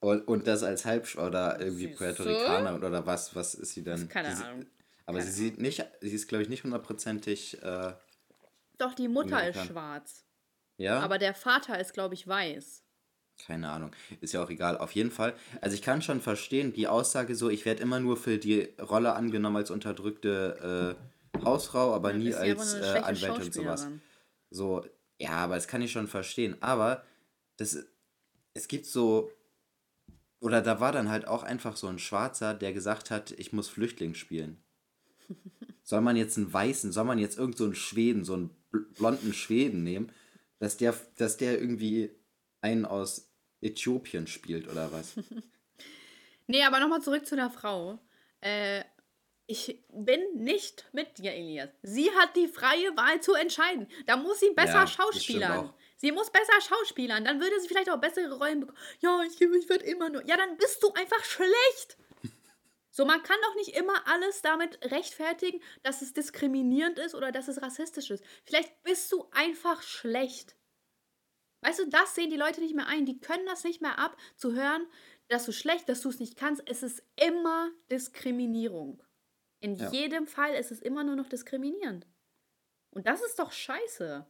und, 0.00 0.26
und 0.28 0.46
das 0.46 0.62
als 0.62 0.84
Halb 0.84 1.14
oder 1.16 1.58
irgendwie 1.60 1.88
Puerto? 1.88 2.24
Ricaner 2.24 2.74
oder 2.76 3.06
was, 3.06 3.34
was 3.34 3.54
ist 3.54 3.72
sie 3.72 3.82
denn? 3.82 4.08
Keine 4.08 4.36
sie, 4.36 4.44
Ahnung. 4.44 4.66
Aber 5.06 5.18
Keine 5.18 5.30
sie 5.30 5.44
sieht 5.44 5.58
nicht, 5.58 5.84
sie 6.00 6.14
ist 6.14 6.28
glaube 6.28 6.42
ich 6.42 6.48
nicht 6.48 6.64
hundertprozentig, 6.64 7.62
äh, 7.62 7.92
Doch, 8.78 8.94
die 8.94 9.08
Mutter 9.08 9.46
ist 9.48 9.64
schwarz. 9.66 10.24
ja. 10.76 11.00
Aber 11.00 11.18
der 11.18 11.34
Vater 11.34 11.78
ist, 11.78 11.92
glaube 11.94 12.14
ich, 12.14 12.26
weiß. 12.28 12.82
Keine 13.46 13.68
Ahnung. 13.70 13.90
Ist 14.20 14.32
ja 14.32 14.44
auch 14.44 14.50
egal. 14.50 14.78
Auf 14.78 14.92
jeden 14.92 15.10
Fall. 15.10 15.34
Also 15.60 15.74
ich 15.74 15.82
kann 15.82 16.02
schon 16.02 16.20
verstehen, 16.20 16.72
die 16.72 16.86
Aussage 16.86 17.34
so, 17.34 17.50
ich 17.50 17.64
werde 17.64 17.82
immer 17.82 17.98
nur 17.98 18.16
für 18.16 18.38
die 18.38 18.68
Rolle 18.80 19.14
angenommen 19.14 19.56
als 19.56 19.70
unterdrückte 19.72 20.96
äh, 20.96 21.13
Hausfrau, 21.42 21.94
aber 21.94 22.12
nie 22.12 22.34
aber 22.34 22.42
als 22.42 22.74
äh, 22.74 22.98
Anwältin 22.98 23.44
und 23.44 23.54
sowas. 23.54 23.88
So, 24.50 24.84
ja, 25.18 25.30
aber 25.32 25.54
das 25.54 25.68
kann 25.68 25.82
ich 25.82 25.92
schon 25.92 26.06
verstehen. 26.08 26.56
Aber 26.60 27.04
das, 27.56 27.78
es 28.54 28.68
gibt 28.68 28.86
so, 28.86 29.30
oder 30.40 30.60
da 30.62 30.80
war 30.80 30.92
dann 30.92 31.08
halt 31.08 31.26
auch 31.26 31.42
einfach 31.42 31.76
so 31.76 31.86
ein 31.88 31.98
Schwarzer, 31.98 32.54
der 32.54 32.72
gesagt 32.72 33.10
hat, 33.10 33.32
ich 33.32 33.52
muss 33.52 33.68
Flüchtling 33.68 34.14
spielen. 34.14 34.62
Soll 35.82 36.00
man 36.00 36.16
jetzt 36.16 36.36
einen 36.38 36.52
Weißen, 36.52 36.92
soll 36.92 37.04
man 37.04 37.18
jetzt 37.18 37.38
irgend 37.38 37.58
so 37.58 37.64
einen 37.64 37.74
Schweden, 37.74 38.24
so 38.24 38.34
einen 38.34 38.50
bl- 38.72 38.86
blonden 38.96 39.34
Schweden 39.34 39.82
nehmen, 39.82 40.10
dass 40.58 40.76
der, 40.78 40.94
dass 41.16 41.36
der 41.36 41.60
irgendwie 41.60 42.10
einen 42.62 42.86
aus 42.86 43.30
Äthiopien 43.60 44.26
spielt 44.26 44.68
oder 44.68 44.92
was? 44.92 45.14
Nee, 46.46 46.62
aber 46.62 46.78
nochmal 46.78 47.00
zurück 47.00 47.26
zu 47.26 47.36
der 47.36 47.48
Frau. 47.48 47.98
Äh, 48.42 48.84
ich 49.46 49.84
bin 49.90 50.22
nicht 50.36 50.86
mit 50.92 51.18
dir, 51.18 51.32
Elias. 51.32 51.68
Sie 51.82 52.10
hat 52.12 52.34
die 52.36 52.48
freie 52.48 52.96
Wahl 52.96 53.20
zu 53.20 53.34
entscheiden. 53.34 53.88
Da 54.06 54.16
muss 54.16 54.40
sie 54.40 54.50
besser 54.50 54.80
Ja, 54.80 54.86
schauspielern. 54.86 55.74
Sie 55.96 56.12
muss 56.12 56.30
besser 56.30 56.60
schauspielern. 56.60 57.24
Dann 57.24 57.40
würde 57.40 57.60
sie 57.60 57.68
vielleicht 57.68 57.90
auch 57.90 58.00
bessere 58.00 58.36
Rollen 58.38 58.60
bekommen. 58.60 58.78
Ja, 59.00 59.22
ich, 59.22 59.40
ich 59.40 59.68
werde 59.68 59.84
immer 59.84 60.08
nur. 60.08 60.26
Ja, 60.26 60.36
dann 60.36 60.56
bist 60.56 60.82
du 60.82 60.92
einfach 60.92 61.22
schlecht. 61.24 61.98
So, 62.90 63.04
man 63.04 63.22
kann 63.22 63.36
doch 63.42 63.54
nicht 63.56 63.76
immer 63.76 64.06
alles 64.06 64.40
damit 64.40 64.78
rechtfertigen, 64.90 65.60
dass 65.82 66.00
es 66.00 66.12
diskriminierend 66.12 66.98
ist 66.98 67.14
oder 67.14 67.32
dass 67.32 67.48
es 67.48 67.60
rassistisch 67.60 68.10
ist. 68.10 68.24
Vielleicht 68.44 68.82
bist 68.82 69.10
du 69.12 69.26
einfach 69.32 69.82
schlecht. 69.82 70.56
Weißt 71.62 71.80
du, 71.80 71.88
das 71.88 72.14
sehen 72.14 72.30
die 72.30 72.36
Leute 72.36 72.60
nicht 72.60 72.74
mehr 72.74 72.86
ein. 72.86 73.04
Die 73.04 73.18
können 73.18 73.46
das 73.46 73.64
nicht 73.64 73.82
mehr 73.82 73.98
ab, 73.98 74.16
zu 74.36 74.52
hören, 74.52 74.86
dass 75.28 75.44
du 75.44 75.52
schlecht, 75.52 75.88
dass 75.88 76.02
du 76.02 76.08
es 76.08 76.20
nicht 76.20 76.36
kannst. 76.36 76.62
Es 76.66 76.82
ist 76.82 77.02
immer 77.16 77.70
Diskriminierung. 77.90 79.02
In 79.64 79.76
Ja. 79.76 79.90
jedem 79.90 80.26
Fall 80.26 80.52
ist 80.54 80.70
es 80.70 80.82
immer 80.82 81.04
nur 81.04 81.16
noch 81.16 81.26
diskriminierend. 81.26 82.06
Und 82.90 83.06
das 83.06 83.22
ist 83.22 83.38
doch 83.38 83.50
scheiße. 83.50 84.26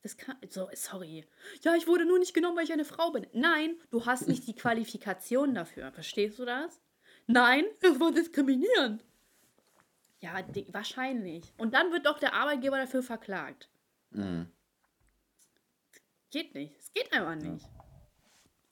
Das 0.00 0.16
kann, 0.16 0.38
so, 0.48 0.70
sorry. 0.72 1.26
Ja, 1.60 1.74
ich 1.74 1.86
wurde 1.86 2.06
nur 2.06 2.18
nicht 2.18 2.32
genommen, 2.32 2.56
weil 2.56 2.64
ich 2.64 2.72
eine 2.72 2.86
Frau 2.86 3.10
bin. 3.10 3.26
Nein, 3.34 3.76
du 3.90 4.06
hast 4.06 4.26
nicht 4.26 4.46
die 4.46 4.54
Qualifikation 4.54 5.54
dafür. 5.54 5.92
Verstehst 5.92 6.38
du 6.38 6.46
das? 6.46 6.80
Nein, 7.26 7.66
das 7.80 8.00
war 8.00 8.10
diskriminierend. 8.10 9.04
Ja, 10.20 10.42
wahrscheinlich. 10.68 11.52
Und 11.58 11.74
dann 11.74 11.92
wird 11.92 12.06
doch 12.06 12.18
der 12.18 12.32
Arbeitgeber 12.32 12.78
dafür 12.78 13.02
verklagt. 13.02 13.68
Mhm. 14.10 14.50
Geht 16.30 16.54
nicht. 16.54 16.74
Es 16.78 16.92
geht 16.94 17.12
einfach 17.12 17.34
nicht. 17.34 17.66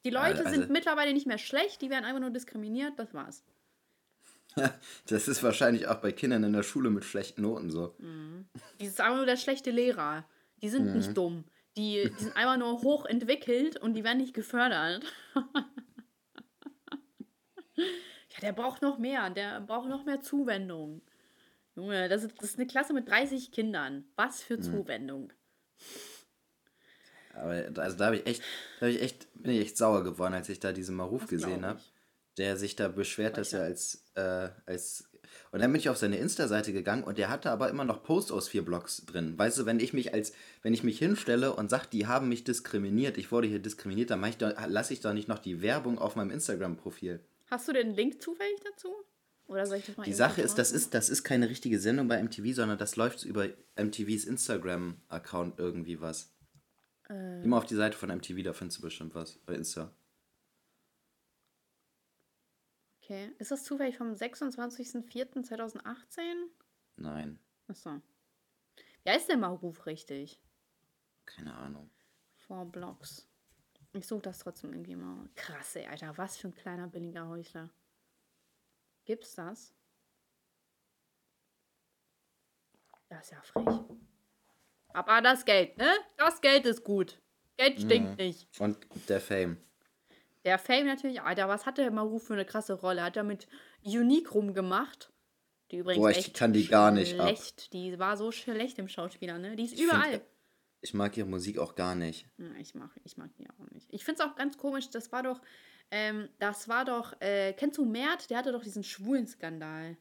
Die 0.07 0.11
Leute 0.11 0.47
Also- 0.47 0.59
sind 0.61 0.71
mittlerweile 0.71 1.13
nicht 1.13 1.27
mehr 1.27 1.37
schlecht, 1.39 1.83
die 1.83 1.91
werden 1.91 2.07
einfach 2.07 2.21
nur 2.21 2.31
diskriminiert, 2.31 2.99
das 2.99 3.13
war's. 3.13 3.45
Das 5.07 5.29
ist 5.29 5.43
wahrscheinlich 5.43 5.87
auch 5.87 6.01
bei 6.01 6.13
Kindern 6.13 6.45
in 6.45 6.53
der 6.53 6.63
Schule 6.63 6.91
mit 6.91 7.05
schlechten 7.05 7.43
Noten 7.43 7.71
so. 7.71 7.95
Die 8.81 8.87
ist 8.87 9.01
einfach 9.01 9.17
nur 9.17 9.27
der 9.27 9.37
schlechte 9.37 9.71
Lehrer. 9.71 10.25
Die 10.63 10.69
sind 10.71 10.87
Mhm. 10.87 10.93
nicht 10.97 11.17
dumm. 11.17 11.45
Die, 11.77 12.11
die 12.19 12.23
sind 12.25 12.35
einfach 12.37 12.57
nur 12.57 12.81
hochentwickelt 12.83 13.77
und 13.77 13.95
die 13.95 14.03
werden 14.05 14.19
nicht 14.19 14.35
gefördert. 14.35 15.05
Ja, 17.77 18.41
der 18.43 18.53
braucht 18.53 18.83
noch 18.83 18.99
mehr. 18.99 19.31
Der 19.31 19.61
braucht 19.61 19.89
noch 19.89 20.05
mehr 20.05 20.21
Zuwendung. 20.21 21.03
Junge, 21.75 22.09
das 22.09 22.25
ist, 22.25 22.35
das 22.39 22.51
ist 22.51 22.59
eine 22.59 22.67
Klasse 22.67 22.93
mit 22.95 23.09
30 23.09 23.53
Kindern. 23.53 24.05
Was 24.17 24.43
für 24.43 24.59
Zuwendung. 24.61 25.33
Aber 27.35 27.51
also 27.83 27.97
da 27.99 28.07
habe 28.07 28.17
ich 28.17 28.27
echt, 28.27 28.43
da 28.81 28.87
hab 28.87 28.93
ich 28.93 29.03
echt, 29.03 29.29
bin 29.35 29.53
ich 29.53 29.61
echt 29.61 29.77
sauer 29.77 30.03
geworden, 30.05 30.33
als 30.35 30.49
ich 30.49 30.59
da 30.59 30.73
diesen 30.73 30.97
Maruf 30.97 31.23
Das 31.23 31.31
gesehen 31.31 31.65
habe. 31.67 31.81
Der 32.39 32.57
sich 32.57 32.77
da 32.77 32.89
beschwert, 32.89 33.39
dass 33.39 33.53
er 33.53 33.63
als, 33.63 34.05
äh, 34.15 34.49
als 34.67 35.09
und 35.53 35.61
dann 35.61 35.73
bin 35.73 35.81
ich 35.81 35.89
auf 35.89 35.97
seine 35.97 36.19
Insta-Seite 36.19 36.73
gegangen 36.73 37.05
und 37.05 37.19
der 37.19 37.31
hatte 37.31 37.51
aber 37.51 37.69
immer 37.71 37.85
noch 37.85 38.03
Posts 38.03 38.33
aus 38.33 38.49
vier 38.49 38.65
Blocks 38.65 39.05
drin. 39.07 39.39
Weißt 39.39 39.59
du, 39.59 39.67
wenn 39.67 39.81
ich 39.81 39.93
mich 39.93 40.13
als, 40.13 40.33
wenn 40.63 40.75
ich 40.75 40.83
mich 40.83 40.99
hinstelle 40.99 41.55
und 41.55 41.71
sage, 41.71 41.87
die 41.93 42.07
haben 42.07 42.29
mich 42.29 42.45
diskriminiert, 42.45 43.17
ich 43.17 43.33
wurde 43.33 43.49
hier 43.49 43.59
diskriminiert, 43.59 44.11
dann 44.11 44.25
ich 44.25 44.37
doch, 44.37 44.53
lasse 44.67 44.93
ich 44.93 45.01
doch 45.01 45.13
nicht 45.13 45.29
noch 45.29 45.39
die 45.39 45.63
Werbung 45.63 45.99
auf 45.99 46.17
meinem 46.17 46.31
Instagram-Profil. 46.31 47.21
Hast 47.51 47.69
du 47.69 47.73
den 47.73 47.95
Link 47.95 48.21
zufällig 48.21 48.61
dazu? 48.65 48.95
Oder 49.47 49.67
soll 49.67 49.79
ich 49.79 49.87
das 49.87 49.97
mal 49.97 50.05
Die 50.05 50.13
Sache 50.13 50.43
ist, 50.43 50.57
das 50.59 50.73
ist, 50.73 50.93
das 50.95 51.09
ist 51.09 51.23
keine 51.23 51.49
richtige 51.49 51.79
Sendung 51.79 52.09
bei 52.09 52.21
MTV, 52.21 52.55
sondern 52.55 52.79
das 52.79 52.97
läuft 52.97 53.25
über 53.25 53.49
MTVs 53.77 54.25
Instagram-Account 54.25 55.59
irgendwie 55.59 56.01
was. 56.01 56.33
Äh, 57.09 57.45
Immer 57.45 57.59
auf 57.59 57.67
die 57.67 57.77
Seite 57.77 57.97
von 57.97 58.09
MTV, 58.09 58.43
da 58.43 58.53
findest 58.53 58.79
du 58.79 58.83
bestimmt 58.83 59.15
was 59.15 59.39
bei 59.47 59.55
Insta. 59.55 59.95
Okay. 63.07 63.33
Ist 63.39 63.51
das 63.53 63.65
zufällig 63.65 63.97
vom 63.97 64.13
26.04.2018? 64.13 66.21
Nein, 66.97 67.39
Achso. 67.69 68.01
Wie 69.05 69.11
heißt 69.11 69.29
der 69.29 69.37
Maruf 69.37 69.87
richtig? 69.87 70.41
keine 71.25 71.55
Ahnung. 71.55 71.91
Four 72.47 72.65
Blocks. 72.67 73.29
Ich 73.93 74.07
suche 74.07 74.23
das 74.23 74.39
trotzdem 74.39 74.73
irgendwie 74.73 74.95
mal. 74.95 75.29
Krass, 75.35 75.75
ey, 75.75 75.85
Alter. 75.87 76.17
Was 76.19 76.37
für 76.37 76.47
ein 76.49 76.55
kleiner 76.55 76.87
billiger 76.87 77.27
Heuchler. 77.29 77.69
Gibt's 79.05 79.35
das? 79.35 79.75
Das 83.09 83.25
ist 83.25 83.31
ja 83.33 83.43
frech. 83.43 83.67
Aber 84.89 85.21
das 85.21 85.45
Geld, 85.45 85.77
ne? 85.79 85.93
Das 86.17 86.41
Geld 86.41 86.65
ist 86.67 86.85
gut. 86.85 87.21
Geld 87.57 87.81
stinkt 87.81 88.11
Mhm. 88.11 88.17
nicht. 88.17 88.61
Und 88.61 88.79
der 89.09 89.21
Fame. 89.21 89.57
Der 90.47 90.59
Fame 90.59 90.87
natürlich, 90.87 91.21
Alter, 91.21 91.49
was 91.49 91.67
hat 91.67 91.77
der 91.77 91.91
Maruf 91.91 92.29
für 92.29 92.35
eine 92.35 92.45
krasse 92.45 92.75
Rolle? 92.75 93.03
Hat 93.03 93.17
er 93.17 93.25
mit 93.25 93.49
Unique 93.85 94.33
rumgemacht? 94.33 95.13
Die 95.73 95.79
übrigens 95.79 96.01
Boah, 96.01 96.11
ich 96.11 96.33
kann 96.33 96.53
die 96.53 96.69
gar 96.69 96.93
nicht 96.93 97.19
ab. 97.19 97.27
schlecht. 97.27 97.73
Die 97.73 97.99
war 97.99 98.17
so 98.17 98.31
schlecht 98.31 98.79
im 98.79 98.87
Schauspieler, 98.89 99.39
ne? 99.39 99.57
Die 99.57 99.65
ist 99.65 99.73
Ich 99.73 99.81
find- 99.81 99.93
überall. 99.93 100.21
Ich 100.83 100.95
mag 100.95 101.17
ihre 101.17 101.27
Musik 101.27 101.59
auch 101.59 101.75
gar 101.75 101.97
nicht. 101.97 102.29
Ja, 102.39 102.47
ich 102.61 102.77
mag, 102.77 102.91
ich 103.03 103.17
mag 103.17 103.35
die 103.37 103.51
auch 103.51 103.71
nicht. 103.73 103.93
Ich 103.93 104.05
finde 104.05 104.23
es 104.23 104.29
auch 104.29 104.37
ganz 104.37 104.57
komisch, 104.57 104.89
das 104.89 105.11
war 105.11 105.25
doch, 105.25 105.41
ähm, 105.91 106.29
das 106.39 106.69
war 106.69 106.85
doch, 106.85 107.21
äh, 107.21 107.53
kennst 107.55 107.79
du 107.79 107.85
Mert? 107.85 108.31
Der 108.31 108.39
hatte 108.39 108.53
doch 108.53 108.63
diesen 108.63 108.85
schwulen 108.85 109.27
Skandal. 109.27 109.97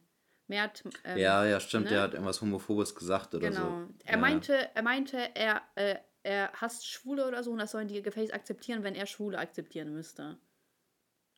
Mert, 0.46 0.84
ähm, 1.02 1.18
ja, 1.18 1.44
ja, 1.44 1.58
stimmt, 1.58 1.86
ne? 1.86 1.90
der 1.90 2.02
hat 2.02 2.12
irgendwas 2.12 2.40
Homophobes 2.40 2.94
gesagt 2.94 3.34
oder 3.34 3.48
genau. 3.48 3.80
so. 3.88 3.94
Er 4.04 4.12
ja. 4.12 4.16
meinte, 4.16 4.76
er 4.76 4.82
meinte, 4.82 5.34
er, 5.34 5.62
äh, 5.74 5.96
er 6.26 6.52
hasst 6.52 6.86
Schwule 6.86 7.26
oder 7.26 7.42
so 7.42 7.52
und 7.52 7.58
das 7.58 7.70
sollen 7.70 7.88
die 7.88 8.02
gefälligst 8.02 8.34
akzeptieren, 8.34 8.82
wenn 8.82 8.94
er 8.94 9.06
Schwule 9.06 9.38
akzeptieren 9.38 9.92
müsste. 9.92 10.38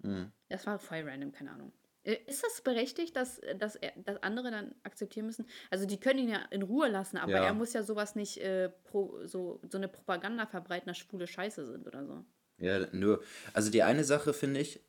Mhm. 0.02 0.32
Das 0.48 0.66
war 0.66 0.78
voll 0.78 1.02
random, 1.02 1.32
keine 1.32 1.50
Ahnung. 1.52 1.72
Äh, 2.04 2.16
Ist 2.26 2.42
das 2.42 2.62
berechtigt, 2.62 3.16
dass, 3.16 3.40
dass, 3.58 3.76
er, 3.76 3.92
dass 3.96 4.22
andere 4.22 4.50
dann 4.50 4.74
akzeptieren 4.82 5.26
müssen? 5.26 5.46
Also 5.70 5.86
die 5.86 6.00
können 6.00 6.20
ihn 6.20 6.28
ja 6.28 6.42
in 6.50 6.62
Ruhe 6.62 6.88
lassen, 6.88 7.18
aber 7.18 7.32
Ja. 7.32 7.44
er 7.44 7.52
muss 7.54 7.72
ja 7.74 7.82
sowas 7.82 8.14
nicht 8.14 8.38
äh, 8.38 8.70
pro, 8.84 9.26
so, 9.26 9.60
so 9.68 9.76
eine 9.78 9.88
Propaganda 9.88 10.46
verbreiten, 10.46 10.88
dass 10.88 10.98
Schwule 10.98 11.26
scheiße 11.26 11.66
sind 11.66 11.86
oder 11.86 12.06
so. 12.06 12.24
Ja, 12.58 12.86
nur. 12.92 13.22
Also 13.52 13.70
die 13.70 13.82
eine 13.82 14.04
Sache 14.04 14.32
finde 14.32 14.60
ich, 14.60 14.80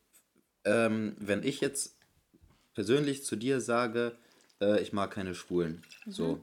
ähm, 0.64 1.16
wenn 1.18 1.42
ich 1.42 1.60
jetzt 1.60 1.96
persönlich 2.74 3.24
zu 3.24 3.36
dir 3.36 3.60
sage, 3.60 4.16
äh, 4.60 4.80
ich 4.80 4.92
mag 4.92 5.10
keine 5.10 5.34
Schwulen, 5.34 5.82
Mhm. 6.06 6.12
so, 6.12 6.40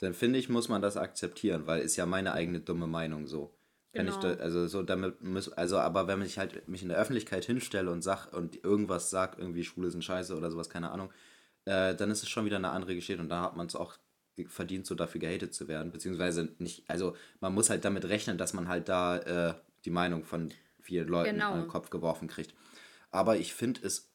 dann 0.00 0.14
finde 0.14 0.38
ich, 0.38 0.48
muss 0.48 0.68
man 0.68 0.82
das 0.82 0.96
akzeptieren, 0.96 1.66
weil 1.66 1.80
ist 1.82 1.96
ja 1.96 2.06
meine 2.06 2.32
eigene 2.32 2.60
dumme 2.60 2.86
Meinung 2.86 3.26
so. 3.26 3.54
Kann 3.92 4.06
ich 4.08 4.16
Genau. 4.16 4.34
da, 4.36 4.42
also 4.42 4.66
so 4.68 4.82
damit 4.82 5.20
muss, 5.22 5.52
also 5.52 5.78
aber 5.78 6.06
wenn 6.06 6.22
ich 6.22 6.38
halt 6.38 6.68
mich 6.68 6.82
in 6.82 6.88
der 6.88 6.98
Öffentlichkeit 6.98 7.44
hinstelle 7.44 7.90
und 7.90 8.02
sag 8.02 8.32
und 8.32 8.62
irgendwas 8.64 9.10
sag, 9.10 9.38
irgendwie 9.38 9.64
Schwule 9.64 9.90
sind 9.90 10.04
scheiße 10.04 10.36
oder 10.36 10.50
sowas, 10.50 10.70
keine 10.70 10.90
Ahnung, 10.92 11.10
äh, 11.64 11.94
dann 11.96 12.10
ist 12.10 12.22
es 12.22 12.28
schon 12.28 12.44
wieder 12.44 12.56
eine 12.56 12.70
andere 12.70 12.94
Geschichte 12.94 13.20
und 13.20 13.28
da 13.28 13.42
hat 13.42 13.56
man 13.56 13.66
es 13.66 13.74
auch 13.76 13.96
verdient, 14.46 14.86
so 14.86 14.94
dafür 14.94 15.20
gehatet 15.20 15.52
zu 15.54 15.66
werden, 15.68 15.90
beziehungsweise 15.92 16.48
nicht, 16.58 16.88
also 16.88 17.14
man 17.40 17.52
muss 17.52 17.68
halt 17.68 17.84
damit 17.84 18.04
rechnen, 18.06 18.38
dass 18.38 18.54
man 18.54 18.68
halt 18.68 18.88
da 18.88 19.18
äh, 19.18 19.54
die 19.84 19.90
Meinung 19.90 20.24
von 20.24 20.50
vielen 20.80 21.08
Leuten 21.08 21.34
Genau. 21.34 21.52
an 21.52 21.62
den 21.62 21.68
Kopf 21.68 21.90
geworfen 21.90 22.28
kriegt. 22.28 22.54
Aber 23.10 23.36
ich 23.38 23.52
finde 23.54 23.84
es 23.86 24.08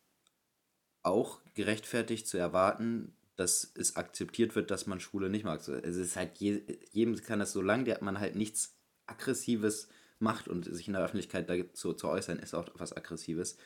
auch 1.04 1.42
gerechtfertigt 1.54 2.28
zu 2.28 2.38
erwarten, 2.38 3.16
dass 3.36 3.72
es 3.76 3.96
akzeptiert 3.96 4.56
wird, 4.56 4.72
dass 4.72 4.88
man 4.88 5.00
Schwule 5.00 5.30
nicht 5.30 5.44
mag. 5.46 5.62
So, 5.62 5.74
Es 5.74 5.98
ist 5.98 6.16
halt, 6.16 6.38
je, 6.38 6.64
jedem 6.92 7.16
kann 7.22 7.40
das, 7.40 7.52
solange 7.52 7.84
der, 7.86 8.04
man 8.04 8.20
halt 8.20 8.36
nichts 8.36 8.78
Aggressives 9.08 9.90
macht 10.20 10.48
und 10.48 10.66
sich 10.66 10.88
in 10.88 10.94
der 10.94 11.04
Öffentlichkeit 11.04 11.50
dazu 11.50 11.94
zu 11.94 12.08
äußern, 12.08 12.40
ist 12.40 12.54
auch 12.54 12.70
was 12.76 12.96
Aggressives, 12.96 13.58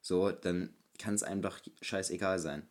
so, 0.00 0.30
dann 0.30 0.74
kann 0.98 1.14
es 1.14 1.22
einem 1.22 1.42
doch 1.42 1.60
scheißegal 1.82 2.38
sein. 2.38 2.68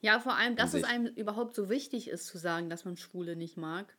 Ja, 0.00 0.20
vor 0.20 0.34
allem, 0.36 0.56
dass 0.56 0.74
es 0.74 0.84
einem 0.84 1.06
überhaupt 1.06 1.54
so 1.54 1.68
wichtig 1.68 2.08
ist 2.08 2.26
zu 2.26 2.38
sagen, 2.38 2.68
dass 2.70 2.84
man 2.84 2.96
Schwule 2.96 3.34
nicht 3.36 3.56
mag. 3.56 3.96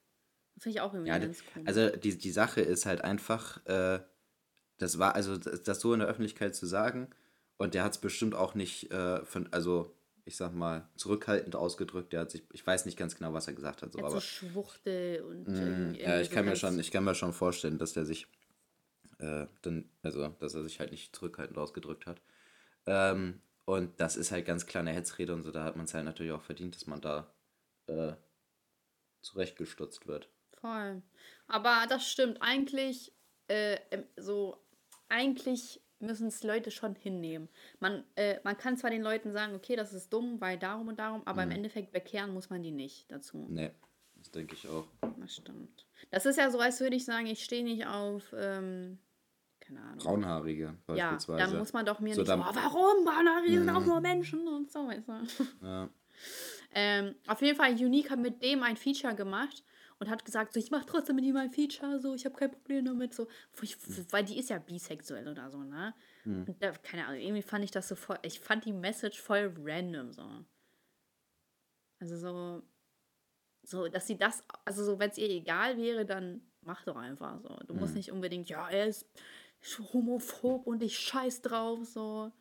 Finde 0.57 0.77
ich 0.77 0.81
auch 0.81 0.93
irgendwie 0.93 1.09
Ja, 1.09 1.17
ganz 1.17 1.43
komisch. 1.45 1.67
also 1.67 1.89
die, 1.97 2.17
die 2.17 2.31
Sache 2.31 2.61
ist 2.61 2.85
halt 2.85 3.01
einfach, 3.01 3.65
äh, 3.65 3.99
das 4.77 4.99
war, 4.99 5.15
also 5.15 5.37
das, 5.37 5.63
das 5.63 5.79
so 5.79 5.93
in 5.93 5.99
der 5.99 6.07
Öffentlichkeit 6.07 6.55
zu 6.55 6.65
sagen, 6.65 7.09
und 7.57 7.73
der 7.73 7.83
hat 7.83 7.93
es 7.93 7.97
bestimmt 7.97 8.35
auch 8.35 8.53
nicht, 8.53 8.91
äh, 8.91 9.25
von, 9.25 9.51
also 9.51 9.96
ich 10.27 10.35
sag 10.35 10.53
mal, 10.53 10.87
zurückhaltend 10.97 11.55
ausgedrückt. 11.55 12.11
Der 12.11 12.21
hat 12.21 12.31
sich, 12.31 12.43
ich 12.51 12.65
weiß 12.65 12.85
nicht 12.85 12.97
ganz 12.97 13.15
genau, 13.15 13.33
was 13.33 13.47
er 13.47 13.53
gesagt 13.53 13.81
hat, 13.81 13.93
so, 13.93 13.97
Jetzt 13.97 14.05
aber 14.05 14.15
so 14.15 14.21
Schwuchtel 14.21 15.21
und 15.21 15.47
irgendwie 15.47 16.01
ja, 16.01 16.19
ich 16.19 16.27
so 16.27 16.35
kann 16.35 16.45
mir 16.45 16.57
schon, 16.57 16.77
ich 16.79 16.91
kann 16.91 17.05
mir 17.05 17.15
schon 17.15 17.33
vorstellen, 17.33 17.77
dass 17.77 17.93
der 17.93 18.05
sich 18.05 18.27
äh, 19.19 19.47
dann, 19.61 19.89
also 20.03 20.27
dass 20.27 20.53
er 20.53 20.63
sich 20.63 20.79
halt 20.79 20.91
nicht 20.91 21.15
zurückhaltend 21.15 21.57
ausgedrückt 21.57 22.05
hat. 22.05 22.21
Ähm, 22.85 23.41
und 23.63 23.99
das 23.99 24.17
ist 24.17 24.31
halt 24.31 24.45
ganz 24.45 24.65
klar 24.65 24.81
eine 24.81 24.91
Hetzrede 24.91 25.33
und 25.33 25.43
so, 25.43 25.51
da 25.51 25.63
hat 25.63 25.77
man 25.77 25.85
es 25.85 25.93
halt 25.93 26.05
natürlich 26.05 26.33
auch 26.33 26.43
verdient, 26.43 26.75
dass 26.75 26.87
man 26.87 26.99
da 26.99 27.33
äh, 27.87 28.13
zurechtgestutzt 29.21 30.07
wird. 30.07 30.29
Voll. 30.59 31.01
Aber 31.47 31.85
das 31.87 32.05
stimmt. 32.05 32.41
Eigentlich, 32.41 33.13
äh, 33.47 33.79
so, 34.17 34.61
eigentlich 35.07 35.81
müssen 35.99 36.27
es 36.27 36.43
Leute 36.43 36.71
schon 36.71 36.95
hinnehmen. 36.95 37.49
Man, 37.79 38.03
äh, 38.15 38.39
man 38.43 38.57
kann 38.57 38.77
zwar 38.77 38.89
den 38.89 39.01
Leuten 39.01 39.31
sagen, 39.31 39.55
okay, 39.55 39.75
das 39.75 39.93
ist 39.93 40.11
dumm, 40.13 40.39
weil 40.39 40.57
darum 40.57 40.87
und 40.87 40.99
darum, 40.99 41.21
aber 41.25 41.43
Mhm. 41.43 41.51
im 41.51 41.55
Endeffekt 41.57 41.91
bekehren 41.91 42.33
muss 42.33 42.49
man 42.49 42.61
die 42.63 42.71
nicht 42.71 43.11
dazu. 43.11 43.45
Nee, 43.49 43.71
das 44.15 44.31
denke 44.31 44.55
ich 44.55 44.67
auch. 44.67 44.87
Das 45.19 45.35
stimmt. 45.35 45.85
Das 46.11 46.25
ist 46.25 46.37
ja 46.37 46.49
so, 46.51 46.59
als 46.59 46.79
würde 46.79 46.95
ich 46.95 47.05
sagen, 47.05 47.27
ich 47.27 47.43
stehe 47.43 47.63
nicht 47.63 47.85
auf, 47.87 48.33
ähm, 48.37 48.99
keine 49.59 49.81
Ahnung. 49.81 49.97
Braunhaarige 49.99 50.65
Ja, 50.65 50.75
beispielsweise. 50.85 51.49
dann 51.49 51.57
muss 51.59 51.73
man 51.73 51.85
doch 51.85 51.99
mir 51.99 52.13
So, 52.15 52.21
nicht 52.21 52.29
so, 52.31 52.35
"Oh, 52.37 52.55
warum? 52.55 53.03
Braunhaarige 53.05 53.59
sind 53.59 53.69
auch 53.69 53.85
nur 53.85 53.99
Menschen 54.01 54.47
und 54.47 54.71
so, 54.71 54.87
weißt 54.87 55.07
du. 55.07 55.13
ja. 55.65 55.89
Ähm, 56.73 57.15
auf 57.27 57.41
jeden 57.41 57.55
Fall, 57.55 57.71
Unique 57.73 58.09
hat 58.09 58.19
mit 58.19 58.43
dem 58.43 58.61
ein 58.61 58.75
Feature 58.75 59.15
gemacht 59.15 59.63
und 59.99 60.09
hat 60.09 60.25
gesagt, 60.25 60.53
so, 60.53 60.59
ich 60.59 60.71
mache 60.71 60.85
trotzdem 60.85 61.15
mit 61.15 61.25
ihm 61.25 61.37
ein 61.37 61.51
Feature, 61.51 61.99
so, 61.99 62.13
ich 62.13 62.25
habe 62.25 62.35
kein 62.35 62.51
Problem 62.51 62.85
damit, 62.85 63.13
so, 63.13 63.27
weil 64.11 64.23
die 64.25 64.37
ist 64.37 64.49
ja 64.49 64.59
bisexuell 64.59 65.27
oder 65.27 65.49
so, 65.49 65.63
ne? 65.63 65.93
Und 66.47 66.61
da, 66.61 66.71
keine 66.71 67.07
Ahnung, 67.07 67.21
irgendwie 67.21 67.41
fand 67.41 67.63
ich 67.63 67.71
das 67.71 67.87
so 67.87 67.95
voll, 67.95 68.19
ich 68.21 68.39
fand 68.39 68.65
die 68.65 68.73
Message 68.73 69.19
voll 69.21 69.53
random, 69.63 70.11
so. 70.11 70.45
Also 71.99 72.17
so, 72.17 72.63
so, 73.63 73.87
dass 73.87 74.07
sie 74.07 74.17
das, 74.17 74.43
also 74.65 74.83
so, 74.83 74.99
wenn 74.99 75.09
es 75.09 75.17
ihr 75.17 75.29
egal 75.29 75.77
wäre, 75.77 76.05
dann 76.05 76.41
mach 76.61 76.83
doch 76.85 76.95
einfach 76.95 77.39
so. 77.41 77.57
Du 77.67 77.73
musst 77.73 77.95
nicht 77.95 78.11
unbedingt, 78.11 78.49
ja, 78.49 78.69
er 78.69 78.87
ist 78.87 79.05
homophob 79.93 80.67
und 80.67 80.83
ich 80.83 80.97
scheiß 80.99 81.41
drauf, 81.41 81.83
so. 81.85 82.31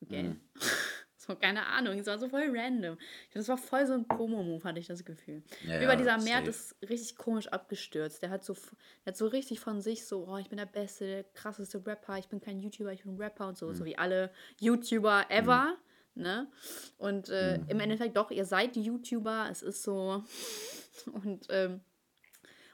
Okay. 0.00 0.36
So, 1.28 1.36
keine 1.36 1.66
Ahnung, 1.66 1.98
es 1.98 2.06
war 2.06 2.18
so 2.18 2.26
voll 2.30 2.48
random. 2.52 2.96
Das 3.34 3.48
war 3.48 3.58
voll 3.58 3.86
so 3.86 3.92
ein 3.92 4.08
Promo-Move, 4.08 4.64
hatte 4.64 4.80
ich 4.80 4.86
das 4.86 5.04
Gefühl. 5.04 5.42
Ja, 5.66 5.82
Über 5.82 5.94
dieser 5.94 6.16
Mert 6.18 6.48
ist 6.48 6.74
richtig 6.88 7.16
komisch 7.16 7.48
abgestürzt. 7.48 8.22
Der 8.22 8.30
hat 8.30 8.42
so, 8.44 8.54
der 9.04 9.12
hat 9.12 9.16
so 9.18 9.26
richtig 9.26 9.60
von 9.60 9.82
sich 9.82 10.06
so, 10.06 10.26
oh, 10.26 10.38
ich 10.38 10.48
bin 10.48 10.56
der 10.56 10.64
beste, 10.64 11.04
der 11.06 11.24
krasseste 11.24 11.86
Rapper, 11.86 12.16
ich 12.16 12.28
bin 12.28 12.40
kein 12.40 12.58
YouTuber, 12.60 12.92
ich 12.94 13.02
bin 13.02 13.14
ein 13.16 13.20
Rapper 13.20 13.46
und 13.48 13.58
so, 13.58 13.66
Mhm. 13.66 13.74
so 13.74 13.84
wie 13.84 13.98
alle 13.98 14.30
YouTuber 14.58 15.26
ever. 15.28 15.76
Ne? 16.14 16.48
Und 16.96 17.28
äh, 17.28 17.58
Mhm. 17.58 17.64
im 17.68 17.80
Endeffekt 17.80 18.16
doch, 18.16 18.30
ihr 18.30 18.46
seid 18.46 18.74
YouTuber, 18.74 19.48
es 19.50 19.62
ist 19.62 19.82
so. 19.82 20.24
Und, 21.12 21.46
ähm, 21.50 21.80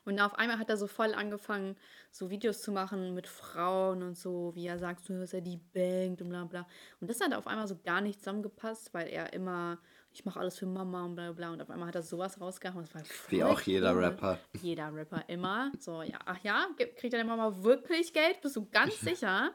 und 0.04 0.20
auf 0.20 0.34
einmal 0.34 0.58
hat 0.58 0.68
er 0.68 0.76
so 0.76 0.86
voll 0.86 1.14
angefangen, 1.14 1.76
so 2.10 2.30
Videos 2.30 2.60
zu 2.60 2.72
machen 2.72 3.14
mit 3.14 3.26
Frauen 3.26 4.02
und 4.02 4.16
so, 4.18 4.52
wie 4.54 4.66
er 4.66 4.78
sagt, 4.78 5.04
so, 5.04 5.18
dass 5.18 5.32
er 5.32 5.40
die 5.40 5.56
bangt 5.56 6.20
und 6.20 6.28
bla 6.28 6.44
bla. 6.44 6.66
Und 7.00 7.08
das 7.08 7.20
hat 7.20 7.32
auf 7.32 7.46
einmal 7.46 7.66
so 7.66 7.78
gar 7.82 8.00
nicht 8.00 8.18
zusammengepasst, 8.20 8.92
weil 8.92 9.08
er 9.08 9.32
immer, 9.32 9.78
ich 10.12 10.24
mache 10.24 10.38
alles 10.38 10.58
für 10.58 10.66
Mama 10.66 11.04
und 11.04 11.14
bla 11.14 11.32
bla. 11.32 11.50
Und 11.52 11.62
auf 11.62 11.70
einmal 11.70 11.88
hat 11.88 11.94
er 11.94 12.02
sowas 12.02 12.40
rausgehauen. 12.40 12.84
Das 12.84 12.94
war 12.94 13.02
Wie 13.28 13.44
auch 13.44 13.60
jeder 13.62 13.92
komisch. 13.92 14.06
Rapper. 14.06 14.38
Jeder 14.60 14.94
Rapper 14.94 15.24
immer. 15.28 15.72
So, 15.78 16.02
ja, 16.02 16.18
ach 16.26 16.38
ja, 16.42 16.66
kriegt 16.76 17.14
er 17.14 17.20
der 17.20 17.24
Mama 17.24 17.62
wirklich 17.62 18.12
Geld? 18.12 18.40
Bist 18.42 18.56
du 18.56 18.68
ganz 18.70 19.00
sicher? 19.00 19.52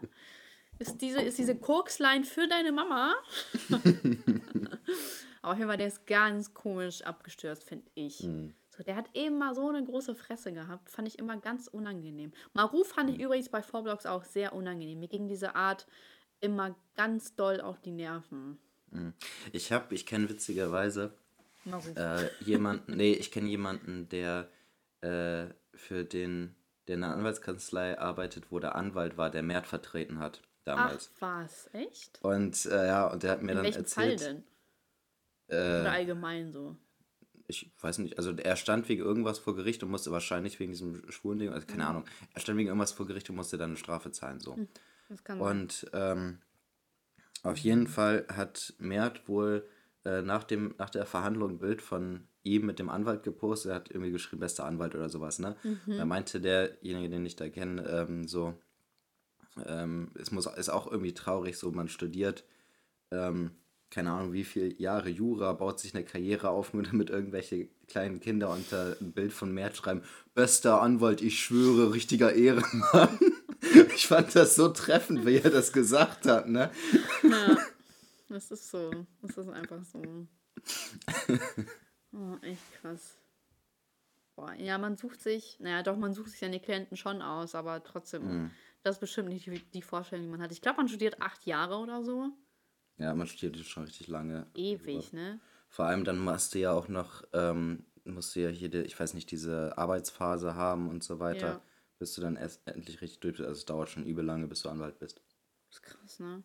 Ist 0.80 1.02
diese, 1.02 1.22
ist 1.22 1.38
diese 1.38 1.58
Koksline 1.58 2.24
für 2.24 2.48
deine 2.48 2.72
Mama? 2.72 3.14
Aber 3.72 3.82
auf 5.44 5.58
jeden 5.58 5.68
Fall, 5.68 5.78
der 5.78 5.88
ist 5.88 6.08
ganz 6.08 6.54
komisch 6.54 7.02
abgestürzt, 7.04 7.64
finde 7.66 7.86
ich. 7.94 8.24
Mhm. 8.24 8.56
So, 8.80 8.84
der 8.86 8.96
hat 8.96 9.10
immer 9.12 9.54
so 9.56 9.68
eine 9.68 9.84
große 9.84 10.16
Fresse 10.16 10.54
gehabt. 10.54 10.90
Fand 10.90 11.06
ich 11.06 11.20
immer 11.20 11.36
ganz 11.36 11.68
unangenehm. 11.68 12.32
Maru 12.54 12.86
fand 12.86 13.10
ich 13.10 13.20
übrigens 13.20 13.50
bei 13.50 13.62
Vorblocks 13.62 14.06
auch 14.06 14.24
sehr 14.24 14.54
unangenehm. 14.54 15.02
Mir 15.02 15.10
ging 15.10 15.28
diese 15.28 15.54
Art 15.54 15.86
immer 16.40 16.78
ganz 16.96 17.36
doll 17.36 17.60
auf 17.60 17.82
die 17.82 17.92
Nerven. 17.92 18.58
Ich 19.52 19.74
habe, 19.74 19.94
ich 19.94 20.06
kenne 20.06 20.30
witzigerweise 20.30 21.14
äh, 21.96 22.30
jemanden, 22.42 22.96
nee, 22.96 23.12
ich 23.12 23.32
kenne 23.32 23.50
jemanden, 23.50 24.08
der 24.08 24.48
äh, 25.02 25.48
für 25.74 26.06
den, 26.06 26.56
der 26.88 26.96
in 26.96 27.04
einer 27.04 27.14
Anwaltskanzlei 27.16 28.00
arbeitet, 28.00 28.50
wo 28.50 28.60
der 28.60 28.76
Anwalt 28.76 29.18
war, 29.18 29.30
der 29.30 29.44
Mert 29.44 29.68
vertreten 29.68 30.20
hat 30.20 30.40
Ach, 30.42 30.64
damals. 30.64 31.12
was? 31.20 31.70
Echt? 31.74 32.18
Und 32.24 32.66
äh, 32.66 32.88
ja, 32.88 33.08
und 33.08 33.24
der 33.24 33.32
hat 33.32 33.42
mir 33.42 33.52
In 33.52 33.58
dann 33.58 33.66
welchem 33.66 33.84
Fall 33.84 34.12
erzählt, 34.12 34.44
denn? 35.50 35.58
äh, 35.58 35.82
Oder 35.82 35.92
allgemein 35.92 36.54
so? 36.54 36.78
Ich 37.50 37.72
weiß 37.82 37.98
nicht, 38.00 38.18
also 38.18 38.32
er 38.32 38.56
stand 38.56 38.88
wegen 38.90 39.02
irgendwas 39.02 39.40
vor 39.40 39.56
Gericht 39.56 39.84
und 39.84 39.90
musste 39.90 40.12
wahrscheinlich 40.12 40.60
wegen 40.60 40.72
diesem 40.72 41.10
schwulen 41.12 41.40
Ding, 41.40 41.50
also 41.50 41.66
keine 41.66 41.88
Ahnung, 41.88 42.06
er 42.34 42.42
stand 42.42 42.58
wegen 42.58 42.68
irgendwas 42.68 42.92
vor 42.92 43.08
Gericht 43.08 43.30
und 43.30 43.36
musste 43.36 43.58
dann 43.58 43.72
eine 43.72 43.78
Strafe 43.78 44.12
zahlen, 44.12 44.40
so. 44.40 44.56
Sein. 44.56 44.68
Und 45.42 45.90
ähm, 45.94 46.38
auf 47.42 47.58
jeden 47.58 47.88
Fall 47.88 48.26
hat 48.32 48.76
Mert 48.78 49.28
wohl 49.28 49.68
äh, 50.06 50.22
nach, 50.22 50.44
dem, 50.44 50.76
nach 50.78 50.90
der 50.92 51.06
Verhandlung 51.06 51.52
ein 51.52 51.60
Bild 51.60 51.82
von 51.82 52.28
ihm 52.44 52.66
mit 52.66 52.80
dem 52.80 52.90
Anwalt 52.90 53.24
gepostet. 53.24 53.72
Er 53.72 53.76
hat 53.76 53.90
irgendwie 53.90 54.12
geschrieben, 54.12 54.40
bester 54.40 54.66
Anwalt 54.66 54.96
oder 54.96 55.10
sowas, 55.10 55.40
ne? 55.40 55.56
Da 55.88 56.06
meinte 56.06 56.40
derjenige, 56.40 57.10
den 57.10 57.26
ich 57.26 57.36
da 57.36 57.50
kenne, 57.50 57.84
ähm, 57.88 58.28
so, 58.28 58.54
ähm, 59.66 60.12
es 60.16 60.32
muss, 60.32 60.46
ist 60.46 60.70
auch 60.70 60.90
irgendwie 60.90 61.14
traurig, 61.14 61.58
so 61.58 61.72
man 61.72 61.90
studiert, 61.90 62.46
ähm, 63.12 63.52
keine 63.90 64.12
Ahnung, 64.12 64.34
wie 64.34 64.44
viele 64.44 64.74
Jahre 64.76 65.10
Jura, 65.10 65.54
baut 65.54 65.80
sich 65.80 65.96
eine 65.96 66.04
Karriere 66.04 66.50
auf, 66.50 66.74
nur 66.74 66.84
damit 66.84 67.10
irgendwelche 67.10 67.70
kleinen 67.88 68.20
Kinder 68.20 68.52
unter 68.52 68.96
ein 69.02 69.12
Bild 69.12 69.34
von 69.34 69.52
Mert 69.52 69.78
schreiben, 69.78 70.04
bester 70.36 70.82
Anwalt, 70.82 71.22
ich 71.22 71.40
schwöre, 71.40 71.94
richtiger 71.94 72.34
Ehrenmann. 72.34 73.20
Ich 73.94 74.08
fand 74.08 74.34
das 74.36 74.56
so 74.56 74.70
treffend, 74.70 75.26
wie 75.26 75.36
er 75.36 75.50
das 75.50 75.74
gesagt 75.74 76.26
hat, 76.26 76.48
ne? 76.48 76.72
Ja, 77.24 77.58
das 78.30 78.52
ist 78.52 78.72
so. 78.72 79.06
Das 79.22 79.38
ist 79.38 79.50
einfach 79.50 79.84
so. 79.84 80.02
Oh, 82.12 82.38
echt 82.42 82.64
krass. 82.82 83.20
Boah, 84.36 84.54
ja, 84.54 84.78
man 84.78 84.98
sucht 84.98 85.22
sich, 85.22 85.60
naja, 85.60 85.84
doch, 85.84 85.98
man 85.98 86.14
sucht 86.14 86.32
sich 86.32 86.40
seine 86.40 86.60
Klienten 86.60 86.98
schon 86.98 87.22
aus, 87.22 87.54
aber 87.54 87.84
trotzdem, 87.84 88.50
das 88.82 88.96
ist 88.96 89.02
bestimmt 89.02 89.30
nicht 89.30 89.46
die, 89.46 89.60
die 89.60 89.82
Vorstellung, 89.82 90.26
die 90.26 90.32
man 90.32 90.42
hat. 90.42 90.52
Ich 90.52 90.62
glaube, 90.62 90.78
man 90.78 90.88
studiert 90.88 91.22
acht 91.22 91.46
Jahre 91.46 91.78
oder 91.78 92.04
so. 92.04 92.32
Ja, 93.00 93.16
man 93.16 93.28
studiert 93.28 93.66
schon 93.66 93.86
richtig 93.86 94.08
lange. 94.08 94.46
Ewig, 94.56 95.14
ne? 95.14 95.40
Vor 95.70 95.86
allem 95.86 96.04
dann 96.04 96.20
machst 96.20 96.54
du 96.54 96.60
ja 96.60 96.74
auch 96.74 96.90
noch, 96.90 97.24
ähm, 97.34 97.86
musst 98.04 98.36
du 98.36 98.42
ja 98.42 98.50
hier, 98.50 98.70
die, 98.70 98.80
ich 98.80 99.00
weiß 99.00 99.14
nicht, 99.14 99.32
diese 99.32 99.78
Arbeitsphase 99.78 100.56
haben 100.56 100.90
und 100.90 101.04
so 101.04 101.20
weiter, 101.20 101.48
Ja. 101.48 101.62
bis 101.98 102.14
du 102.14 102.22
dann 102.22 102.36
erst 102.36 102.68
endlich 102.68 103.02
richtig 103.02 103.20
durch 103.22 103.38
bist. 103.38 103.48
Also 103.48 103.60
es 103.60 103.66
dauert 103.66 103.90
schon 103.90 104.06
übel 104.06 104.26
lange, 104.26 104.48
bis 104.48 104.64
du 104.64 104.70
Anwalt 104.70 105.00
bist. 105.00 105.22
Das 105.70 105.78
ist 105.78 105.84
krass, 105.84 106.20
ne? 106.20 106.44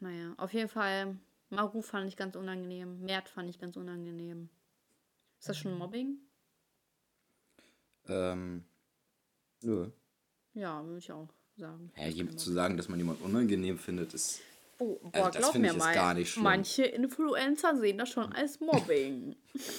Naja, 0.00 0.34
auf 0.38 0.52
jeden 0.52 0.68
Fall, 0.68 1.18
Maru 1.50 1.82
fand 1.82 2.08
ich 2.08 2.16
ganz 2.16 2.36
unangenehm, 2.36 3.00
Mert 3.00 3.28
fand 3.28 3.50
ich 3.50 3.58
ganz 3.58 3.76
unangenehm. 3.76 4.48
Ist 5.38 5.48
das 5.48 5.58
schon 5.58 5.76
Mobbing? 5.76 6.18
Ähm, 8.08 8.64
nö. 9.62 9.90
Ja, 10.54 10.84
würde 10.84 10.98
ich 10.98 11.12
auch 11.12 11.28
sagen. 11.60 11.92
Ja, 11.96 12.06
jedem 12.08 12.36
zu 12.36 12.50
sagen, 12.52 12.76
dass 12.76 12.88
man 12.88 12.98
jemanden 12.98 13.22
unangenehm 13.24 13.78
findet, 13.78 14.12
ist. 14.14 14.40
Oh, 14.78 14.98
boah, 15.02 15.10
Also 15.14 15.30
das 15.30 15.52
glaub 15.52 15.54
mir 15.62 15.72
mal, 15.74 15.94
gar 15.94 16.14
nicht 16.14 16.30
schlimm. 16.32 16.44
manche 16.44 16.84
Influencer 16.84 17.76
sehen 17.76 17.98
das 17.98 18.08
schon 18.08 18.32
als 18.32 18.58
Mobbing. 18.60 19.36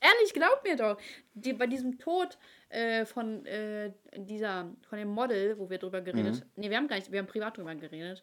Ehrlich, 0.00 0.32
glaub 0.32 0.62
mir 0.64 0.76
doch. 0.76 0.98
Die, 1.34 1.52
bei 1.54 1.66
diesem 1.66 1.98
Tod 1.98 2.38
äh, 2.68 3.04
von 3.04 3.44
äh, 3.46 3.92
dieser, 4.16 4.70
von 4.88 4.98
dem 4.98 5.08
Model, 5.08 5.58
wo 5.58 5.68
wir 5.70 5.78
drüber 5.78 6.00
geredet, 6.02 6.36
Mhm. 6.36 6.42
nee, 6.56 6.70
wir 6.70 6.76
haben 6.76 6.88
gar 6.88 6.96
nicht, 6.96 7.10
wir 7.10 7.18
haben 7.18 7.26
privat 7.26 7.56
drüber 7.56 7.74
geredet. 7.74 8.22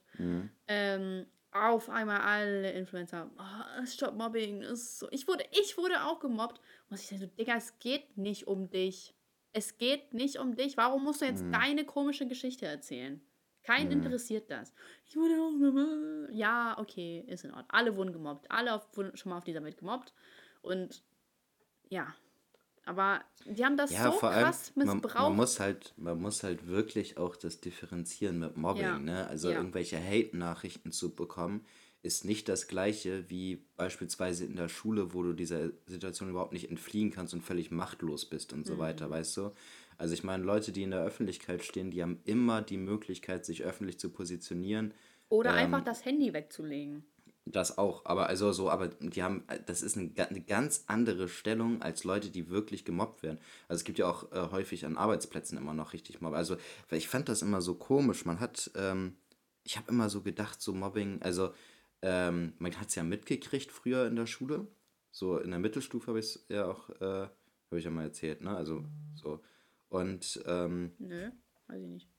Ähm, 0.68 1.26
auf 1.52 1.90
einmal 1.90 2.20
alle 2.22 2.72
Influencer, 2.74 3.30
oh, 3.38 3.86
Stop 3.86 4.14
Mobbing, 4.16 4.62
ist 4.62 5.00
so. 5.00 5.08
Ich 5.12 5.28
wurde, 5.28 5.44
ich 5.52 5.78
wurde 5.78 6.04
auch 6.06 6.20
gemobbt. 6.20 6.62
Und 6.90 7.00
ich 7.00 7.08
dachte 7.10 7.22
so, 7.24 7.28
Digga, 7.28 7.56
es 7.58 7.74
geht 7.80 8.16
nicht 8.18 8.46
um 8.48 8.70
dich. 8.70 9.15
Es 9.58 9.78
geht 9.78 10.14
nicht 10.14 10.38
um 10.38 10.58
dich. 10.58 10.76
Warum 10.76 11.06
musst 11.06 11.22
du 11.22 11.26
jetzt 11.26 11.46
Mhm. 11.46 11.54
deine 11.54 11.86
komische 11.86 12.28
Geschichte 12.28 12.66
erzählen? 12.66 13.22
Keinen 13.64 13.90
interessiert 13.90 14.52
das. 14.52 14.74
Ich 15.08 15.16
wurde 15.16 15.34
auch 15.42 15.58
gemobbt. 15.58 16.34
Ja, 16.36 16.78
okay, 16.78 17.24
ist 17.28 17.46
in 17.46 17.52
Ordnung. 17.52 17.70
Alle 17.70 17.96
wurden 17.96 18.12
gemobbt. 18.12 18.52
Alle 18.52 18.74
auf, 18.76 18.86
wurden 18.98 19.16
schon 19.16 19.30
mal 19.30 19.38
auf 19.38 19.46
dieser 19.46 19.64
Welt 19.64 19.78
gemobbt. 19.78 20.14
Und 20.62 21.04
ja. 21.90 22.14
Aber 22.86 23.22
die 23.46 23.64
haben 23.66 23.78
das 23.78 23.92
Ja, 23.92 24.12
so 24.12 24.20
vor 24.20 24.30
allem, 24.30 24.44
krass 24.46 24.74
man, 24.76 24.98
missbraucht. 24.98 25.24
man, 25.30 25.36
muss 25.38 25.60
halt, 25.62 25.94
man 25.98 26.22
muss 26.22 26.44
halt 26.44 26.68
wirklich 26.68 27.18
auch 27.18 27.38
das 27.38 27.62
differenzieren 27.62 28.38
mit 28.40 28.58
Mobbing, 28.58 28.82
Ja. 28.84 29.00
ne? 29.00 29.26
Also 29.28 29.50
Ja. 29.50 29.58
irgendwelche 29.58 29.98
Hate-Nachrichten 29.98 30.92
zu 30.92 31.16
bekommen, 31.16 31.66
ist 32.06 32.24
nicht 32.24 32.48
das 32.48 32.68
gleiche 32.68 33.30
wie 33.30 33.66
beispielsweise 33.78 34.46
in 34.46 34.56
der 34.56 34.70
Schule, 34.70 35.14
wo 35.14 35.24
du 35.24 35.34
dieser 35.34 35.72
Situation 35.88 36.30
überhaupt 36.30 36.54
nicht 36.54 36.70
entfliehen 36.70 37.12
kannst 37.12 37.34
und 37.34 37.42
völlig 37.42 37.72
machtlos 37.72 38.26
bist 38.26 38.54
und 38.54 38.66
so 38.66 38.76
Mhm. 38.76 38.80
weiter, 38.80 39.10
weißt 39.10 39.36
du? 39.38 39.52
Also 39.98 40.14
ich 40.14 40.24
meine, 40.24 40.44
Leute, 40.44 40.72
die 40.72 40.84
in 40.84 40.92
der 40.92 41.04
Öffentlichkeit 41.04 41.64
stehen, 41.64 41.90
die 41.90 42.02
haben 42.04 42.20
immer 42.26 42.62
die 42.62 42.78
Möglichkeit, 42.78 43.46
sich 43.46 43.64
öffentlich 43.64 43.98
zu 44.00 44.10
positionieren. 44.10 44.94
Oder 45.30 45.52
ähm, 45.52 45.56
einfach 45.58 45.84
das 45.84 46.06
Handy 46.06 46.34
wegzulegen. 46.34 47.04
Das 47.48 47.78
auch, 47.78 48.06
aber 48.06 48.28
also 48.28 48.52
so, 48.52 48.70
aber 48.70 48.88
die 48.88 49.22
haben, 49.22 49.44
das 49.68 49.82
ist 49.84 49.98
eine, 49.98 50.12
eine 50.18 50.42
ganz 50.42 50.84
andere 50.88 51.28
Stellung 51.30 51.82
als 51.82 52.04
Leute, 52.04 52.30
die 52.30 52.50
wirklich 52.50 52.86
gemobbt 52.86 53.22
werden. 53.24 53.40
Also 53.68 53.82
es 53.82 53.84
gibt 53.84 54.00
ja 54.00 54.08
auch 54.08 54.32
äh, 54.32 54.52
häufig 54.52 54.86
an 54.86 54.98
Arbeitsplätzen 54.98 55.58
immer 55.58 55.74
noch 55.74 55.94
richtig 55.94 56.22
Mobbing. 56.22 56.38
Also, 56.38 56.58
ich 56.92 57.08
fand 57.08 57.30
das 57.30 57.42
immer 57.44 57.62
so 57.62 57.76
komisch. 57.76 58.26
Man 58.26 58.40
hat, 58.40 58.72
ähm, 58.76 59.16
ich 59.64 59.78
habe 59.78 59.92
immer 59.92 60.10
so 60.10 60.22
gedacht, 60.22 60.60
so 60.62 60.74
Mobbing, 60.74 61.22
also 61.22 61.52
ähm, 62.06 62.54
man 62.60 62.80
hat 62.80 62.90
es 62.90 62.96
ja 62.96 63.04
mitgekriegt 63.04 63.72
früher 63.72 64.06
in 64.06 64.16
der 64.16 64.28
Schule. 64.28 64.68
So 65.12 65.40
in 65.40 65.50
der 65.50 65.60
Mittelstufe 65.60 66.08
habe 66.08 66.20
ich 66.20 66.26
es 66.26 66.46
ja 66.50 66.66
auch, 66.68 66.90
äh, 67.02 67.28
habe 67.72 67.80
ich 67.80 67.86
ja 67.86 67.90
mal 67.90 68.04
erzählt, 68.04 68.42
ne? 68.42 68.56
Also 68.56 68.86
so. 69.16 69.42
Und 69.90 70.44
ähm, 70.46 70.92
Nö, 71.00 71.32
weiß 71.68 71.82
ich 71.82 71.88
nicht. 71.88 72.10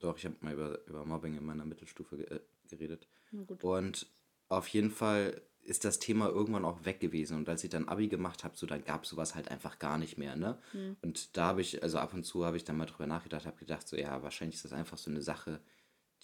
doch, 0.00 0.16
ich 0.16 0.24
habe 0.24 0.36
mal 0.40 0.54
über, 0.54 0.86
über 0.86 1.04
Mobbing 1.04 1.36
in 1.36 1.44
meiner 1.44 1.66
Mittelstufe 1.66 2.16
ge 2.16 2.26
äh, 2.26 2.40
geredet. 2.68 3.08
Na 3.30 3.42
gut. 3.42 3.62
Und 3.62 4.06
auf 4.48 4.68
jeden 4.68 4.90
Fall 4.90 5.42
ist 5.60 5.84
das 5.84 5.98
Thema 5.98 6.28
irgendwann 6.28 6.64
auch 6.64 6.86
weg 6.86 6.98
gewesen. 7.00 7.36
Und 7.36 7.48
als 7.48 7.62
ich 7.62 7.68
dann 7.68 7.88
Abi 7.88 8.08
gemacht 8.08 8.42
habe, 8.42 8.56
so 8.56 8.66
dann 8.66 8.84
gab 8.84 9.02
es 9.04 9.10
sowas 9.10 9.34
halt 9.34 9.50
einfach 9.50 9.78
gar 9.78 9.98
nicht 9.98 10.16
mehr, 10.16 10.34
ne? 10.34 10.58
Und 11.02 11.36
da 11.36 11.48
habe 11.48 11.60
ich, 11.60 11.82
also 11.82 11.98
ab 11.98 12.14
und 12.14 12.24
zu 12.24 12.46
habe 12.46 12.56
ich 12.56 12.64
dann 12.64 12.78
mal 12.78 12.86
drüber 12.86 13.06
nachgedacht, 13.06 13.44
habe 13.44 13.58
gedacht, 13.58 13.86
so 13.86 13.96
ja, 13.96 14.22
wahrscheinlich 14.22 14.56
ist 14.56 14.64
das 14.64 14.72
einfach 14.72 14.96
so 14.96 15.10
eine 15.10 15.20
Sache, 15.20 15.60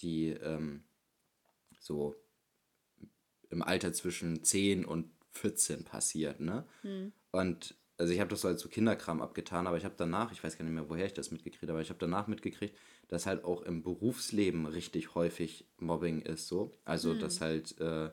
die 0.01 0.29
ähm, 0.29 0.83
so 1.79 2.15
im 3.49 3.61
Alter 3.61 3.93
zwischen 3.93 4.43
10 4.43 4.85
und 4.85 5.09
14 5.31 5.83
passiert, 5.83 6.39
ne? 6.39 6.65
Und 7.31 7.75
also 7.97 8.11
ich 8.13 8.19
habe 8.19 8.29
das 8.29 8.41
so 8.41 8.47
als 8.47 8.61
so 8.61 8.69
Kinderkram 8.69 9.21
abgetan, 9.21 9.67
aber 9.67 9.77
ich 9.77 9.85
habe 9.85 9.95
danach, 9.97 10.31
ich 10.31 10.43
weiß 10.43 10.57
gar 10.57 10.65
nicht 10.65 10.73
mehr, 10.73 10.89
woher 10.89 11.05
ich 11.05 11.13
das 11.13 11.31
mitgekriegt 11.31 11.63
habe, 11.63 11.73
aber 11.73 11.81
ich 11.81 11.89
habe 11.89 11.99
danach 11.99 12.27
mitgekriegt, 12.27 12.75
dass 13.07 13.25
halt 13.25 13.43
auch 13.43 13.61
im 13.61 13.83
Berufsleben 13.83 14.65
richtig 14.65 15.15
häufig 15.15 15.65
Mobbing 15.77 16.21
ist 16.21 16.47
so. 16.47 16.71
Also 16.83 17.13
dass 17.13 17.39
halt, 17.41 17.79
äh, 17.79 18.09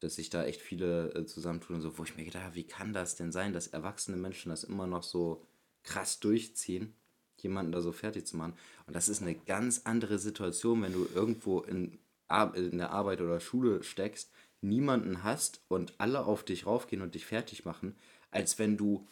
dass 0.00 0.16
sich 0.16 0.30
da 0.30 0.44
echt 0.44 0.60
viele 0.60 1.12
äh, 1.14 1.26
zusammentun 1.26 1.76
und 1.76 1.82
so, 1.82 1.98
wo 1.98 2.04
ich 2.04 2.16
mir 2.16 2.24
gedacht 2.24 2.44
habe, 2.44 2.54
wie 2.54 2.66
kann 2.66 2.92
das 2.92 3.16
denn 3.16 3.32
sein, 3.32 3.52
dass 3.52 3.66
erwachsene 3.66 4.16
Menschen 4.16 4.50
das 4.50 4.64
immer 4.64 4.86
noch 4.86 5.02
so 5.02 5.44
krass 5.82 6.20
durchziehen, 6.20 6.94
jemanden 7.38 7.72
da 7.72 7.80
so 7.80 7.92
fertig 7.92 8.26
zu 8.26 8.36
machen. 8.36 8.54
Und 8.86 8.94
das 8.94 9.08
ist 9.08 9.22
eine 9.22 9.34
ganz 9.34 9.82
andere 9.84 10.18
Situation, 10.18 10.82
wenn 10.82 10.92
du 10.92 11.08
irgendwo 11.14 11.60
in, 11.60 11.98
Ar 12.28 12.54
in 12.54 12.78
der 12.78 12.90
Arbeit 12.90 13.20
oder 13.22 13.40
Schule 13.40 13.82
steckst, 13.82 14.30
niemanden 14.62 15.22
hast 15.22 15.60
und 15.68 15.94
alle 15.98 16.24
auf 16.24 16.44
dich 16.44 16.66
raufgehen 16.66 17.02
und 17.02 17.14
dich 17.14 17.26
fertig 17.26 17.64
machen, 17.64 17.96
als 18.30 18.58
wenn 18.58 18.76
du 18.76 19.06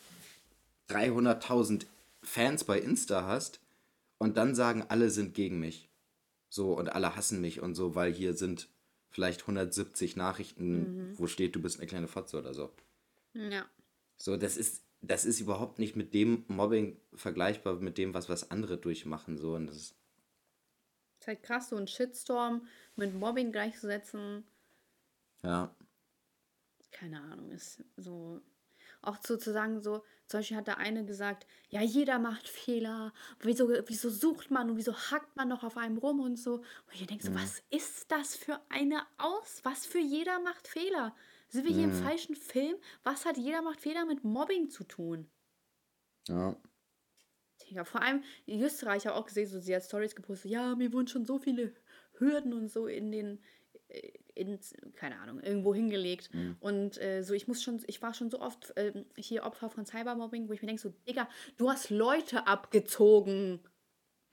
300.000 0.88 1.86
Fans 2.22 2.64
bei 2.64 2.78
Insta 2.78 3.26
hast 3.26 3.60
und 4.18 4.36
dann 4.36 4.54
sagen, 4.54 4.84
alle 4.88 5.10
sind 5.10 5.34
gegen 5.34 5.58
mich. 5.60 5.88
So, 6.50 6.72
und 6.72 6.88
alle 6.90 7.14
hassen 7.14 7.40
mich 7.40 7.60
und 7.60 7.74
so, 7.74 7.94
weil 7.94 8.12
hier 8.12 8.34
sind 8.34 8.68
vielleicht 9.10 9.42
170 9.42 10.16
Nachrichten, 10.16 11.14
wo 11.18 11.26
steht, 11.26 11.54
du 11.56 11.62
bist 11.62 11.78
eine 11.78 11.86
kleine 11.86 12.08
Fotze 12.08 12.38
oder 12.38 12.54
so. 12.54 12.72
Ja. 13.34 13.66
So, 14.16 14.36
das 14.36 14.56
ist, 14.56 14.82
das 15.00 15.24
ist 15.24 15.40
überhaupt 15.40 15.78
nicht 15.78 15.94
mit 15.96 16.14
dem 16.14 16.44
Mobbing 16.48 16.96
vergleichbar, 17.14 17.74
mit 17.76 17.98
dem, 17.98 18.14
was, 18.14 18.28
was 18.28 18.50
andere 18.50 18.78
durchmachen. 18.78 19.38
So, 19.38 19.54
und 19.54 19.66
das 19.66 19.76
ist, 19.76 19.94
Ist 21.20 21.26
halt 21.28 21.42
krass, 21.42 21.68
so 21.68 21.76
ein 21.76 21.86
Shitstorm 21.86 22.66
mit 22.96 23.14
Mobbing 23.14 23.52
gleichzusetzen. 23.52 24.44
Ja. 25.42 25.74
Keine 26.90 27.20
Ahnung, 27.20 27.50
ist 27.50 27.84
so. 27.96 28.40
auch 29.02 29.18
sozusagen 29.24 29.80
so, 29.82 30.04
zum 30.26 30.40
Beispiel 30.40 30.56
hat 30.56 30.66
der 30.66 30.78
eine 30.78 31.04
gesagt, 31.04 31.46
ja, 31.68 31.82
jeder 31.82 32.18
macht 32.18 32.48
Fehler. 32.48 33.12
Wieso, 33.40 33.68
wieso 33.86 34.10
sucht 34.10 34.50
man 34.50 34.70
und 34.70 34.76
wieso 34.76 34.94
hackt 34.94 35.36
man 35.36 35.48
noch 35.48 35.62
auf 35.62 35.76
einem 35.76 35.98
rum 35.98 36.20
und 36.20 36.36
so. 36.36 36.56
Und 36.56 36.94
ich 36.94 37.06
denke 37.06 37.24
so, 37.24 37.30
Mhm. 37.30 37.36
was 37.36 37.62
ist 37.70 38.10
das 38.10 38.34
für 38.36 38.60
eine 38.70 39.06
Aus? 39.18 39.60
Was 39.64 39.86
für 39.86 40.00
jeder 40.00 40.40
macht 40.40 40.66
Fehler? 40.68 41.14
Sind 41.48 41.64
wir 41.66 41.72
hier 41.72 41.84
im 41.84 41.90
Mhm. 41.90 42.02
falschen 42.02 42.34
Film? 42.34 42.76
Was 43.04 43.24
hat 43.24 43.36
jeder 43.38 43.62
macht 43.62 43.80
Fehler 43.80 44.04
mit 44.06 44.24
Mobbing 44.24 44.68
zu 44.70 44.84
tun? 44.84 45.30
Ja. 46.28 46.56
Digga, 47.68 47.84
vor 47.84 48.02
allem 48.02 48.24
die 48.46 48.60
Österreicher 48.60 49.14
auch 49.14 49.26
gesehen, 49.26 49.48
so 49.48 49.60
sie 49.60 49.74
hat 49.76 49.84
Stories 49.84 50.16
gepostet, 50.16 50.50
ja, 50.50 50.74
mir 50.74 50.92
wurden 50.92 51.06
schon 51.08 51.24
so 51.26 51.38
viele 51.38 51.74
Hürden 52.18 52.52
und 52.52 52.68
so 52.68 52.86
in 52.86 53.10
den, 53.12 53.42
in, 54.34 54.58
keine 54.94 55.18
Ahnung, 55.20 55.40
irgendwo 55.40 55.74
hingelegt. 55.74 56.32
Mhm. 56.32 56.56
Und 56.60 57.00
äh, 57.00 57.22
so, 57.22 57.34
ich 57.34 57.48
muss 57.48 57.62
schon, 57.62 57.82
ich 57.86 58.00
war 58.02 58.14
schon 58.14 58.30
so 58.30 58.40
oft 58.40 58.72
ähm, 58.76 59.06
hier 59.16 59.44
Opfer 59.44 59.70
von 59.70 59.86
Cybermobbing, 59.86 60.48
wo 60.48 60.52
ich 60.52 60.62
mir 60.62 60.68
denke, 60.68 60.82
so, 60.82 60.92
Digga, 61.06 61.28
du 61.56 61.70
hast 61.70 61.90
Leute 61.90 62.46
abgezogen. 62.46 63.60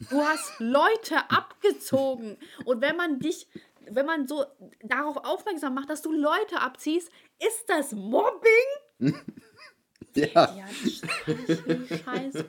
Du 0.09 0.21
hast 0.21 0.53
Leute 0.59 1.29
abgezogen. 1.29 2.37
Und 2.65 2.81
wenn 2.81 2.95
man 2.95 3.19
dich, 3.19 3.47
wenn 3.89 4.05
man 4.05 4.27
so 4.27 4.45
darauf 4.83 5.17
aufmerksam 5.17 5.73
macht, 5.73 5.89
dass 5.89 6.01
du 6.01 6.11
Leute 6.11 6.61
abziehst, 6.61 7.09
ist 7.39 7.65
das 7.67 7.91
Mobbing? 7.91 8.51
Ja. 10.17 10.55
Ja, 10.55 10.67
scheiß 12.05 12.45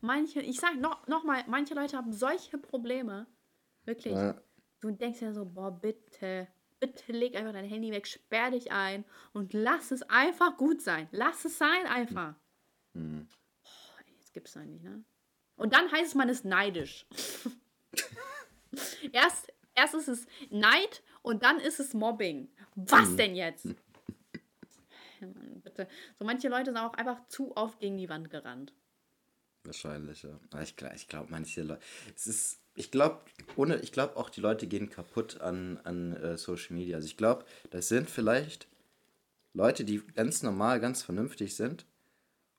Manche, 0.00 0.40
ich 0.40 0.58
sag 0.58 0.80
noch, 0.80 1.06
noch 1.06 1.22
mal, 1.22 1.44
manche 1.46 1.72
Leute 1.74 1.96
haben 1.96 2.12
solche 2.12 2.58
Probleme. 2.58 3.28
Wirklich. 3.84 4.14
Ja. 4.14 4.34
Du 4.84 4.90
denkst 4.90 5.22
ja 5.22 5.32
so, 5.32 5.46
boah, 5.46 5.70
bitte, 5.70 6.46
bitte 6.78 7.10
leg 7.12 7.34
einfach 7.36 7.54
dein 7.54 7.64
Handy 7.64 7.90
weg, 7.90 8.06
sperr 8.06 8.50
dich 8.50 8.70
ein 8.70 9.06
und 9.32 9.54
lass 9.54 9.90
es 9.90 10.02
einfach 10.02 10.58
gut 10.58 10.82
sein. 10.82 11.08
Lass 11.10 11.46
es 11.46 11.56
sein 11.56 11.86
einfach. 11.86 12.34
Mhm. 12.92 13.26
Boah, 13.62 13.98
ey, 14.06 14.14
das 14.18 14.30
gibt's 14.34 14.54
eigentlich, 14.58 14.82
ne? 14.82 15.02
Und 15.56 15.72
dann 15.72 15.90
heißt 15.90 16.08
es, 16.08 16.14
man 16.14 16.28
ist 16.28 16.44
neidisch. 16.44 17.06
erst, 19.12 19.50
erst 19.74 19.94
ist 19.94 20.08
es 20.08 20.26
Neid 20.50 21.02
und 21.22 21.42
dann 21.44 21.60
ist 21.60 21.80
es 21.80 21.94
Mobbing. 21.94 22.50
Was 22.74 23.08
Mhm. 23.08 23.16
denn 23.16 23.36
jetzt? 23.36 23.66
Bitte. 25.64 25.88
So 26.18 26.26
manche 26.26 26.50
Leute 26.50 26.66
sind 26.72 26.76
auch 26.76 26.92
einfach 26.92 27.26
zu 27.28 27.56
oft 27.56 27.80
gegen 27.80 27.96
die 27.96 28.10
Wand 28.10 28.28
gerannt. 28.28 28.74
Wahrscheinlich, 29.62 30.24
ja. 30.24 30.38
Aber 30.52 30.62
ich, 30.62 30.74
ich 30.94 31.08
glaube, 31.08 31.28
manche 31.30 31.62
Leute. 31.62 31.80
Es 32.14 32.26
ist. 32.26 32.60
Ich 32.74 32.90
glaube, 32.90 33.20
ohne, 33.56 33.76
ich 33.80 33.92
glaube 33.92 34.16
auch, 34.16 34.30
die 34.30 34.40
Leute 34.40 34.66
gehen 34.66 34.90
kaputt 34.90 35.40
an, 35.40 35.78
an 35.84 36.14
äh, 36.16 36.36
Social 36.36 36.74
Media. 36.74 36.96
Also 36.96 37.06
ich 37.06 37.16
glaube, 37.16 37.44
das 37.70 37.88
sind 37.88 38.10
vielleicht 38.10 38.68
Leute, 39.52 39.84
die 39.84 40.02
ganz 40.14 40.42
normal, 40.42 40.80
ganz 40.80 41.02
vernünftig 41.02 41.54
sind. 41.54 41.86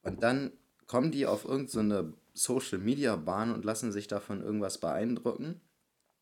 Und 0.01 0.23
dann 0.23 0.53
kommen 0.87 1.11
die 1.11 1.25
auf 1.25 1.45
irgendeine 1.45 2.13
Social 2.33 2.77
Media 2.77 3.15
Bahn 3.15 3.53
und 3.53 3.65
lassen 3.65 3.91
sich 3.91 4.07
davon 4.07 4.41
irgendwas 4.41 4.77
beeindrucken 4.77 5.61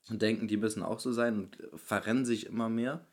und 0.10 0.22
denken, 0.22 0.48
die 0.48 0.58
müssen 0.58 0.84
auch 0.84 1.00
so 1.00 1.12
sein 1.12 1.38
und 1.38 1.58
verrennen 1.76 2.26
sich 2.26 2.46
immer 2.46 2.70
mehr 2.70 3.06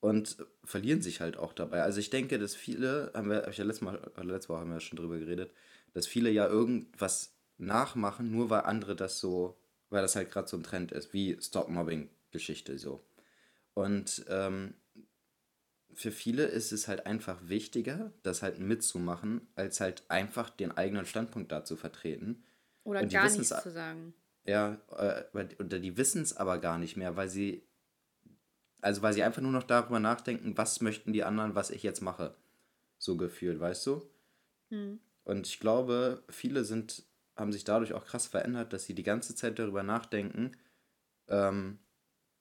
und 0.00 0.36
verlieren 0.64 1.02
sich 1.02 1.20
halt 1.20 1.36
auch 1.36 1.52
dabei. 1.52 1.82
Also 1.82 2.00
ich 2.00 2.10
denke, 2.10 2.38
dass 2.38 2.54
viele, 2.54 3.12
haben 3.14 3.30
wir, 3.30 3.42
hab 3.42 3.54
ja 3.54 3.64
letztes 3.64 3.82
Mal, 3.82 3.98
oder 3.98 4.24
letzte 4.24 4.48
Woche 4.50 4.60
haben 4.60 4.70
wir 4.70 4.74
ja 4.76 4.80
schon 4.80 4.98
drüber 4.98 5.18
geredet, 5.18 5.52
dass 5.94 6.06
viele 6.06 6.30
ja 6.30 6.46
irgendwas 6.48 7.34
nachmachen, 7.58 8.30
nur 8.30 8.50
weil 8.50 8.62
andere 8.62 8.96
das 8.96 9.20
so, 9.20 9.56
weil 9.92 10.02
das 10.02 10.16
halt 10.16 10.30
gerade 10.30 10.48
so 10.48 10.56
ein 10.56 10.62
Trend 10.62 10.92
ist, 10.92 11.12
wie 11.12 11.36
Stop-Mobbing-Geschichte 11.40 12.78
so. 12.78 13.04
Und 13.74 14.24
ähm, 14.28 14.74
für 15.94 16.10
viele 16.10 16.44
ist 16.44 16.72
es 16.72 16.88
halt 16.88 17.06
einfach 17.06 17.38
wichtiger, 17.44 18.12
das 18.22 18.42
halt 18.42 18.58
mitzumachen, 18.58 19.46
als 19.54 19.80
halt 19.80 20.04
einfach 20.08 20.50
den 20.50 20.72
eigenen 20.72 21.06
Standpunkt 21.06 21.52
da 21.52 21.64
zu 21.64 21.76
vertreten. 21.76 22.42
Oder 22.84 23.06
gar 23.06 23.30
nichts 23.30 23.48
zu 23.62 23.70
sagen. 23.70 24.14
Ja, 24.44 24.78
äh, 24.96 25.24
oder 25.58 25.78
die 25.78 25.96
wissen 25.96 26.22
es 26.22 26.36
aber 26.36 26.58
gar 26.58 26.78
nicht 26.78 26.96
mehr, 26.96 27.16
weil 27.16 27.28
sie, 27.28 27.62
also 28.80 29.02
weil 29.02 29.12
sie 29.12 29.22
einfach 29.22 29.42
nur 29.42 29.52
noch 29.52 29.62
darüber 29.62 30.00
nachdenken, 30.00 30.56
was 30.56 30.80
möchten 30.80 31.12
die 31.12 31.22
anderen, 31.22 31.54
was 31.54 31.70
ich 31.70 31.82
jetzt 31.82 32.00
mache. 32.00 32.34
So 32.98 33.16
gefühlt, 33.16 33.60
weißt 33.60 33.86
du? 33.86 34.10
Hm. 34.70 35.00
Und 35.24 35.46
ich 35.46 35.60
glaube, 35.60 36.24
viele 36.28 36.64
sind, 36.64 37.04
haben 37.42 37.52
sich 37.52 37.64
dadurch 37.64 37.92
auch 37.92 38.04
krass 38.06 38.26
verändert, 38.26 38.72
dass 38.72 38.84
sie 38.84 38.94
die 38.94 39.02
ganze 39.02 39.34
Zeit 39.34 39.58
darüber 39.58 39.82
nachdenken, 39.82 40.52
ähm, 41.28 41.78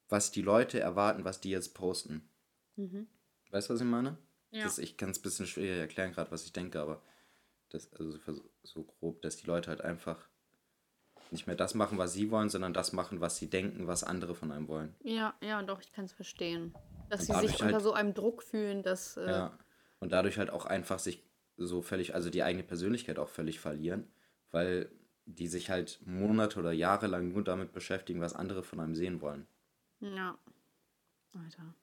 was 0.08 0.32
die 0.32 0.42
Leute 0.42 0.80
erwarten, 0.80 1.26
was 1.26 1.42
die 1.42 1.50
jetzt 1.50 1.74
posten. 1.74 2.30
Mhm. 2.78 3.08
Weißt 3.50 3.70
du, 3.70 3.74
was 3.74 3.82
ich 3.82 3.88
meine? 3.88 4.18
Ja. 4.52 4.64
Das, 4.64 4.78
ich 4.80 4.98
kann 4.98 5.10
es 5.12 5.20
ein 5.20 5.24
bisschen 5.24 5.48
schwer 5.48 5.78
erklären 5.80 6.12
gerade, 6.14 6.32
was 6.32 6.44
ich 6.46 6.54
denke, 6.54 6.80
aber 6.82 7.02
das, 7.70 7.92
also 7.94 8.18
so- 8.64 8.84
grob, 8.84 9.22
dass 9.22 9.38
die 9.38 9.48
Leute 9.48 9.70
halt 9.70 9.82
einfach 9.82 10.28
nicht 11.32 11.48
mehr 11.48 11.56
das 11.56 11.74
machen, 11.74 11.98
was 11.98 12.12
sie 12.14 12.30
wollen, 12.32 12.50
sondern 12.50 12.74
das 12.74 12.92
machen, 12.92 13.22
was 13.22 13.38
sie 13.38 13.50
denken, 13.50 13.88
was 13.88 14.04
andere 14.04 14.36
von 14.36 14.52
einem 14.52 14.68
wollen. 14.68 14.94
ja, 15.04 15.34
ja, 15.42 15.62
doch, 15.64 15.80
ich 15.82 15.92
kann 15.94 16.06
es 16.06 16.12
verstehen. 16.12 16.74
Dass 17.10 17.30
Und 17.30 17.40
sie 17.42 17.48
sich 17.48 17.62
unter 17.62 17.74
halt- 17.76 17.84
so 17.84 17.94
einem 17.94 18.14
Druck 18.14 18.44
fühlen, 18.44 18.84
dass. 18.84 19.16
Äh, 19.18 19.30
Ja. 19.30 19.58
Und 20.00 20.12
dadurch 20.12 20.38
halt 20.40 20.50
auch 20.50 20.66
einfach 20.66 21.00
sich 21.00 21.24
so 21.58 21.82
völlig, 21.82 22.16
also 22.16 22.30
die 22.30 22.42
eigene 22.44 22.64
Persönlichkeit 22.64 23.20
auch 23.20 23.30
völlig 23.30 23.60
verlieren, 23.60 24.12
weil 24.52 24.90
die 25.26 25.48
sich 25.48 25.70
halt 25.70 26.00
Monate 26.06 26.60
oder 26.60 26.72
Jahre 26.72 27.08
lang 27.08 27.32
nur 27.32 27.44
damit 27.44 27.72
beschäftigen, 27.74 28.22
was 28.22 28.34
andere 28.34 28.64
von 28.64 28.80
einem 28.80 28.96
sehen 28.96 29.22
wollen. 29.22 29.48
Ja. 30.00 30.38
Alter. 31.34 31.74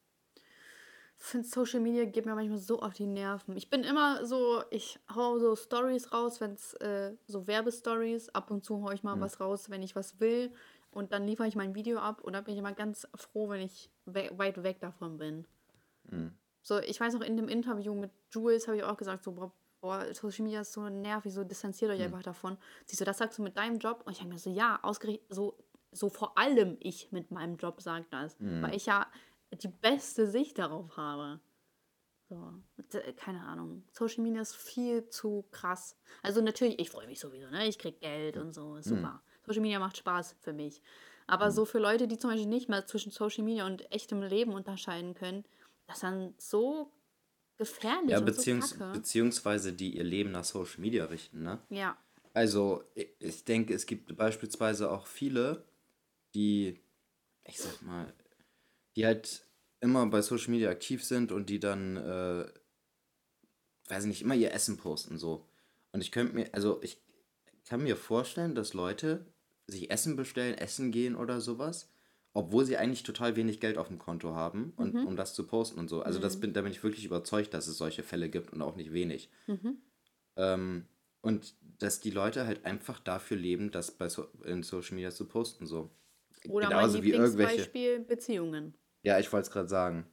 Ich 1.20 1.24
finde 1.24 1.48
Social 1.48 1.80
Media 1.80 2.04
geht 2.04 2.26
mir 2.26 2.34
manchmal 2.34 2.58
so 2.58 2.80
auf 2.80 2.94
die 2.94 3.06
Nerven. 3.06 3.56
Ich 3.56 3.70
bin 3.70 3.82
immer 3.82 4.24
so, 4.24 4.62
ich 4.70 5.00
hau 5.12 5.38
so 5.38 5.56
Stories 5.56 6.12
raus, 6.12 6.40
wenn 6.40 6.52
es 6.52 6.74
äh, 6.74 7.16
so 7.26 7.46
Werbestories, 7.46 8.28
ab 8.30 8.50
und 8.50 8.64
zu 8.64 8.82
hau 8.84 8.92
ich 8.92 9.02
mal 9.02 9.16
Mhm. 9.16 9.20
was 9.22 9.40
raus, 9.40 9.68
wenn 9.70 9.82
ich 9.82 9.96
was 9.96 10.20
will. 10.20 10.52
Und 10.90 11.12
dann 11.12 11.26
liefere 11.26 11.48
ich 11.48 11.56
mein 11.56 11.74
Video 11.74 11.98
ab 11.98 12.20
und 12.22 12.34
dann 12.34 12.44
bin 12.44 12.54
ich 12.54 12.60
immer 12.60 12.72
ganz 12.72 13.06
froh, 13.14 13.48
wenn 13.48 13.60
ich 13.60 13.90
we 14.04 14.30
weit 14.36 14.62
weg 14.62 14.80
davon 14.80 15.18
bin. 15.18 15.46
Mhm. 16.10 16.32
So, 16.62 16.78
ich 16.78 17.00
weiß 17.00 17.14
noch, 17.14 17.22
in 17.22 17.36
dem 17.36 17.48
Interview 17.48 17.94
mit 17.94 18.10
Jules 18.30 18.68
habe 18.68 18.76
ich 18.76 18.84
auch 18.84 18.96
gesagt, 18.96 19.24
so, 19.24 19.52
boah, 19.80 20.12
Social 20.14 20.44
Media 20.44 20.60
ist 20.60 20.72
so 20.72 20.88
nervig, 20.88 21.32
so 21.32 21.44
distanziert 21.44 21.90
euch 21.90 22.00
einfach 22.00 22.22
davon. 22.22 22.58
Siehst 22.86 23.00
du, 23.00 23.04
das 23.04 23.18
sagst 23.18 23.38
du 23.38 23.42
mit 23.42 23.56
deinem 23.56 23.78
Job? 23.78 24.02
Und 24.04 24.12
ich 24.12 24.20
habe 24.20 24.30
mir 24.30 24.38
so, 24.38 24.50
ja, 24.50 24.78
ausgerichtet, 24.82 25.26
so, 25.30 25.56
so 25.92 26.08
vor 26.08 26.36
allem 26.36 26.76
ich 26.80 27.12
mit 27.12 27.30
meinem 27.30 27.56
Job 27.56 27.80
sage 27.80 28.06
das, 28.10 28.36
weil 28.40 28.74
ich 28.74 28.86
ja 28.86 29.06
die 29.52 29.68
beste 29.68 30.26
Sicht 30.26 30.58
darauf 30.58 30.96
habe. 30.96 31.40
So, 32.28 32.52
keine 33.16 33.42
Ahnung. 33.46 33.84
Social 33.92 34.22
Media 34.22 34.42
ist 34.42 34.54
viel 34.54 35.08
zu 35.08 35.46
krass. 35.50 35.96
Also 36.22 36.42
natürlich, 36.42 36.78
ich 36.78 36.90
freue 36.90 37.06
mich 37.06 37.20
sowieso, 37.20 37.48
ne? 37.48 37.66
Ich 37.66 37.78
krieg 37.78 38.00
Geld 38.00 38.36
und 38.36 38.52
so, 38.52 38.76
ist 38.76 38.88
super. 38.88 39.22
Social 39.46 39.62
Media 39.62 39.78
macht 39.78 39.96
Spaß 39.96 40.36
für 40.40 40.52
mich. 40.52 40.82
Aber 41.26 41.50
so 41.50 41.64
für 41.64 41.78
Leute, 41.78 42.06
die 42.06 42.18
zum 42.18 42.30
Beispiel 42.30 42.48
nicht 42.48 42.68
mehr 42.68 42.86
zwischen 42.86 43.12
Social 43.12 43.44
Media 43.44 43.64
und 43.66 43.90
echtem 43.92 44.22
Leben 44.22 44.52
unterscheiden 44.52 45.14
können, 45.14 45.44
das 45.86 45.96
ist 45.96 46.02
dann 46.02 46.34
so 46.36 46.92
gefährlich 47.58 48.10
Ja, 48.10 48.20
beziehungs 48.20 48.70
so 48.70 48.76
beziehungsweise 48.92 49.72
die 49.72 49.96
ihr 49.96 50.04
Leben 50.04 50.30
nach 50.30 50.44
Social 50.44 50.80
Media 50.80 51.04
richten, 51.06 51.42
ne? 51.42 51.60
Ja, 51.70 51.98
Also, 52.34 52.84
ich- 52.94 53.44
denke, 53.44 53.74
es 53.74 53.86
gibt 53.86 54.16
beispielsweise 54.16 54.90
auch 54.90 55.06
viele, 55.06 55.64
die, 56.34 56.80
ich 57.44 57.58
sag 57.58 57.82
mal, 57.82 58.12
die 58.96 59.06
halt 59.06 59.44
immer 59.80 60.06
bei 60.06 60.22
Social 60.22 60.50
Media 60.50 60.70
aktiv 60.70 61.04
sind 61.04 61.32
und 61.32 61.48
die 61.50 61.58
dann, 61.60 61.96
äh, 61.96 62.46
weiß 63.88 64.04
ich 64.04 64.08
nicht, 64.08 64.22
immer 64.22 64.34
ihr 64.34 64.52
Essen 64.52 64.76
posten, 64.76 65.18
so. 65.18 65.46
Und 65.92 66.00
ich 66.02 66.12
könnte 66.12 66.34
mir, 66.34 66.48
also 66.52 66.80
ich 66.82 67.00
kann 67.66 67.82
mir 67.82 67.96
vorstellen, 67.96 68.54
dass 68.54 68.74
Leute 68.74 69.26
sich 69.66 69.90
Essen 69.90 70.16
bestellen, 70.16 70.56
essen 70.56 70.92
gehen 70.92 71.16
oder 71.16 71.40
sowas, 71.40 71.90
obwohl 72.34 72.64
sie 72.64 72.76
eigentlich 72.76 73.02
total 73.02 73.36
wenig 73.36 73.60
Geld 73.60 73.78
auf 73.78 73.88
dem 73.88 73.98
Konto 73.98 74.34
haben, 74.34 74.72
und, 74.76 74.94
um 74.94 75.16
das 75.16 75.34
zu 75.34 75.46
posten 75.46 75.78
und 75.78 75.88
so. 75.88 76.02
Also 76.02 76.18
das 76.18 76.38
bin, 76.40 76.52
da 76.52 76.62
bin 76.62 76.72
ich 76.72 76.82
wirklich 76.82 77.04
überzeugt, 77.04 77.54
dass 77.54 77.66
es 77.66 77.78
solche 77.78 78.02
Fälle 78.02 78.28
gibt 78.28 78.52
und 78.52 78.62
auch 78.62 78.76
nicht 78.76 78.92
wenig. 78.92 79.30
Ähm, 80.36 80.86
und 81.20 81.54
dass 81.78 82.00
die 82.00 82.10
Leute 82.10 82.46
halt 82.46 82.64
einfach 82.64 83.00
dafür 83.00 83.36
leben, 83.36 83.70
das 83.70 83.90
bei 83.90 84.08
so 84.08 84.24
in 84.44 84.62
Social 84.62 84.94
Media 84.94 85.10
zu 85.10 85.26
posten, 85.26 85.66
so. 85.66 85.90
oder 86.48 86.68
mein 86.68 86.76
Genauso 86.78 87.02
wie 87.02 87.12
irgendwelche. 87.12 88.00
Beziehungen. 88.00 88.74
Ja, 89.02 89.18
ich 89.18 89.32
wollte 89.32 89.46
es 89.46 89.50
gerade 89.50 89.68
sagen. 89.68 90.06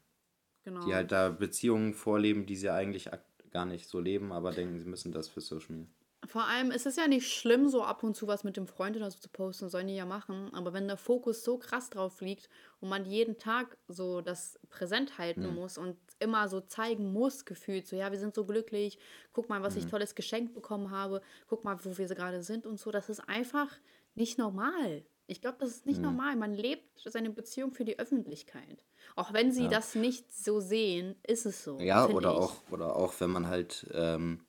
Genau. 0.63 0.84
Die 0.86 0.95
halt 0.95 1.11
da 1.11 1.30
Beziehungen 1.30 1.93
vorleben, 1.93 2.47
die 2.47 2.55
sie 2.55 2.72
eigentlich 2.72 3.09
gar 3.51 3.66
nicht 3.66 3.88
so 3.88 3.99
leben, 3.99 4.32
aber 4.32 4.51
denken, 4.51 4.80
sie 4.80 4.86
müssen 4.86 5.11
das 5.11 5.30
für 5.30 5.41
Social 5.41 5.76
Media. 5.76 5.93
Vor 6.28 6.46
allem 6.46 6.72
ist 6.72 6.86
es 6.86 6.96
ja 6.96 7.08
nicht 7.08 7.32
schlimm, 7.32 7.68
so 7.68 7.84
ab 7.84 8.04
und 8.04 8.16
zu 8.16 8.28
was 8.28 8.44
mit 8.44 8.58
dem 8.58 8.68
Freund 8.68 8.96
oder 8.96 9.12
so 9.12 9.20
zu 9.20 9.30
posten, 9.30 9.70
sollen 9.70 9.88
die 9.88 9.96
ja 9.96 10.06
machen. 10.06 10.54
Aber 10.54 10.74
wenn 10.74 10.88
der 10.88 10.98
Fokus 10.98 11.44
so 11.44 11.58
krass 11.58 11.90
drauf 11.90 12.22
liegt 12.22 12.50
und 12.80 12.90
man 12.90 13.06
jeden 13.06 13.38
Tag 13.38 13.78
so 13.88 14.22
das 14.22 14.60
präsent 14.70 15.18
halten 15.18 15.54
muss 15.54 15.78
und 15.78 15.98
immer 16.20 16.48
so 16.48 16.62
zeigen 16.62 17.12
muss, 17.14 17.46
gefühlt, 17.46 17.88
so 17.88 17.96
ja, 17.96 18.12
wir 18.12 18.20
sind 18.20 18.36
so 18.36 18.46
glücklich, 18.46 18.98
guck 19.34 19.50
mal, 19.50 19.62
was 19.62 19.76
ich 19.76 19.86
tolles 19.88 20.16
geschenkt 20.16 20.54
bekommen 20.54 20.92
habe, 20.92 21.22
guck 21.48 21.64
mal, 21.64 21.78
wo 21.84 21.98
wir 21.98 22.08
gerade 22.08 22.42
sind 22.44 22.66
und 22.66 22.80
so, 22.80 22.92
das 22.92 23.10
ist 23.10 23.22
einfach 23.28 23.72
nicht 24.16 24.38
normal. 24.38 25.04
Ich 25.28 25.42
glaube, 25.42 25.58
das 25.60 25.70
ist 25.72 25.86
nicht 25.88 26.02
normal. 26.02 26.36
Man 26.36 26.54
lebt 26.54 27.02
seine 27.04 27.32
Beziehung 27.32 27.72
für 27.72 27.84
die 27.84 27.98
Öffentlichkeit. 27.98 28.86
Auch 29.16 29.34
wenn 29.34 29.52
sie 29.52 29.68
das 29.68 29.96
nicht 29.96 30.32
so 30.32 30.60
sehen, 30.60 31.16
ist 31.24 31.48
es 31.48 31.64
so. 31.64 31.80
Ja, 31.80 32.08
oder 32.08 32.32
ich. 32.32 32.38
auch, 32.38 32.56
oder 32.70 32.96
auch, 32.96 33.14
wenn 33.20 33.32
man 33.32 33.48
halt 33.48 33.88
ähm, 33.92 34.46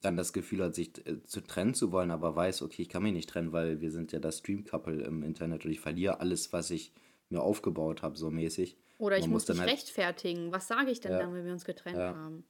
dann 0.00 0.16
das 0.16 0.32
Gefühl 0.32 0.62
hat, 0.62 0.74
sich 0.74 1.06
äh, 1.06 1.22
zu 1.24 1.40
trennen 1.40 1.74
zu 1.74 1.92
wollen, 1.92 2.10
aber 2.10 2.34
weiß, 2.36 2.62
okay, 2.62 2.82
ich 2.82 2.88
kann 2.88 3.02
mich 3.02 3.12
nicht 3.12 3.28
trennen, 3.30 3.52
weil 3.52 3.80
wir 3.80 3.90
sind 3.90 4.12
ja 4.12 4.18
das 4.18 4.38
Stream-Couple 4.38 5.02
im 5.02 5.22
Internet 5.22 5.64
und 5.64 5.70
ich 5.70 5.80
verliere 5.80 6.20
alles, 6.20 6.52
was 6.52 6.70
ich 6.70 6.92
mir 7.30 7.40
aufgebaut 7.42 8.02
habe, 8.02 8.16
so 8.16 8.30
mäßig. 8.30 8.76
Oder 8.98 9.16
ich 9.18 9.24
Man 9.24 9.32
muss 9.32 9.44
dann 9.44 9.56
mich 9.56 9.62
halt- 9.66 9.72
rechtfertigen. 9.72 10.52
Was 10.52 10.68
sage 10.68 10.90
ich 10.90 11.00
denn 11.00 11.12
Ja. 11.12 11.18
dann, 11.18 11.34
wenn 11.34 11.44
wir 11.44 11.52
uns 11.52 11.64
getrennt 11.64 11.98
Ja. 11.98 12.14
haben? 12.14 12.44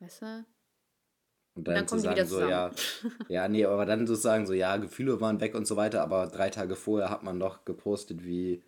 Weißt 0.00 0.22
du? 0.22 0.44
Und 1.54 1.68
dann 1.68 1.74
dann, 1.74 1.88
zu 1.88 1.96
kommen 1.96 2.02
die 2.04 2.10
wieder 2.10 2.26
so, 2.26 2.40
ja, 2.40 2.70
ja, 3.28 3.46
nee, 3.48 3.64
aber 3.66 3.84
dann 3.84 4.06
sozusagen 4.06 4.46
so, 4.46 4.52
ja, 4.54 4.76
Gefühle 4.78 5.20
waren 5.20 5.40
weg 5.40 5.54
und 5.54 5.66
so 5.66 5.76
weiter, 5.76 6.02
aber 6.02 6.26
drei 6.28 6.48
Tage 6.50 6.76
vorher 6.76 7.10
hat 7.10 7.22
man 7.22 7.38
doch 7.38 7.64
gepostet, 7.66 8.24
wie 8.24 8.62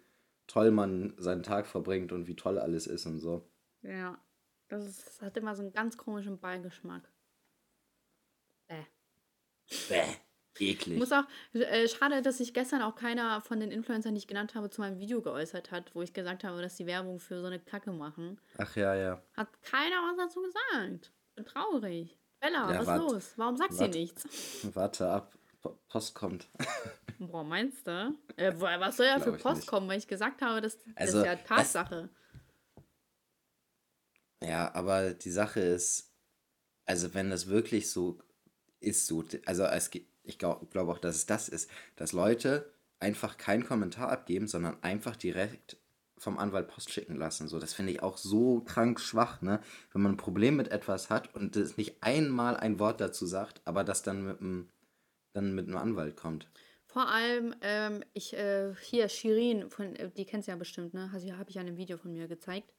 toll 0.46 0.70
man 0.70 1.14
seinen 1.16 1.42
Tag 1.42 1.66
verbringt 1.66 2.12
und 2.12 2.26
wie 2.28 2.36
toll 2.36 2.58
alles 2.58 2.86
ist 2.86 3.06
und 3.06 3.18
so. 3.18 3.48
Ja. 3.82 4.18
Das, 4.68 4.86
ist, 4.86 5.06
das 5.06 5.22
hat 5.22 5.36
immer 5.36 5.54
so 5.54 5.62
einen 5.62 5.72
ganz 5.72 5.96
komischen 5.98 6.38
Beigeschmack. 6.38 7.10
Äh. 9.90 10.04
Bäh, 10.56 10.70
eklig. 10.72 10.98
muss 10.98 11.10
auch, 11.12 11.24
äh, 11.52 11.88
schade, 11.88 12.22
dass 12.22 12.38
sich 12.38 12.54
gestern 12.54 12.82
auch 12.82 12.94
keiner 12.94 13.40
von 13.40 13.58
den 13.60 13.70
Influencern, 13.70 14.14
die 14.14 14.18
ich 14.18 14.26
genannt 14.28 14.54
habe, 14.54 14.70
zu 14.70 14.80
meinem 14.80 14.98
Video 15.00 15.20
geäußert 15.20 15.70
hat, 15.72 15.94
wo 15.94 16.02
ich 16.02 16.12
gesagt 16.12 16.44
habe, 16.44 16.62
dass 16.62 16.76
die 16.76 16.86
Werbung 16.86 17.18
für 17.18 17.40
so 17.40 17.46
eine 17.46 17.58
Kacke 17.58 17.90
machen. 17.92 18.40
Ach 18.58 18.76
ja, 18.76 18.94
ja. 18.94 19.22
Hat 19.36 19.48
keiner 19.62 19.96
was 19.96 20.16
dazu 20.16 20.42
gesagt. 20.42 21.12
Bin 21.34 21.44
traurig. 21.44 22.16
Bella, 22.40 22.72
Ja, 22.72 22.78
was 22.80 22.86
wart- 22.86 23.00
ist 23.06 23.12
los? 23.12 23.32
Warum 23.36 23.56
sagt 23.56 23.76
wart- 23.78 23.92
sie 23.92 23.98
nichts? 24.00 24.24
Warte 24.74 25.08
ab, 25.08 25.34
Po- 25.62 25.78
Post 25.88 26.14
kommt. 26.14 26.46
Boah, 27.18 27.42
meinst 27.42 27.86
du? 27.86 28.14
Äh, 28.36 28.52
was 28.58 28.96
soll 28.98 29.06
ja 29.06 29.18
für 29.18 29.32
Post 29.32 29.56
nicht. 29.62 29.66
kommen, 29.66 29.88
weil 29.88 29.98
ich 29.98 30.06
gesagt 30.06 30.42
habe, 30.42 30.60
das, 30.60 30.76
das 30.78 30.86
Also, 30.96 31.18
ist 31.20 31.24
ja 31.26 31.32
es- 31.32 31.44
Tatsache. 31.44 32.10
Ja, 34.42 34.74
aber 34.74 35.14
die 35.14 35.30
Sache 35.30 35.60
ist, 35.60 36.12
also 36.84 37.14
wenn 37.14 37.30
das 37.30 37.46
wirklich 37.46 37.90
so 37.90 38.18
ist, 38.84 39.06
so, 39.06 39.24
also 39.46 39.64
es, 39.64 39.90
ich 40.22 40.38
glaube 40.38 40.66
glaub 40.66 40.88
auch, 40.88 40.98
dass 40.98 41.16
es 41.16 41.26
das 41.26 41.48
ist, 41.48 41.70
dass 41.96 42.12
Leute 42.12 42.72
einfach 43.00 43.36
keinen 43.36 43.64
Kommentar 43.64 44.10
abgeben, 44.10 44.46
sondern 44.46 44.82
einfach 44.82 45.16
direkt 45.16 45.76
vom 46.16 46.38
Anwalt 46.38 46.68
Post 46.68 46.90
schicken 46.90 47.16
lassen. 47.16 47.48
So, 47.48 47.58
das 47.58 47.74
finde 47.74 47.92
ich 47.92 48.02
auch 48.02 48.16
so 48.16 48.60
krank 48.60 49.00
schwach, 49.00 49.42
ne? 49.42 49.60
Wenn 49.92 50.02
man 50.02 50.12
ein 50.12 50.16
Problem 50.16 50.56
mit 50.56 50.68
etwas 50.68 51.10
hat 51.10 51.34
und 51.34 51.56
es 51.56 51.76
nicht 51.76 52.02
einmal 52.02 52.56
ein 52.56 52.78
Wort 52.78 53.00
dazu 53.00 53.26
sagt, 53.26 53.60
aber 53.64 53.84
das 53.84 54.02
dann 54.02 54.24
mit 54.24 54.40
einem, 54.40 54.68
dann 55.32 55.54
mit 55.54 55.66
einem 55.66 55.76
Anwalt 55.76 56.16
kommt. 56.16 56.48
Vor 56.86 57.08
allem, 57.08 57.54
ähm, 57.60 58.04
ich, 58.12 58.34
äh, 58.34 58.74
hier, 58.80 59.08
Shirin, 59.08 59.68
von, 59.68 59.96
äh, 59.96 60.10
die 60.10 60.24
kennst 60.24 60.46
du 60.48 60.52
ja 60.52 60.56
bestimmt, 60.56 60.94
ne? 60.94 61.10
Also, 61.12 61.30
habe 61.32 61.50
ich 61.50 61.56
ja 61.56 61.62
in 61.62 61.68
einem 61.68 61.76
Video 61.76 61.98
von 61.98 62.12
mir 62.12 62.28
gezeigt. 62.28 62.72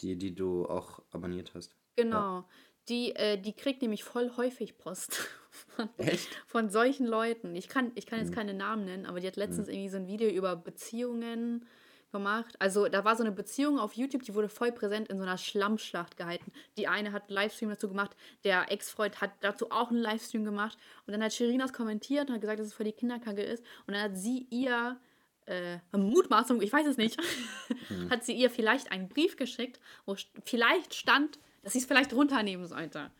Die, 0.00 0.16
die 0.16 0.34
du 0.34 0.66
auch 0.66 1.02
abonniert 1.10 1.52
hast. 1.54 1.76
Genau. 1.96 2.48
Die, 2.88 3.14
äh, 3.14 3.38
die 3.38 3.52
kriegt 3.52 3.80
nämlich 3.82 4.02
voll 4.04 4.32
häufig 4.36 4.76
Post 4.78 5.14
von, 5.76 5.88
Echt? 5.98 6.28
von 6.46 6.68
solchen 6.70 7.06
Leuten. 7.06 7.54
Ich 7.54 7.68
kann, 7.68 7.92
ich 7.94 8.06
kann 8.06 8.18
Mhm. 8.18 8.24
jetzt 8.26 8.34
keine 8.34 8.54
Namen 8.54 8.84
nennen, 8.84 9.06
aber 9.06 9.20
die 9.20 9.26
hat 9.26 9.36
letztens 9.36 9.68
irgendwie 9.68 9.88
so 9.88 9.96
ein 9.98 10.06
Video 10.08 10.28
über 10.28 10.56
Beziehungen 10.56 11.64
gemacht. 12.10 12.56
Also 12.58 12.88
da 12.88 13.04
war 13.04 13.16
so 13.16 13.22
eine 13.22 13.32
Beziehung 13.32 13.78
auf 13.78 13.94
YouTube, 13.94 14.22
die 14.24 14.34
wurde 14.34 14.48
voll 14.50 14.70
präsent 14.72 15.08
in 15.08 15.16
so 15.16 15.22
einer 15.22 15.38
Schlammschlacht 15.38 16.16
gehalten. 16.18 16.52
Die 16.76 16.86
eine 16.88 17.12
hat 17.12 17.22
einen 17.28 17.34
Livestream 17.36 17.70
dazu 17.70 17.88
gemacht, 17.88 18.14
der 18.44 18.70
Ex-Freund 18.70 19.20
hat 19.22 19.30
dazu 19.40 19.70
auch 19.70 19.90
einen 19.90 20.00
Livestream 20.02 20.44
gemacht. 20.44 20.76
Und 21.06 21.12
dann 21.12 21.22
hat 21.22 21.32
Shirin 21.32 21.60
das 21.60 21.72
kommentiert 21.72 22.28
und 22.28 22.34
hat 22.34 22.40
gesagt, 22.42 22.58
dass 22.60 22.66
es 22.66 22.74
voll 22.74 22.84
die 22.84 22.92
Kinderkacke 22.92 23.42
ist. 23.42 23.64
Und 23.86 23.94
dann 23.94 24.02
hat 24.02 24.16
sie 24.18 24.46
ihr 24.50 24.98
äh, 25.46 25.78
Mutmaßung, 25.96 26.60
ich 26.60 26.72
weiß 26.72 26.86
es 26.86 26.96
nicht, 26.98 27.18
hat 28.10 28.24
sie 28.24 28.34
ihr 28.34 28.50
vielleicht 28.50 28.92
einen 28.92 29.08
Brief 29.08 29.36
geschickt, 29.36 29.80
wo 30.04 30.14
vielleicht 30.44 30.94
stand, 30.94 31.38
dass 31.62 31.72
sie 31.72 31.78
es 31.78 31.86
vielleicht 31.86 32.12
runternehmen 32.12 32.66
sollte. 32.66 33.10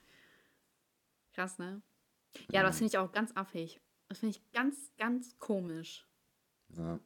Krass, 1.32 1.58
ne? 1.58 1.82
Ja, 2.50 2.62
das 2.62 2.78
finde 2.78 2.88
ich 2.90 2.98
auch 2.98 3.12
ganz 3.12 3.34
affig. 3.36 3.80
Das 4.08 4.18
finde 4.18 4.36
ich 4.36 4.52
ganz, 4.52 4.92
ganz 4.96 5.38
komisch. 5.38 6.06
Ja. 6.76 7.00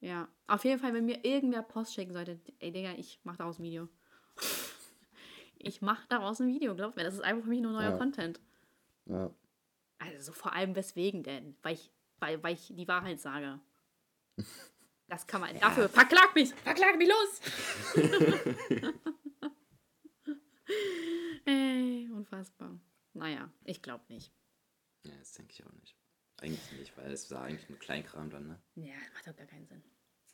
Ja. 0.00 0.28
Auf 0.46 0.64
jeden 0.64 0.80
Fall, 0.80 0.94
wenn 0.94 1.04
mir 1.06 1.24
irgendwer 1.24 1.62
Post 1.62 1.94
schicken 1.94 2.12
sollte, 2.12 2.40
ey 2.58 2.72
Digga, 2.72 2.92
ich 2.92 3.20
mach 3.24 3.36
daraus 3.36 3.58
ein 3.58 3.64
Video. 3.64 3.88
ich 5.58 5.80
mach 5.82 6.06
daraus 6.06 6.40
ein 6.40 6.48
Video, 6.48 6.74
glaub 6.74 6.96
mir. 6.96 7.04
Das 7.04 7.14
ist 7.14 7.20
einfach 7.20 7.44
für 7.44 7.50
mich 7.50 7.60
nur 7.60 7.72
neuer 7.72 7.90
Ja. 7.90 7.96
Content. 7.98 8.40
ja. 9.06 9.30
Also 9.98 10.32
vor 10.32 10.52
allem 10.52 10.74
weswegen 10.76 11.22
denn? 11.22 11.56
Weil 11.62 11.74
ich, 11.74 11.90
weil, 12.18 12.42
weil 12.42 12.54
ich 12.54 12.72
die 12.74 12.88
Wahrheit 12.88 13.20
sage. 13.20 13.60
Das 15.06 15.26
kann 15.26 15.42
man. 15.42 15.58
Dafür 15.60 15.86
verklag 15.90 16.34
mich! 16.34 16.54
Verklag 16.54 16.96
mich 16.96 17.08
los! 17.08 17.40
Ey, 21.46 22.08
unfassbar. 22.12 22.78
Naja, 23.12 23.50
ich 23.64 23.82
glaube 23.82 24.04
nicht. 24.08 24.32
Ja, 25.04 25.12
das 25.18 25.32
denke 25.32 25.52
ich 25.52 25.64
auch 25.64 25.72
nicht. 25.72 25.96
Eigentlich 26.38 26.72
nicht, 26.78 26.96
weil 26.96 27.12
es 27.12 27.30
war 27.30 27.42
eigentlich 27.42 27.68
nur 27.68 27.78
Kleinkram 27.78 28.30
dann, 28.30 28.48
ne? 28.48 28.60
Ja, 28.74 28.94
macht 29.14 29.26
doch 29.26 29.36
gar 29.36 29.46
keinen 29.46 29.66
Sinn. 29.66 29.82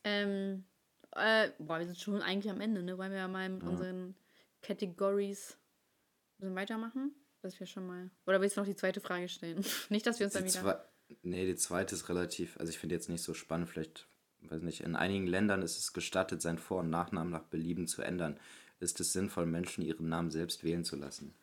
Ähm, 0.05 0.64
äh, 1.12 1.51
boah, 1.59 1.78
wir 1.78 1.87
sind 1.87 1.99
schon 1.99 2.22
eigentlich 2.22 2.51
am 2.51 2.61
Ende, 2.61 2.83
ne? 2.83 2.97
Wollen 2.97 3.11
wir 3.12 3.18
ja 3.18 3.28
mal 3.28 3.49
mit 3.49 3.62
unseren 3.62 4.14
Categories 4.62 5.53
ein 5.53 6.41
bisschen 6.41 6.55
weitermachen? 6.57 7.14
Dass 7.43 7.59
wir 7.59 7.66
schon 7.66 7.87
mal. 7.87 8.11
Oder 8.26 8.41
willst 8.41 8.57
du 8.57 8.61
noch 8.61 8.68
die 8.68 8.76
zweite 8.76 9.01
Frage 9.01 9.28
stellen? 9.28 9.64
nicht, 9.91 10.07
dass 10.07 10.18
wir 10.20 10.26
uns 10.26 10.35
dann 10.35 10.45
Die 10.45 10.51
wieder. 10.51 10.62
zwei, 10.62 10.78
nee, 11.22 11.47
die 11.47 11.57
zweite 11.57 11.95
ist 11.95 12.09
relativ, 12.09 12.57
also 12.59 12.70
ich 12.70 12.78
finde 12.78 12.95
jetzt 12.95 13.09
nicht 13.09 13.22
so 13.22 13.35
spannend, 13.35 13.68
vielleicht, 13.68 14.09
weiß 14.43 14.62
nicht, 14.62 14.83
in 14.83 14.97
einigen 14.97 15.26
Ländern 15.26 15.62
ist 15.62 15.78
es 15.78 15.93
gestattet, 15.93 16.41
seinen 16.41 16.59
Vor- 16.59 16.81
und 16.81 16.91
Nachnamen 16.91 17.31
nach 17.33 17.45
Belieben 17.45 17.87
zu 17.87 18.03
ändern. 18.03 18.39
Ist 18.81 18.99
es 19.01 19.12
sinnvoll, 19.12 19.47
Menschen 19.47 19.83
ihren 19.85 20.09
Namen 20.09 20.31
selbst 20.31 20.64
wählen 20.64 20.85
zu 20.85 20.97
lassen? 20.97 21.35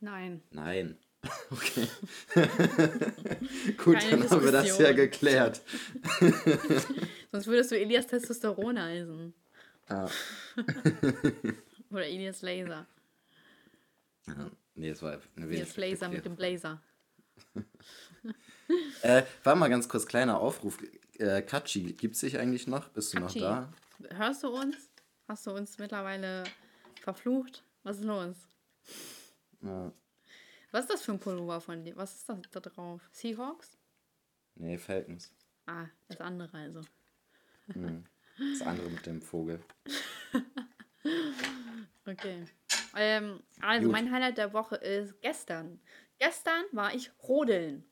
Nein. 0.00 0.42
Nein. 0.50 0.98
Okay. 1.50 1.86
Gut, 3.84 3.98
Keine 3.98 4.10
dann 4.22 4.30
haben 4.30 4.42
wir 4.44 4.52
das 4.52 4.78
ja 4.78 4.92
Diskussion. 4.92 4.96
geklärt. 4.96 5.60
Sonst 7.32 7.46
würdest 7.46 7.70
du 7.72 7.78
Elias 7.78 8.06
Testosteron 8.06 8.80
heißen. 8.80 9.34
Ja. 9.90 10.08
Oder 11.90 12.06
Elias 12.06 12.40
Laser. 12.40 12.86
Ja, 14.26 14.50
nee, 14.74 14.88
das 14.90 15.02
war 15.02 15.20
eine 15.36 15.46
Elias 15.46 15.76
Laser 15.76 16.08
mit 16.08 16.24
dem 16.24 16.36
Blazer. 16.36 16.80
äh, 19.02 19.22
War 19.44 19.56
mal 19.56 19.68
ganz 19.68 19.88
kurz 19.90 20.06
kleiner 20.06 20.38
Aufruf. 20.40 20.78
Äh, 21.18 21.42
Katschi, 21.42 21.92
gibt 21.92 22.14
es 22.14 22.20
dich 22.22 22.38
eigentlich 22.38 22.66
noch? 22.66 22.88
Bist 22.88 23.12
du 23.12 23.20
Katschi. 23.20 23.40
noch 23.40 23.46
da? 23.46 24.16
Hörst 24.16 24.42
du 24.42 24.48
uns? 24.48 24.76
Hast 25.28 25.46
du 25.46 25.50
uns 25.50 25.76
mittlerweile 25.78 26.44
verflucht? 27.02 27.64
Was 27.82 27.98
ist 27.98 28.04
los? 28.04 28.36
Ja. 29.62 29.92
Was 30.72 30.82
ist 30.84 30.90
das 30.92 31.02
für 31.02 31.12
ein 31.12 31.18
Pullover 31.20 31.60
von 31.60 31.84
dir? 31.84 31.96
Was 31.96 32.14
ist 32.16 32.28
das 32.28 32.38
da 32.52 32.60
drauf? 32.60 33.08
Seahawks? 33.12 33.76
Nee, 34.54 34.78
Falcons. 34.78 35.32
Ah, 35.66 35.86
das 36.08 36.20
andere 36.20 36.56
also. 36.56 36.80
Das 38.38 38.62
andere 38.62 38.90
mit 38.90 39.06
dem 39.06 39.20
Vogel. 39.22 39.60
Okay. 42.06 42.44
Ähm, 42.96 43.40
also 43.60 43.86
Gut. 43.86 43.92
mein 43.92 44.10
Highlight 44.10 44.38
der 44.38 44.52
Woche 44.52 44.76
ist 44.76 45.20
gestern. 45.20 45.80
Gestern 46.18 46.64
war 46.72 46.94
ich 46.94 47.10
rodeln. 47.22 47.84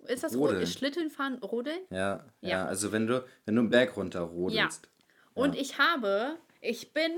Ist 0.00 0.24
das 0.24 0.32
Rodeln? 0.32 0.42
rodeln? 0.46 0.62
Ist 0.64 0.78
Schlittenfahren 0.78 1.38
rodeln? 1.38 1.80
Ja, 1.90 2.26
ja, 2.40 2.48
Ja. 2.48 2.64
also 2.66 2.90
wenn 2.92 3.06
du, 3.06 3.24
wenn 3.44 3.54
du 3.54 3.60
einen 3.60 3.70
Berg 3.70 3.96
runter 3.96 4.20
rodelst. 4.20 4.88
Und 5.34 5.54
ich 5.54 5.78
habe, 5.78 6.38
ich 6.60 6.92
bin 6.92 7.12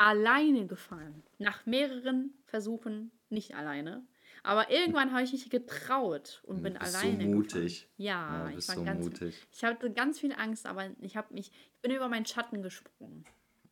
alleine 0.00 0.66
gefahren. 0.66 1.22
Nach 1.38 1.66
mehreren 1.66 2.32
Versuchen 2.46 3.10
nicht 3.28 3.54
alleine. 3.54 4.02
Aber 4.42 4.70
irgendwann 4.70 5.12
habe 5.12 5.22
ich 5.22 5.32
mich 5.32 5.50
getraut 5.50 6.42
und 6.46 6.62
bin 6.62 6.72
Du 6.74 6.80
bist 6.80 6.96
alleine. 6.96 7.24
so 7.24 7.30
mutig. 7.30 7.80
Gefahren. 7.82 7.94
Ja, 7.98 8.48
Ja, 8.50 8.58
ich 8.58 8.68
war 8.68 8.74
so 8.76 8.84
ganz. 8.84 9.04
mutig. 9.04 9.46
Ich 9.52 9.62
hatte 9.62 9.92
ganz 9.92 10.18
viel 10.18 10.32
Angst, 10.32 10.64
aber 10.66 10.88
ich 11.02 11.16
habe 11.16 11.34
mich, 11.34 11.52
ich 11.74 11.80
bin 11.82 11.90
über 11.92 12.08
meinen 12.08 12.24
Schatten 12.24 12.62
gesprungen. 12.62 13.26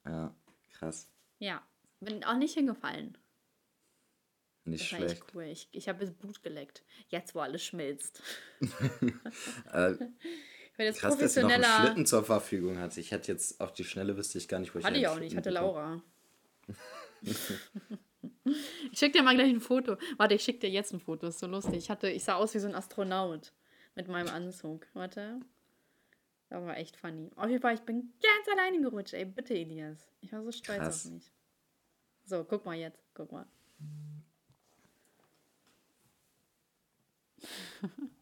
Ja, 0.05 0.35
krass. 0.75 1.09
Ja, 1.39 1.63
bin 2.01 2.23
auch 2.25 2.37
nicht 2.37 2.53
hingefallen. 2.55 3.17
Nicht 4.65 4.85
Das 4.85 4.93
war 4.93 4.99
schlecht. 5.09 5.23
echt 5.23 5.35
cool. 5.35 5.45
Ich, 5.45 5.69
ich 5.73 5.89
habe 5.89 6.01
das 6.05 6.13
Blut 6.13 6.43
geleckt. 6.43 6.83
Jetzt, 7.09 7.35
wo 7.35 7.41
alles 7.41 7.65
schmilzt. 7.65 8.23
Äh, 9.73 9.93
Ich 9.93 10.77
bin 10.77 10.87
jetzt 10.87 11.01
krass, 11.01 11.17
dass 11.19 11.37
ihr 11.37 11.43
noch 11.45 11.51
einen. 11.51 11.65
Schlitten 11.65 12.07
zur 12.07 12.23
Verfügung 12.23 12.79
hat. 12.79 12.97
Ich 12.99 13.11
hätte 13.11 13.33
jetzt 13.33 13.61
auf 13.61 13.73
die 13.73 13.85
Schnelle 13.85 14.17
wüsste 14.17 14.39
ich 14.39 14.47
gar 14.47 14.61
nicht, 14.61 14.75
wo 14.75 14.79
ich 14.79 14.85
Hatte 14.85 14.99
ich 14.99 15.09
auch 15.09 15.19
nicht, 15.19 15.33
Schlitten 15.33 15.39
hatte. 15.39 15.51
Laura. 15.51 16.03
ich 18.93 18.99
schick 18.99 19.13
dir 19.13 19.23
mal 19.23 19.35
gleich 19.35 19.51
ein 19.51 19.61
Foto. 19.61 19.97
Warte, 20.17 20.35
ich 20.35 20.43
schick 20.43 20.61
dir 20.61 20.71
jetzt 20.71 20.93
ein 20.93 21.01
Foto, 21.01 21.27
ist 21.29 21.39
so 21.39 21.47
lustig. 21.47 21.77
Ich, 21.77 21.91
hatte, 21.91 22.09
ich 22.09 22.25
sah 22.25 22.35
aus 22.35 22.55
wie 22.55 22.59
so 22.59 22.69
ein 22.69 22.75
Astronaut 22.75 23.53
mit 23.95 24.09
meinem 24.09 24.29
Anzug. 24.29 24.87
Warte. 24.95 25.41
Das 26.49 26.65
war 26.65 26.77
echt 26.77 26.97
funny. 26.97 27.31
Auf 27.37 27.51
jeden 27.51 27.61
Fall, 27.61 27.75
ich 27.75 27.83
bin 27.83 28.15
ganz 28.23 28.49
alleine 28.59 28.81
gerutscht. 28.81 29.15
Ey, 29.15 29.27
bitte, 29.27 29.55
Elias. 29.55 30.09
Ich 30.21 30.33
war 30.33 30.43
so 30.43 30.51
stolz 30.51 30.79
Krass. 30.79 31.07
auf 31.07 31.13
mich. 31.13 31.31
So, 32.25 32.45
guck 32.45 32.65
mal 32.65 32.77
jetzt. 32.77 33.05
Guck 33.15 33.33
mal. 33.33 33.47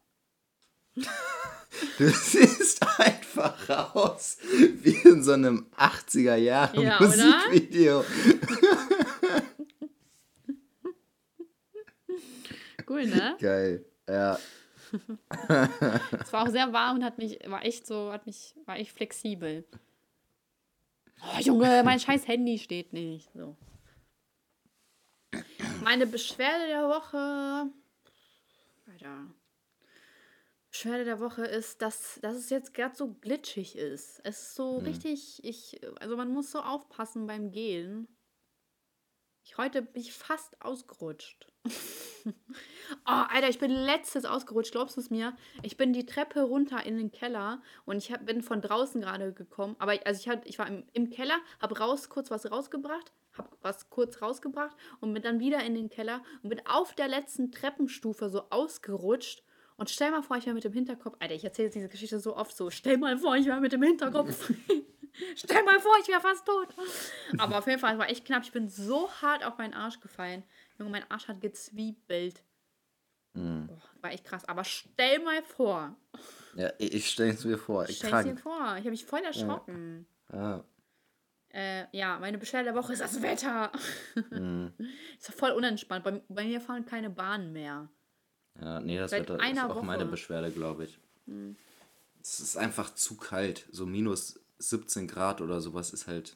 Du 1.97 2.09
siehst 2.09 2.81
einfach 2.99 3.95
aus 3.95 4.37
wie 4.41 4.95
in 5.07 5.23
so 5.23 5.33
einem 5.33 5.67
80er 5.77 6.35
Jahre 6.35 6.81
Ja? 6.81 6.99
Musikvideo. 6.99 8.03
Cool, 12.89 13.05
ne? 13.05 13.35
Geil. 13.39 13.85
Ja. 14.07 14.39
Es 16.19 16.31
war 16.31 16.43
auch 16.43 16.49
sehr 16.49 16.71
warm 16.71 16.97
und 16.97 17.03
hat 17.03 17.17
mich, 17.17 17.37
war 17.45 17.63
echt 17.65 17.85
so, 17.85 18.11
hat 18.11 18.25
mich, 18.25 18.55
war 18.65 18.77
echt 18.77 18.91
flexibel. 18.93 19.65
Oh, 21.21 21.39
Junge, 21.41 21.81
mein 21.83 21.99
scheiß 21.99 22.27
Handy 22.27 22.57
steht 22.57 22.93
nicht. 22.93 23.29
So. 23.33 23.57
Meine 25.83 26.07
Beschwerde 26.07 26.67
der 26.67 26.87
Woche. 26.87 27.69
Alter. 28.91 29.27
Beschwerde 30.77 31.05
der 31.05 31.19
Woche 31.19 31.43
ist, 31.43 31.81
dass, 31.81 32.19
dass 32.21 32.35
es 32.35 32.51
jetzt 32.51 32.75
gerade 32.75 32.95
so 32.95 33.11
glitschig 33.11 33.75
ist. 33.75 34.21
Es 34.23 34.43
ist 34.43 34.53
so 34.53 34.77
richtig, 34.77 35.43
ich, 35.43 35.81
also 35.99 36.15
man 36.15 36.31
muss 36.31 36.51
so 36.51 36.59
aufpassen 36.59 37.25
beim 37.25 37.49
Gehen. 37.49 38.07
Ich 39.43 39.57
heute 39.57 39.81
bin 39.81 40.03
ich 40.03 40.13
fast 40.13 40.61
ausgerutscht. 40.61 41.51
oh, 42.27 42.31
Alter, 43.05 43.49
ich 43.49 43.57
bin 43.57 43.71
letztes 43.71 44.25
ausgerutscht, 44.25 44.71
glaubst 44.71 44.97
du 44.97 45.01
es 45.01 45.09
mir? 45.09 45.35
Ich 45.63 45.77
bin 45.77 45.93
die 45.93 46.05
Treppe 46.05 46.43
runter 46.43 46.85
in 46.85 46.97
den 46.97 47.11
Keller 47.11 47.59
und 47.85 47.97
ich 47.97 48.11
hab, 48.11 48.27
bin 48.27 48.43
von 48.43 48.61
draußen 48.61 49.01
gerade 49.01 49.33
gekommen. 49.33 49.75
Aber 49.79 49.95
ich, 49.95 50.05
also 50.05 50.19
ich, 50.19 50.29
hab, 50.29 50.45
ich 50.45 50.59
war 50.59 50.67
im, 50.67 50.83
im 50.93 51.09
Keller, 51.09 51.39
habe 51.59 51.79
raus 51.79 52.07
kurz 52.07 52.29
was 52.29 52.51
rausgebracht, 52.51 53.11
habe 53.33 53.49
was 53.63 53.89
kurz 53.89 54.21
rausgebracht 54.21 54.77
und 54.99 55.15
bin 55.15 55.23
dann 55.23 55.39
wieder 55.39 55.63
in 55.63 55.73
den 55.73 55.89
Keller 55.89 56.21
und 56.43 56.49
bin 56.49 56.61
auf 56.67 56.93
der 56.93 57.07
letzten 57.07 57.51
Treppenstufe 57.51 58.29
so 58.29 58.43
ausgerutscht. 58.51 59.41
Und 59.77 59.91
stell 59.91 60.09
mal 60.09 60.23
vor, 60.23 60.37
ich 60.37 60.45
wäre 60.45 60.55
mit 60.55 60.63
dem 60.63 60.73
Hinterkopf. 60.73 61.15
Alter, 61.19 61.35
ich 61.35 61.43
erzähle 61.43 61.69
diese 61.69 61.87
Geschichte 61.87 62.19
so 62.19 62.35
oft 62.35 62.55
so. 62.55 62.71
Stell 62.71 62.97
mal 62.97 63.17
vor, 63.17 63.35
ich 63.35 63.45
wäre 63.45 63.61
mit 63.61 63.71
dem 63.71 63.83
Hinterkopf. 63.83 64.51
stell 65.35 65.63
mal 65.63 65.79
vor, 65.79 65.95
ich 66.01 66.07
wäre 66.07 66.19
fast 66.19 66.45
tot. 66.45 66.69
Aber 67.37 67.59
auf 67.59 67.67
jeden 67.67 67.79
Fall, 67.79 67.93
es 67.93 67.99
war 67.99 68.09
echt 68.09 68.25
knapp. 68.25 68.43
Ich 68.43 68.51
bin 68.51 68.69
so 68.69 69.09
hart 69.21 69.45
auf 69.45 69.59
meinen 69.59 69.75
Arsch 69.75 69.99
gefallen. 69.99 70.43
Junge, 70.79 70.89
mein 70.89 71.11
Arsch 71.11 71.27
hat 71.27 71.41
gezwiebelt. 71.41 72.43
Hm. 73.35 73.67
Boah, 73.67 73.81
war 74.01 74.11
echt 74.11 74.25
krass. 74.25 74.45
Aber 74.45 74.63
stell 74.63 75.19
mal 75.19 75.43
vor. 75.43 75.95
Ja, 76.55 76.71
ich 76.79 76.93
ich 76.93 77.09
stelle 77.11 77.33
es 77.33 77.45
mir 77.45 77.59
vor. 77.59 77.85
Stell 77.87 78.11
es 78.11 78.23
dir 78.23 78.37
vor. 78.37 78.59
Ich 78.77 78.79
habe 78.79 78.91
mich 78.91 79.05
voll 79.05 79.21
erschrocken. 79.21 80.07
Ja. 80.33 80.63
Äh, 81.49 81.85
ja, 81.95 82.17
meine 82.19 82.39
Beschwerde 82.39 82.65
der 82.65 82.75
Woche 82.75 82.93
ist 82.93 83.01
das 83.01 83.21
Wetter. 83.21 83.71
Hm. 84.29 84.73
ist 85.19 85.31
voll 85.33 85.51
unentspannt. 85.51 86.03
Bei, 86.03 86.21
bei 86.27 86.45
mir 86.45 86.61
fahren 86.61 86.85
keine 86.85 87.11
Bahnen 87.11 87.53
mehr. 87.53 87.89
Ja, 88.61 88.79
nee, 88.79 88.97
das 88.97 89.11
Seit 89.11 89.29
ist 89.29 89.39
einer 89.39 89.69
auch 89.69 89.81
meine 89.81 90.03
Woche. 90.03 90.11
Beschwerde, 90.11 90.51
glaube 90.51 90.85
ich. 90.85 90.99
Es 92.21 92.39
ist 92.39 92.57
einfach 92.57 92.93
zu 92.93 93.17
kalt. 93.17 93.67
So 93.71 93.85
minus 93.85 94.39
17 94.59 95.07
Grad 95.07 95.41
oder 95.41 95.61
sowas 95.61 95.91
ist 95.91 96.07
halt. 96.07 96.35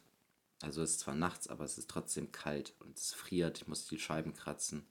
Also 0.61 0.83
es 0.83 0.91
ist 0.91 0.99
zwar 0.99 1.15
nachts, 1.15 1.47
aber 1.47 1.65
es 1.65 1.77
ist 1.79 1.89
trotzdem 1.89 2.31
kalt 2.31 2.75
und 2.79 2.95
es 2.95 3.13
friert. 3.13 3.57
Ich 3.57 3.67
muss 3.67 3.87
die 3.87 3.97
Scheiben 3.97 4.33
kratzen. 4.33 4.85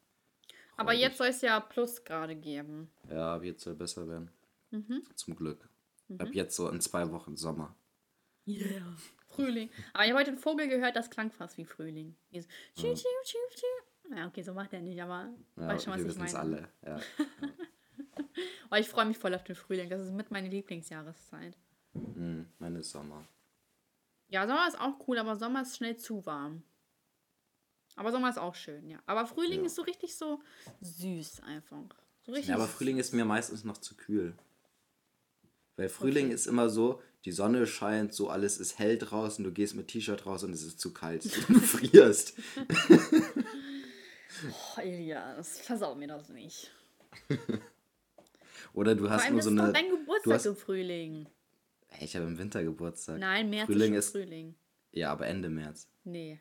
Aber 0.76 0.95
jetzt 0.95 1.18
soll 1.18 1.28
es 1.28 1.43
ja 1.43 1.61
Plusgrade 1.61 2.35
geben. 2.35 2.91
Ja, 3.09 3.35
ab 3.37 3.45
jetzt 3.45 3.62
soll 3.62 3.74
besser 3.74 4.09
werden. 4.09 4.31
Mhm. 4.70 5.03
Zum 5.14 5.37
Glück. 5.37 5.68
Ab 6.18 6.31
jetzt 6.33 6.57
so 6.57 6.68
in 6.68 6.81
zwei 6.81 7.12
Wochen 7.12 7.37
Sommer. 7.37 7.76
Yeah. 8.47 8.97
Frühling. 9.28 9.70
Aber 9.93 10.05
ich 10.05 10.11
habe 10.11 10.20
heute 10.20 10.31
einen 10.31 10.41
Vogel 10.41 10.68
gehört, 10.68 10.97
das 10.97 11.11
klang 11.11 11.31
fast 11.31 11.57
wie 11.57 11.64
Frühling. 11.64 12.16
So, 12.33 12.41
tschiu, 12.74 12.95
tschiu, 12.95 13.39
tschiu. 13.55 13.68
Ja, 14.14 14.26
okay, 14.26 14.42
so 14.42 14.52
macht 14.54 14.72
er 14.72 14.80
nicht, 14.80 15.00
aber 15.00 15.32
Ja, 15.56 15.68
weiß 15.68 15.84
schon, 15.84 15.92
was 15.92 16.00
wir 16.00 16.06
ich 16.06 16.11
wissen 16.16 16.24
es 16.24 16.32
meine. 16.32 16.56
alle. 16.56 16.68
Ja. 16.84 17.00
Aber 18.68 18.78
ich 18.80 18.88
freue 18.88 19.06
mich 19.06 19.18
voll 19.18 19.34
auf 19.34 19.44
den 19.44 19.54
Frühling. 19.54 19.88
Das 19.88 20.00
ist 20.02 20.12
mit 20.12 20.30
meiner 20.30 20.48
Lieblingsjahreszeit. 20.48 21.56
Hm, 21.94 22.46
meine 22.58 22.82
Sommer. 22.82 23.26
Ja, 24.28 24.46
Sommer 24.46 24.66
ist 24.68 24.80
auch 24.80 24.94
cool, 25.08 25.18
aber 25.18 25.36
Sommer 25.36 25.62
ist 25.62 25.76
schnell 25.76 25.96
zu 25.96 26.24
warm. 26.26 26.62
Aber 27.96 28.12
Sommer 28.12 28.30
ist 28.30 28.38
auch 28.38 28.54
schön, 28.54 28.88
ja. 28.88 28.98
Aber 29.06 29.26
Frühling 29.26 29.61
Ja. 29.61 29.66
ist 29.66 29.74
so 29.76 29.82
richtig 29.82 30.16
so 30.16 30.40
süß 30.80 31.40
einfach. 31.40 31.84
So 32.22 32.32
richtig 32.32 32.48
Ja, 32.50 32.54
aber 32.56 32.66
Frühling 32.66 32.98
ist 32.98 33.12
mir 33.12 33.24
meistens 33.24 33.64
noch 33.64 33.78
zu 33.78 33.96
kühl. 33.96 34.34
Weil 35.76 35.88
Frühling 35.88 36.30
ist 36.30 36.46
immer 36.46 36.68
so, 36.68 37.00
die 37.24 37.32
Sonne 37.32 37.66
scheint, 37.66 38.12
so 38.14 38.28
alles 38.28 38.58
ist 38.58 38.78
hell 38.78 38.98
draußen, 38.98 39.44
du 39.44 39.52
gehst 39.52 39.74
mit 39.74 39.88
T-Shirt 39.88 40.26
raus 40.26 40.44
und 40.44 40.52
es 40.52 40.62
ist 40.62 40.80
zu 40.80 40.92
kalt. 40.92 41.24
Du 41.48 41.58
frierst. 41.61 42.34
Oh, 44.76 44.80
Elias, 44.80 45.61
versau 45.61 45.95
mir 45.95 46.09
das 46.09 46.28
nicht. 46.28 46.70
Oder 48.72 48.95
du 48.95 49.11
hast 49.11 49.30
nur 49.30 49.43
so 49.43 49.51
es 49.51 49.57
doch 49.57 49.64
eine. 49.64 49.72
dein 49.72 49.88
Du 49.91 49.99
Geburtstag 49.99 50.34
hast, 50.34 50.47
im 50.47 50.57
Frühling. 50.57 51.26
hey, 51.88 52.05
ich 52.05 52.14
habe 52.16 52.26
im 52.26 52.38
Winter 52.38 52.62
Geburtstag. 52.62 53.18
Nein, 53.18 53.51
März 53.51 53.66
Frühling 53.66 53.95
ist 53.95 54.11
Frühling. 54.12 54.55
Ja, 54.93 55.12
aber 55.12 55.26
Ende 55.26 55.49
März. 55.49 55.88
Nee. 56.05 56.41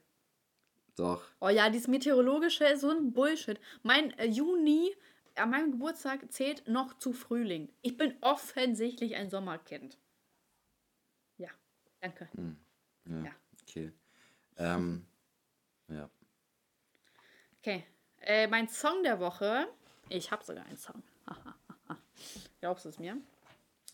Doch. 0.96 1.24
Oh 1.40 1.50
ja, 1.50 1.70
dieses 1.70 1.88
Meteorologische 1.88 2.66
ist 2.66 2.82
so 2.82 2.90
ein 2.90 3.14
Bullshit. 3.14 3.60
Mein 3.84 4.12
äh, 4.20 4.28
Juni, 4.28 4.94
an 5.36 5.50
meinem 5.52 5.72
Geburtstag 5.72 6.32
zählt 6.32 6.68
noch 6.68 6.98
zu 6.98 7.14
Frühling. 7.14 7.70
Ich 7.82 7.98
bin 7.98 8.16
offensichtlich 8.22 9.16
ein 9.16 9.30
Sommerkind. 9.30 9.98
Ja, 11.38 11.50
danke. 12.02 12.28
Ja. 13.06 13.24
Ja. 13.24 13.32
Okay. 13.64 13.92
Ähm, 14.58 15.06
ja. 15.88 16.10
Okay. 17.62 17.86
Äh, 18.22 18.48
mein 18.48 18.68
Song 18.70 19.04
der 19.04 19.20
Woche. 19.20 19.68
Ich 20.10 20.32
habe 20.32 20.44
sogar 20.44 20.66
einen 20.66 20.78
Song. 20.78 21.02
Glaubst 22.60 22.86
du 22.86 22.90
es 22.90 23.00
mir? 23.00 23.18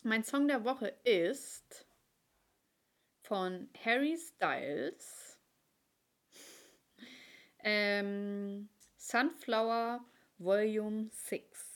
Mein 0.02 0.24
Song 0.24 0.48
der 0.48 0.64
Woche 0.64 0.88
ist 1.04 1.86
von 3.22 3.68
Harry 3.84 4.16
Styles. 4.16 5.38
Ähm, 7.60 8.68
Sunflower 8.96 10.04
Volume 10.38 11.08
6. 11.12 11.66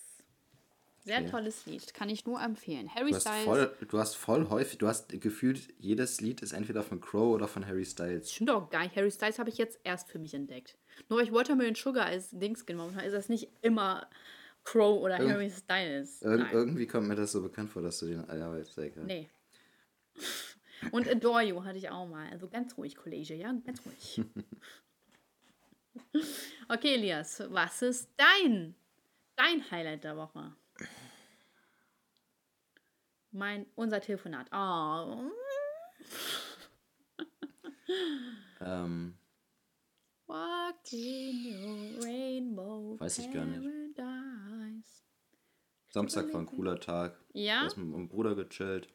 Sehr 1.03 1.19
Okay. 1.21 1.31
tolles 1.31 1.67
Lied. 1.67 1.95
Kann 1.95 2.09
ich 2.11 2.27
nur 2.27 2.41
empfehlen. 2.41 2.95
Harry 2.95 3.11
Du 3.11 3.17
hast, 3.17 3.23
Styles. 3.23 3.45
voll, 3.45 3.77
du 3.89 3.99
hast 3.99 4.15
voll 4.17 4.49
häufig, 4.51 4.79
du 4.79 4.87
hast 4.87 5.09
gefühlt, 5.21 5.73
jedes 5.79 6.21
Lied 6.21 6.43
ist 6.43 6.53
entweder 6.53 6.83
von 6.83 7.01
Crow 7.01 7.35
oder 7.35 7.49
von 7.49 7.67
Harry 7.67 7.85
Styles. 7.87 8.31
Stimmt 8.33 8.51
doch 8.51 8.69
gar 8.71 8.83
nicht. 8.85 8.95
Harry 8.95 9.11
Styles 9.11 9.39
habe 9.39 9.49
ich 9.49 9.59
jetzt 9.59 9.81
erst 9.83 10.09
für 10.09 10.19
mich 10.19 10.35
entdeckt. 10.35 10.77
Nur 11.09 11.19
weil 11.19 11.27
ich 11.27 11.33
Watermelon 11.33 11.75
Sugar 11.75 12.07
als 12.07 12.31
Dings 12.31 12.67
genommen 12.67 12.95
habe, 12.97 13.07
ist 13.07 13.13
das 13.13 13.29
nicht 13.29 13.49
immer 13.63 14.09
Crow 14.65 15.01
oder 15.01 15.19
Irgend- 15.19 15.33
Harry 15.35 15.51
Styles. 15.51 16.23
Ir 16.23 16.53
irgendwie 16.53 16.87
kommt 16.87 17.09
mir 17.09 17.17
das 17.17 17.33
so 17.33 17.43
bekannt 17.43 17.71
vor, 17.71 17.83
dass 17.83 17.99
du 18.01 18.07
den 18.07 18.25
sehr 18.65 18.85
egal. 18.85 19.05
Nee. 19.05 19.29
Und 20.93 21.09
Adore 21.09 21.43
You 21.43 21.63
hatte 21.65 21.79
ich 21.79 21.91
auch 21.91 22.07
mal. 22.09 22.29
Also 22.31 22.49
ganz 22.49 22.77
ruhig, 22.79 22.97
Kollege, 22.97 23.35
ja? 23.35 23.53
Ganz 23.65 23.83
ruhig. 23.85 24.23
okay, 26.69 26.95
Elias, 26.95 27.43
was 27.51 27.83
ist 27.83 28.09
dein, 28.17 28.75
dein 29.37 29.71
Highlight 29.71 30.05
der 30.05 30.17
Woche? 30.17 30.55
Mein, 33.33 33.67
unser 33.77 34.01
Telefonat. 34.01 34.47
Oh. 34.53 35.31
Ähm, 38.61 39.15
Walked 40.31 40.93
in 40.93 41.45
your 41.45 42.05
rainbow 42.05 42.97
Weiß 43.01 43.19
ich 43.19 43.33
gar 43.33 43.45
nicht. 43.45 43.61
paradise. 43.97 45.03
Samstag 45.89 46.33
war 46.33 46.41
ein 46.41 46.47
cooler 46.47 46.79
Tag. 46.79 47.19
Ja? 47.33 47.63
Da 47.63 47.67
ist 47.67 47.77
mit 47.77 47.89
meinem 47.89 48.09
Bruder 48.09 48.37
gechillt. 48.37 48.87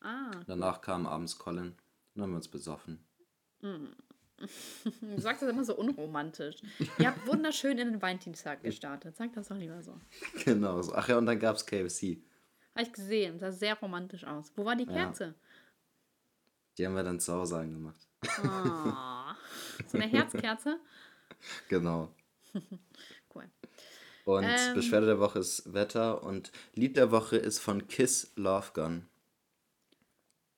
Ah, 0.00 0.32
Danach 0.48 0.80
kam 0.80 1.06
abends 1.06 1.38
Colin. 1.38 1.76
Dann 2.14 2.24
haben 2.24 2.30
wir 2.30 2.36
uns 2.38 2.48
besoffen. 2.48 2.98
du 3.60 5.20
sagst 5.20 5.42
das 5.42 5.50
immer 5.50 5.62
so 5.64 5.76
unromantisch. 5.76 6.56
Ihr 6.98 7.06
habt 7.06 7.24
wunderschön 7.24 7.78
in 7.78 7.92
den 7.92 8.02
Valentinstag 8.02 8.64
gestartet. 8.64 9.16
Sag 9.16 9.32
das 9.34 9.46
doch 9.46 9.56
lieber 9.56 9.80
so. 9.82 9.96
genau 10.44 10.82
so. 10.82 10.92
Ach 10.94 11.08
ja, 11.08 11.18
und 11.18 11.26
dann 11.26 11.38
gab 11.38 11.54
es 11.54 11.64
KFC. 11.66 12.18
Habe 12.74 12.82
ich 12.82 12.92
gesehen. 12.92 13.38
Sah 13.38 13.52
sehr 13.52 13.78
romantisch 13.78 14.24
aus. 14.24 14.50
Wo 14.56 14.64
war 14.64 14.74
die 14.74 14.86
Kerze? 14.86 15.36
Die 16.78 16.84
haben 16.86 16.96
wir 16.96 17.04
dann 17.04 17.20
zu 17.20 17.32
Hause 17.32 17.58
angemacht. 17.58 18.08
Ah. 18.42 19.19
So 19.86 19.98
eine 19.98 20.06
Herzkerze? 20.08 20.78
Genau. 21.68 22.14
Cool. 23.34 23.48
Und 24.24 24.44
Ähm. 24.44 24.74
Beschwerde 24.74 25.06
der 25.06 25.20
Woche 25.20 25.38
ist 25.38 25.72
Wetter 25.72 26.22
und 26.24 26.50
Lied 26.74 26.96
der 26.96 27.10
Woche 27.12 27.36
ist 27.36 27.60
von 27.60 27.86
Kiss 27.86 28.32
Love 28.36 28.72
Gun. 28.74 29.06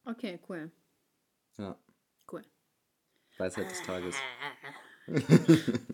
Okay, 0.04 0.40
cool. 0.48 0.72
Ja, 1.58 1.78
Cool. 2.30 2.42
Weisheit 3.38 3.70
des 3.70 3.82
Tages. 3.82 4.16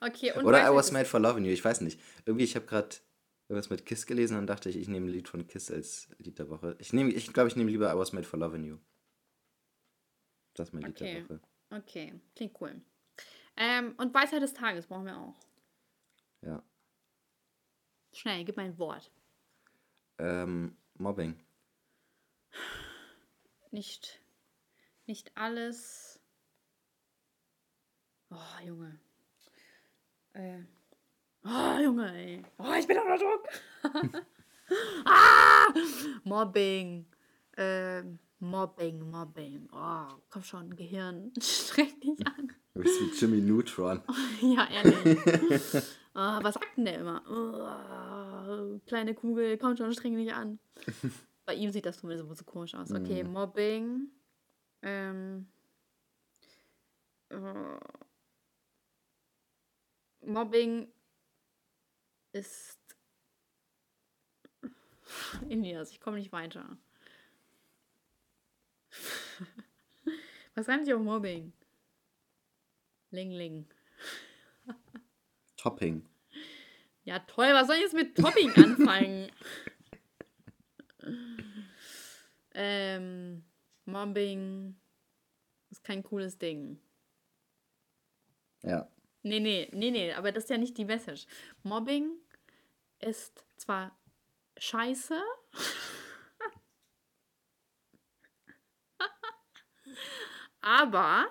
Okay, 0.00 0.32
und 0.32 0.44
Oder 0.44 0.70
I 0.70 0.74
Was 0.74 0.92
Made 0.92 1.06
for 1.06 1.18
Loving 1.20 1.44
You, 1.46 1.52
ich 1.52 1.64
weiß 1.64 1.80
nicht. 1.80 1.98
Irgendwie, 2.26 2.44
ich 2.44 2.54
habe 2.54 2.66
gerade 2.66 2.96
irgendwas 3.48 3.70
mit 3.70 3.86
Kiss 3.86 4.04
gelesen 4.06 4.36
und 4.36 4.46
dachte 4.46 4.68
ich, 4.68 4.76
ich 4.76 4.88
nehme 4.88 5.06
ein 5.06 5.12
Lied 5.12 5.28
von 5.28 5.46
Kiss 5.46 5.70
als 5.70 6.08
Lied 6.18 6.38
der 6.38 6.50
Woche. 6.50 6.76
Ich 6.78 6.92
nehme, 6.92 7.10
ich 7.12 7.32
glaube, 7.32 7.48
ich 7.48 7.56
nehme 7.56 7.70
lieber 7.70 7.90
I 7.92 7.96
Was 7.96 8.12
Made 8.12 8.26
for 8.26 8.38
Loving 8.38 8.64
You. 8.64 8.76
Das 10.56 10.68
ist 10.68 10.72
mein 10.72 10.82
Lied 10.82 11.00
Okay. 11.00 11.14
der 11.14 11.24
Woche. 11.24 11.40
Okay, 11.70 12.20
klingt 12.34 12.60
cool. 12.60 12.80
Ähm, 13.56 13.94
und 13.98 14.12
Weisheit 14.12 14.42
des 14.42 14.54
Tages 14.54 14.86
brauchen 14.86 15.06
wir 15.06 15.16
auch. 15.16 15.34
Ja. 16.42 16.62
Schnell, 18.12 18.44
gib 18.44 18.56
mir 18.56 18.64
ein 18.64 18.78
Wort. 18.78 19.10
Ähm, 20.18 20.76
Mobbing. 20.94 21.38
Nicht, 23.70 24.20
nicht 25.06 25.36
alles. 25.36 26.20
Oh, 28.30 28.64
Junge. 28.64 28.98
Äh, 30.32 30.62
Oh, 31.48 31.78
Junge, 31.80 32.12
ey. 32.12 32.42
Oh, 32.58 32.72
ich 32.76 32.86
bin 32.88 32.98
unter 32.98 33.18
Druck. 33.18 33.48
ah! 35.04 35.66
Mobbing. 36.24 37.06
Ähm, 37.56 38.18
Mobbing, 38.38 39.10
Mobbing. 39.10 39.68
Oh, 39.72 40.08
komm 40.28 40.42
schon, 40.42 40.76
Gehirn. 40.76 41.32
Streck 41.40 42.00
dich 42.00 42.26
an. 42.26 42.52
Du 42.74 42.82
bist 42.82 43.00
wie 43.00 43.18
Jimmy 43.18 43.40
Neutron. 43.40 44.02
ja, 44.42 44.68
ehrlich. 44.70 45.18
oh, 46.14 46.38
was 46.42 46.54
sagt 46.54 46.76
denn 46.76 46.84
der 46.84 46.98
immer? 46.98 47.22
Oh, 47.30 48.78
kleine 48.86 49.14
Kugel, 49.14 49.56
komm 49.56 49.76
schon, 49.76 49.92
streng 49.94 50.16
dich 50.16 50.34
an. 50.34 50.58
Bei 51.46 51.54
ihm 51.54 51.70
sieht 51.70 51.86
das 51.86 51.98
zumindest 51.98 52.38
so 52.38 52.44
komisch 52.44 52.74
aus. 52.74 52.90
Okay, 52.92 53.24
mm. 53.24 53.32
Mobbing. 53.32 54.08
Ähm, 54.82 55.46
uh, 57.32 57.78
Mobbing 60.20 60.88
ist. 62.32 62.78
Elias, 65.48 65.90
ich 65.92 66.00
komme 66.00 66.18
nicht 66.18 66.32
weiter. 66.32 66.76
Sich 70.84 70.94
auf 70.94 71.02
Mobbing? 71.02 71.52
Ling 73.10 73.30
Ling. 73.30 73.66
Topping. 75.56 76.06
Ja, 77.04 77.18
toll. 77.20 77.48
Was 77.52 77.66
soll 77.66 77.76
ich 77.76 77.82
jetzt 77.82 77.94
mit 77.94 78.16
Topping 78.16 78.50
anfangen? 78.52 79.30
ähm, 82.54 83.44
Mobbing 83.84 84.76
ist 85.70 85.84
kein 85.84 86.02
cooles 86.02 86.38
Ding. 86.38 86.80
Ja. 88.62 88.90
Nee, 89.22 89.40
nee, 89.40 89.68
nee, 89.72 89.90
nee, 89.90 90.12
aber 90.12 90.30
das 90.32 90.44
ist 90.44 90.50
ja 90.50 90.58
nicht 90.58 90.78
die 90.78 90.84
Message. 90.84 91.26
Mobbing 91.62 92.12
ist 93.00 93.44
zwar 93.56 93.98
scheiße, 94.56 95.20
aber 100.66 101.26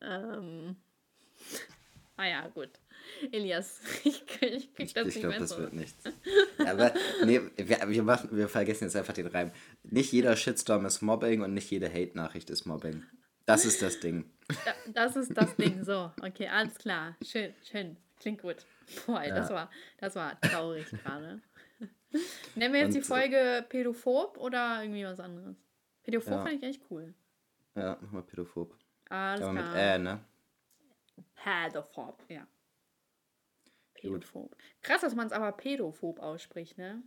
ähm, 0.00 0.76
ah 2.16 2.26
ja, 2.26 2.48
gut. 2.48 2.70
Elias, 3.32 3.80
ich, 4.04 4.22
ich 4.40 4.74
krieg 4.74 4.94
das 4.94 5.08
ich, 5.08 5.16
nicht 5.16 5.16
Ich 5.16 5.22
glaube, 5.22 5.38
das 5.38 5.58
wird 5.58 5.72
nichts. 5.72 6.04
Aber 6.58 6.94
nee, 7.24 7.40
wir, 7.56 7.78
wir, 7.88 8.02
machen, 8.02 8.28
wir 8.32 8.48
vergessen 8.48 8.84
jetzt 8.84 8.96
einfach 8.96 9.14
den 9.14 9.26
Reim. 9.26 9.50
Nicht 9.82 10.12
jeder 10.12 10.36
Shitstorm 10.36 10.86
ist 10.86 11.02
Mobbing 11.02 11.42
und 11.42 11.52
nicht 11.52 11.70
jede 11.70 11.92
Hate-Nachricht 11.92 12.48
ist 12.50 12.64
Mobbing. 12.64 13.02
Das 13.44 13.64
ist 13.64 13.82
das 13.82 13.98
Ding. 13.98 14.30
Das 14.86 15.16
ist 15.16 15.36
das 15.36 15.56
Ding, 15.56 15.82
so. 15.84 16.12
Okay, 16.22 16.46
alles 16.46 16.76
klar. 16.76 17.16
Schön, 17.26 17.52
schön. 17.68 17.96
Klingt 18.20 18.40
gut. 18.40 18.56
Boah, 19.06 19.24
ja. 19.24 19.34
das, 19.34 19.50
war, 19.50 19.70
das 19.98 20.14
war 20.14 20.40
traurig 20.40 20.86
gerade. 20.90 21.40
Nennen 22.54 22.72
wir 22.72 22.80
jetzt 22.80 22.94
Und, 22.94 23.02
die 23.02 23.02
Folge 23.02 23.66
Pädophob 23.68 24.38
oder 24.38 24.82
irgendwie 24.82 25.04
was 25.04 25.18
anderes? 25.18 25.56
Pädophob 26.04 26.32
ja. 26.32 26.44
fand 26.44 26.54
ich 26.54 26.62
echt 26.62 26.82
cool. 26.90 27.14
Ja, 27.74 27.98
mach 28.00 28.12
mal 28.12 28.22
Pädophob. 28.22 28.76
Alles 29.08 29.42
Aber 29.42 29.52
klar. 29.52 29.64
mit 29.64 29.76
Ä, 29.76 29.98
ne? 29.98 30.24
Pädophob, 31.34 32.24
ja. 32.28 32.46
Pädophob. 33.94 34.56
Krass, 34.82 35.00
dass 35.00 35.14
man 35.14 35.26
es 35.26 35.32
aber 35.32 35.52
Pädophob 35.52 36.18
ausspricht, 36.18 36.78
ne? 36.78 37.02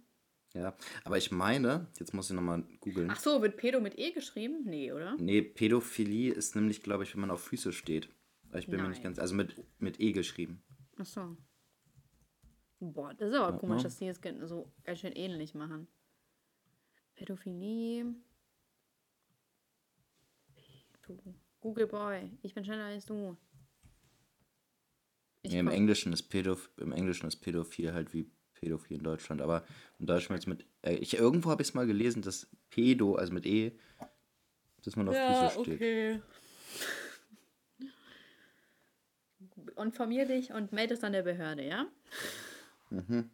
Ja, 0.56 0.74
aber 1.04 1.18
ich 1.18 1.32
meine, 1.32 1.88
jetzt 2.00 2.14
muss 2.14 2.30
ich 2.30 2.36
nochmal 2.36 2.64
googeln. 2.80 3.10
Ach 3.12 3.20
so, 3.20 3.42
wird 3.42 3.58
Pedo 3.58 3.82
mit 3.82 4.00
E 4.00 4.12
geschrieben? 4.14 4.64
Nee, 4.64 4.94
oder? 4.94 5.18
Nee, 5.18 5.42
Pädophilie 5.42 6.34
ist 6.34 6.56
nämlich, 6.56 6.82
glaube 6.82 7.04
ich, 7.04 7.14
wenn 7.14 7.22
man 7.22 7.32
auf 7.32 7.44
Füße 7.44 7.74
steht. 7.74 8.10
Ich 8.54 8.68
bin 8.68 8.78
Nein. 8.78 8.84
mir 8.84 8.90
nicht 8.90 9.04
ganz. 9.04 9.20
Also 9.20 9.36
mit, 9.36 9.62
mit 9.80 10.00
E 10.00 10.14
geschrieben. 10.14 10.64
Ach 10.98 11.06
so. 11.06 11.36
Boah, 12.80 13.14
das 13.14 13.32
ist 13.32 13.36
aber 13.36 13.54
ja, 13.54 13.60
komisch, 13.60 13.80
ja. 13.80 13.84
dass 13.84 13.98
die 13.98 14.06
jetzt 14.06 14.22
so 14.44 14.72
ganz 14.86 15.00
schön 15.00 15.12
ähnlich 15.12 15.56
machen. 15.56 15.90
Pädophilie. 17.16 18.16
Google 21.62 21.88
Boy, 21.88 22.32
ich 22.42 22.54
bin 22.54 22.64
schneller 22.64 22.86
als 22.86 23.06
du. 23.06 23.38
Ja, 25.44 25.60
im 25.60 25.68
Englischen 25.68 26.14
ist 26.14 26.24
Pädoph 26.24 26.70
im 26.78 26.92
Englischen 26.92 27.28
ist 27.28 27.38
Pädophil 27.38 27.94
halt 27.94 28.14
wie 28.14 28.32
Pädophil 28.54 28.98
in 28.98 29.04
Deutschland, 29.04 29.42
aber 29.42 29.64
in 30.00 30.08
Deutschland 30.08 30.42
jetzt 30.42 30.48
mit. 30.48 30.66
Äh, 30.82 30.96
ich, 30.96 31.16
irgendwo 31.16 31.52
habe 31.52 31.62
ich 31.62 31.70
es 31.70 31.74
mal 31.74 31.86
gelesen, 31.86 32.22
dass 32.22 32.48
Pedo, 32.70 33.16
also 33.16 33.34
mit 33.34 33.46
E, 33.46 33.78
dass 34.84 34.96
man 34.96 35.08
auf 35.10 35.16
ja, 35.16 35.50
Füße 35.50 35.64
steht. 35.64 35.76
Okay. 35.76 36.22
Informier 39.78 40.26
dich 40.26 40.52
und 40.52 40.72
melde 40.72 40.94
es 40.94 41.04
an 41.04 41.14
der 41.14 41.24
Behörde, 41.24 41.66
ja? 41.66 41.88
Mhm. 42.90 43.30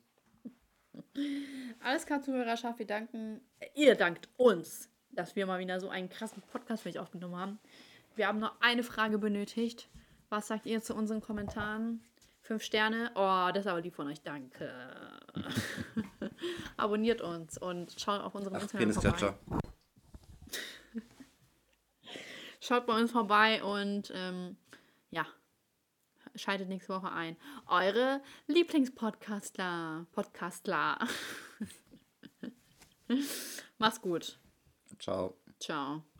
Alles 1.80 2.06
klar, 2.06 2.22
Zuhörerschaft, 2.22 2.80
wir 2.80 2.88
danken, 2.88 3.42
ihr 3.76 3.96
dankt 3.96 4.28
uns, 4.38 4.91
dass 5.14 5.36
wir 5.36 5.46
mal 5.46 5.60
wieder 5.60 5.80
so 5.80 5.90
einen 5.90 6.10
krassen 6.10 6.42
Podcast 6.52 6.84
für 6.84 6.90
euch 6.90 7.00
aufgenommen 7.00 7.36
haben. 7.36 7.60
Wir 8.16 8.28
haben 8.28 8.40
noch 8.40 8.60
eine 8.62 8.84
Frage 8.84 9.18
benötigt. 9.18 9.90
Was 10.30 10.48
sagt 10.48 10.66
ihr 10.66 10.82
zu 10.82 10.96
unseren 10.96 11.22
Kommentaren? 11.22 12.02
Fünf 12.42 12.64
Sterne. 12.64 13.12
Oh, 13.16 13.50
das 13.54 13.66
ist 13.66 13.68
aber 13.68 13.82
lieb 13.82 13.96
von 13.96 14.08
euch. 14.08 14.22
Danke. 14.22 14.72
Abonniert 16.78 17.22
uns 17.22 17.58
und 17.58 17.94
schaut 18.00 18.22
auf 18.22 18.36
unserem 18.36 18.56
Ach, 18.56 18.62
Instagram 18.62 18.92
vorbei. 18.94 19.34
Schaut 22.60 22.86
bei 22.86 23.00
uns 23.00 23.12
vorbei 23.12 23.64
und 23.64 24.12
ähm, 24.14 24.56
ja, 25.10 25.26
schaltet 26.36 26.70
nächste 26.70 26.94
Woche 26.94 27.12
ein. 27.12 27.36
Eure 27.68 28.22
Lieblingspodcastler. 28.48 30.06
Podcastler. 30.12 31.00
Mach's 33.78 34.02
gut. 34.02 34.41
Ciao. 35.02 35.34
Ciao. 35.60 36.11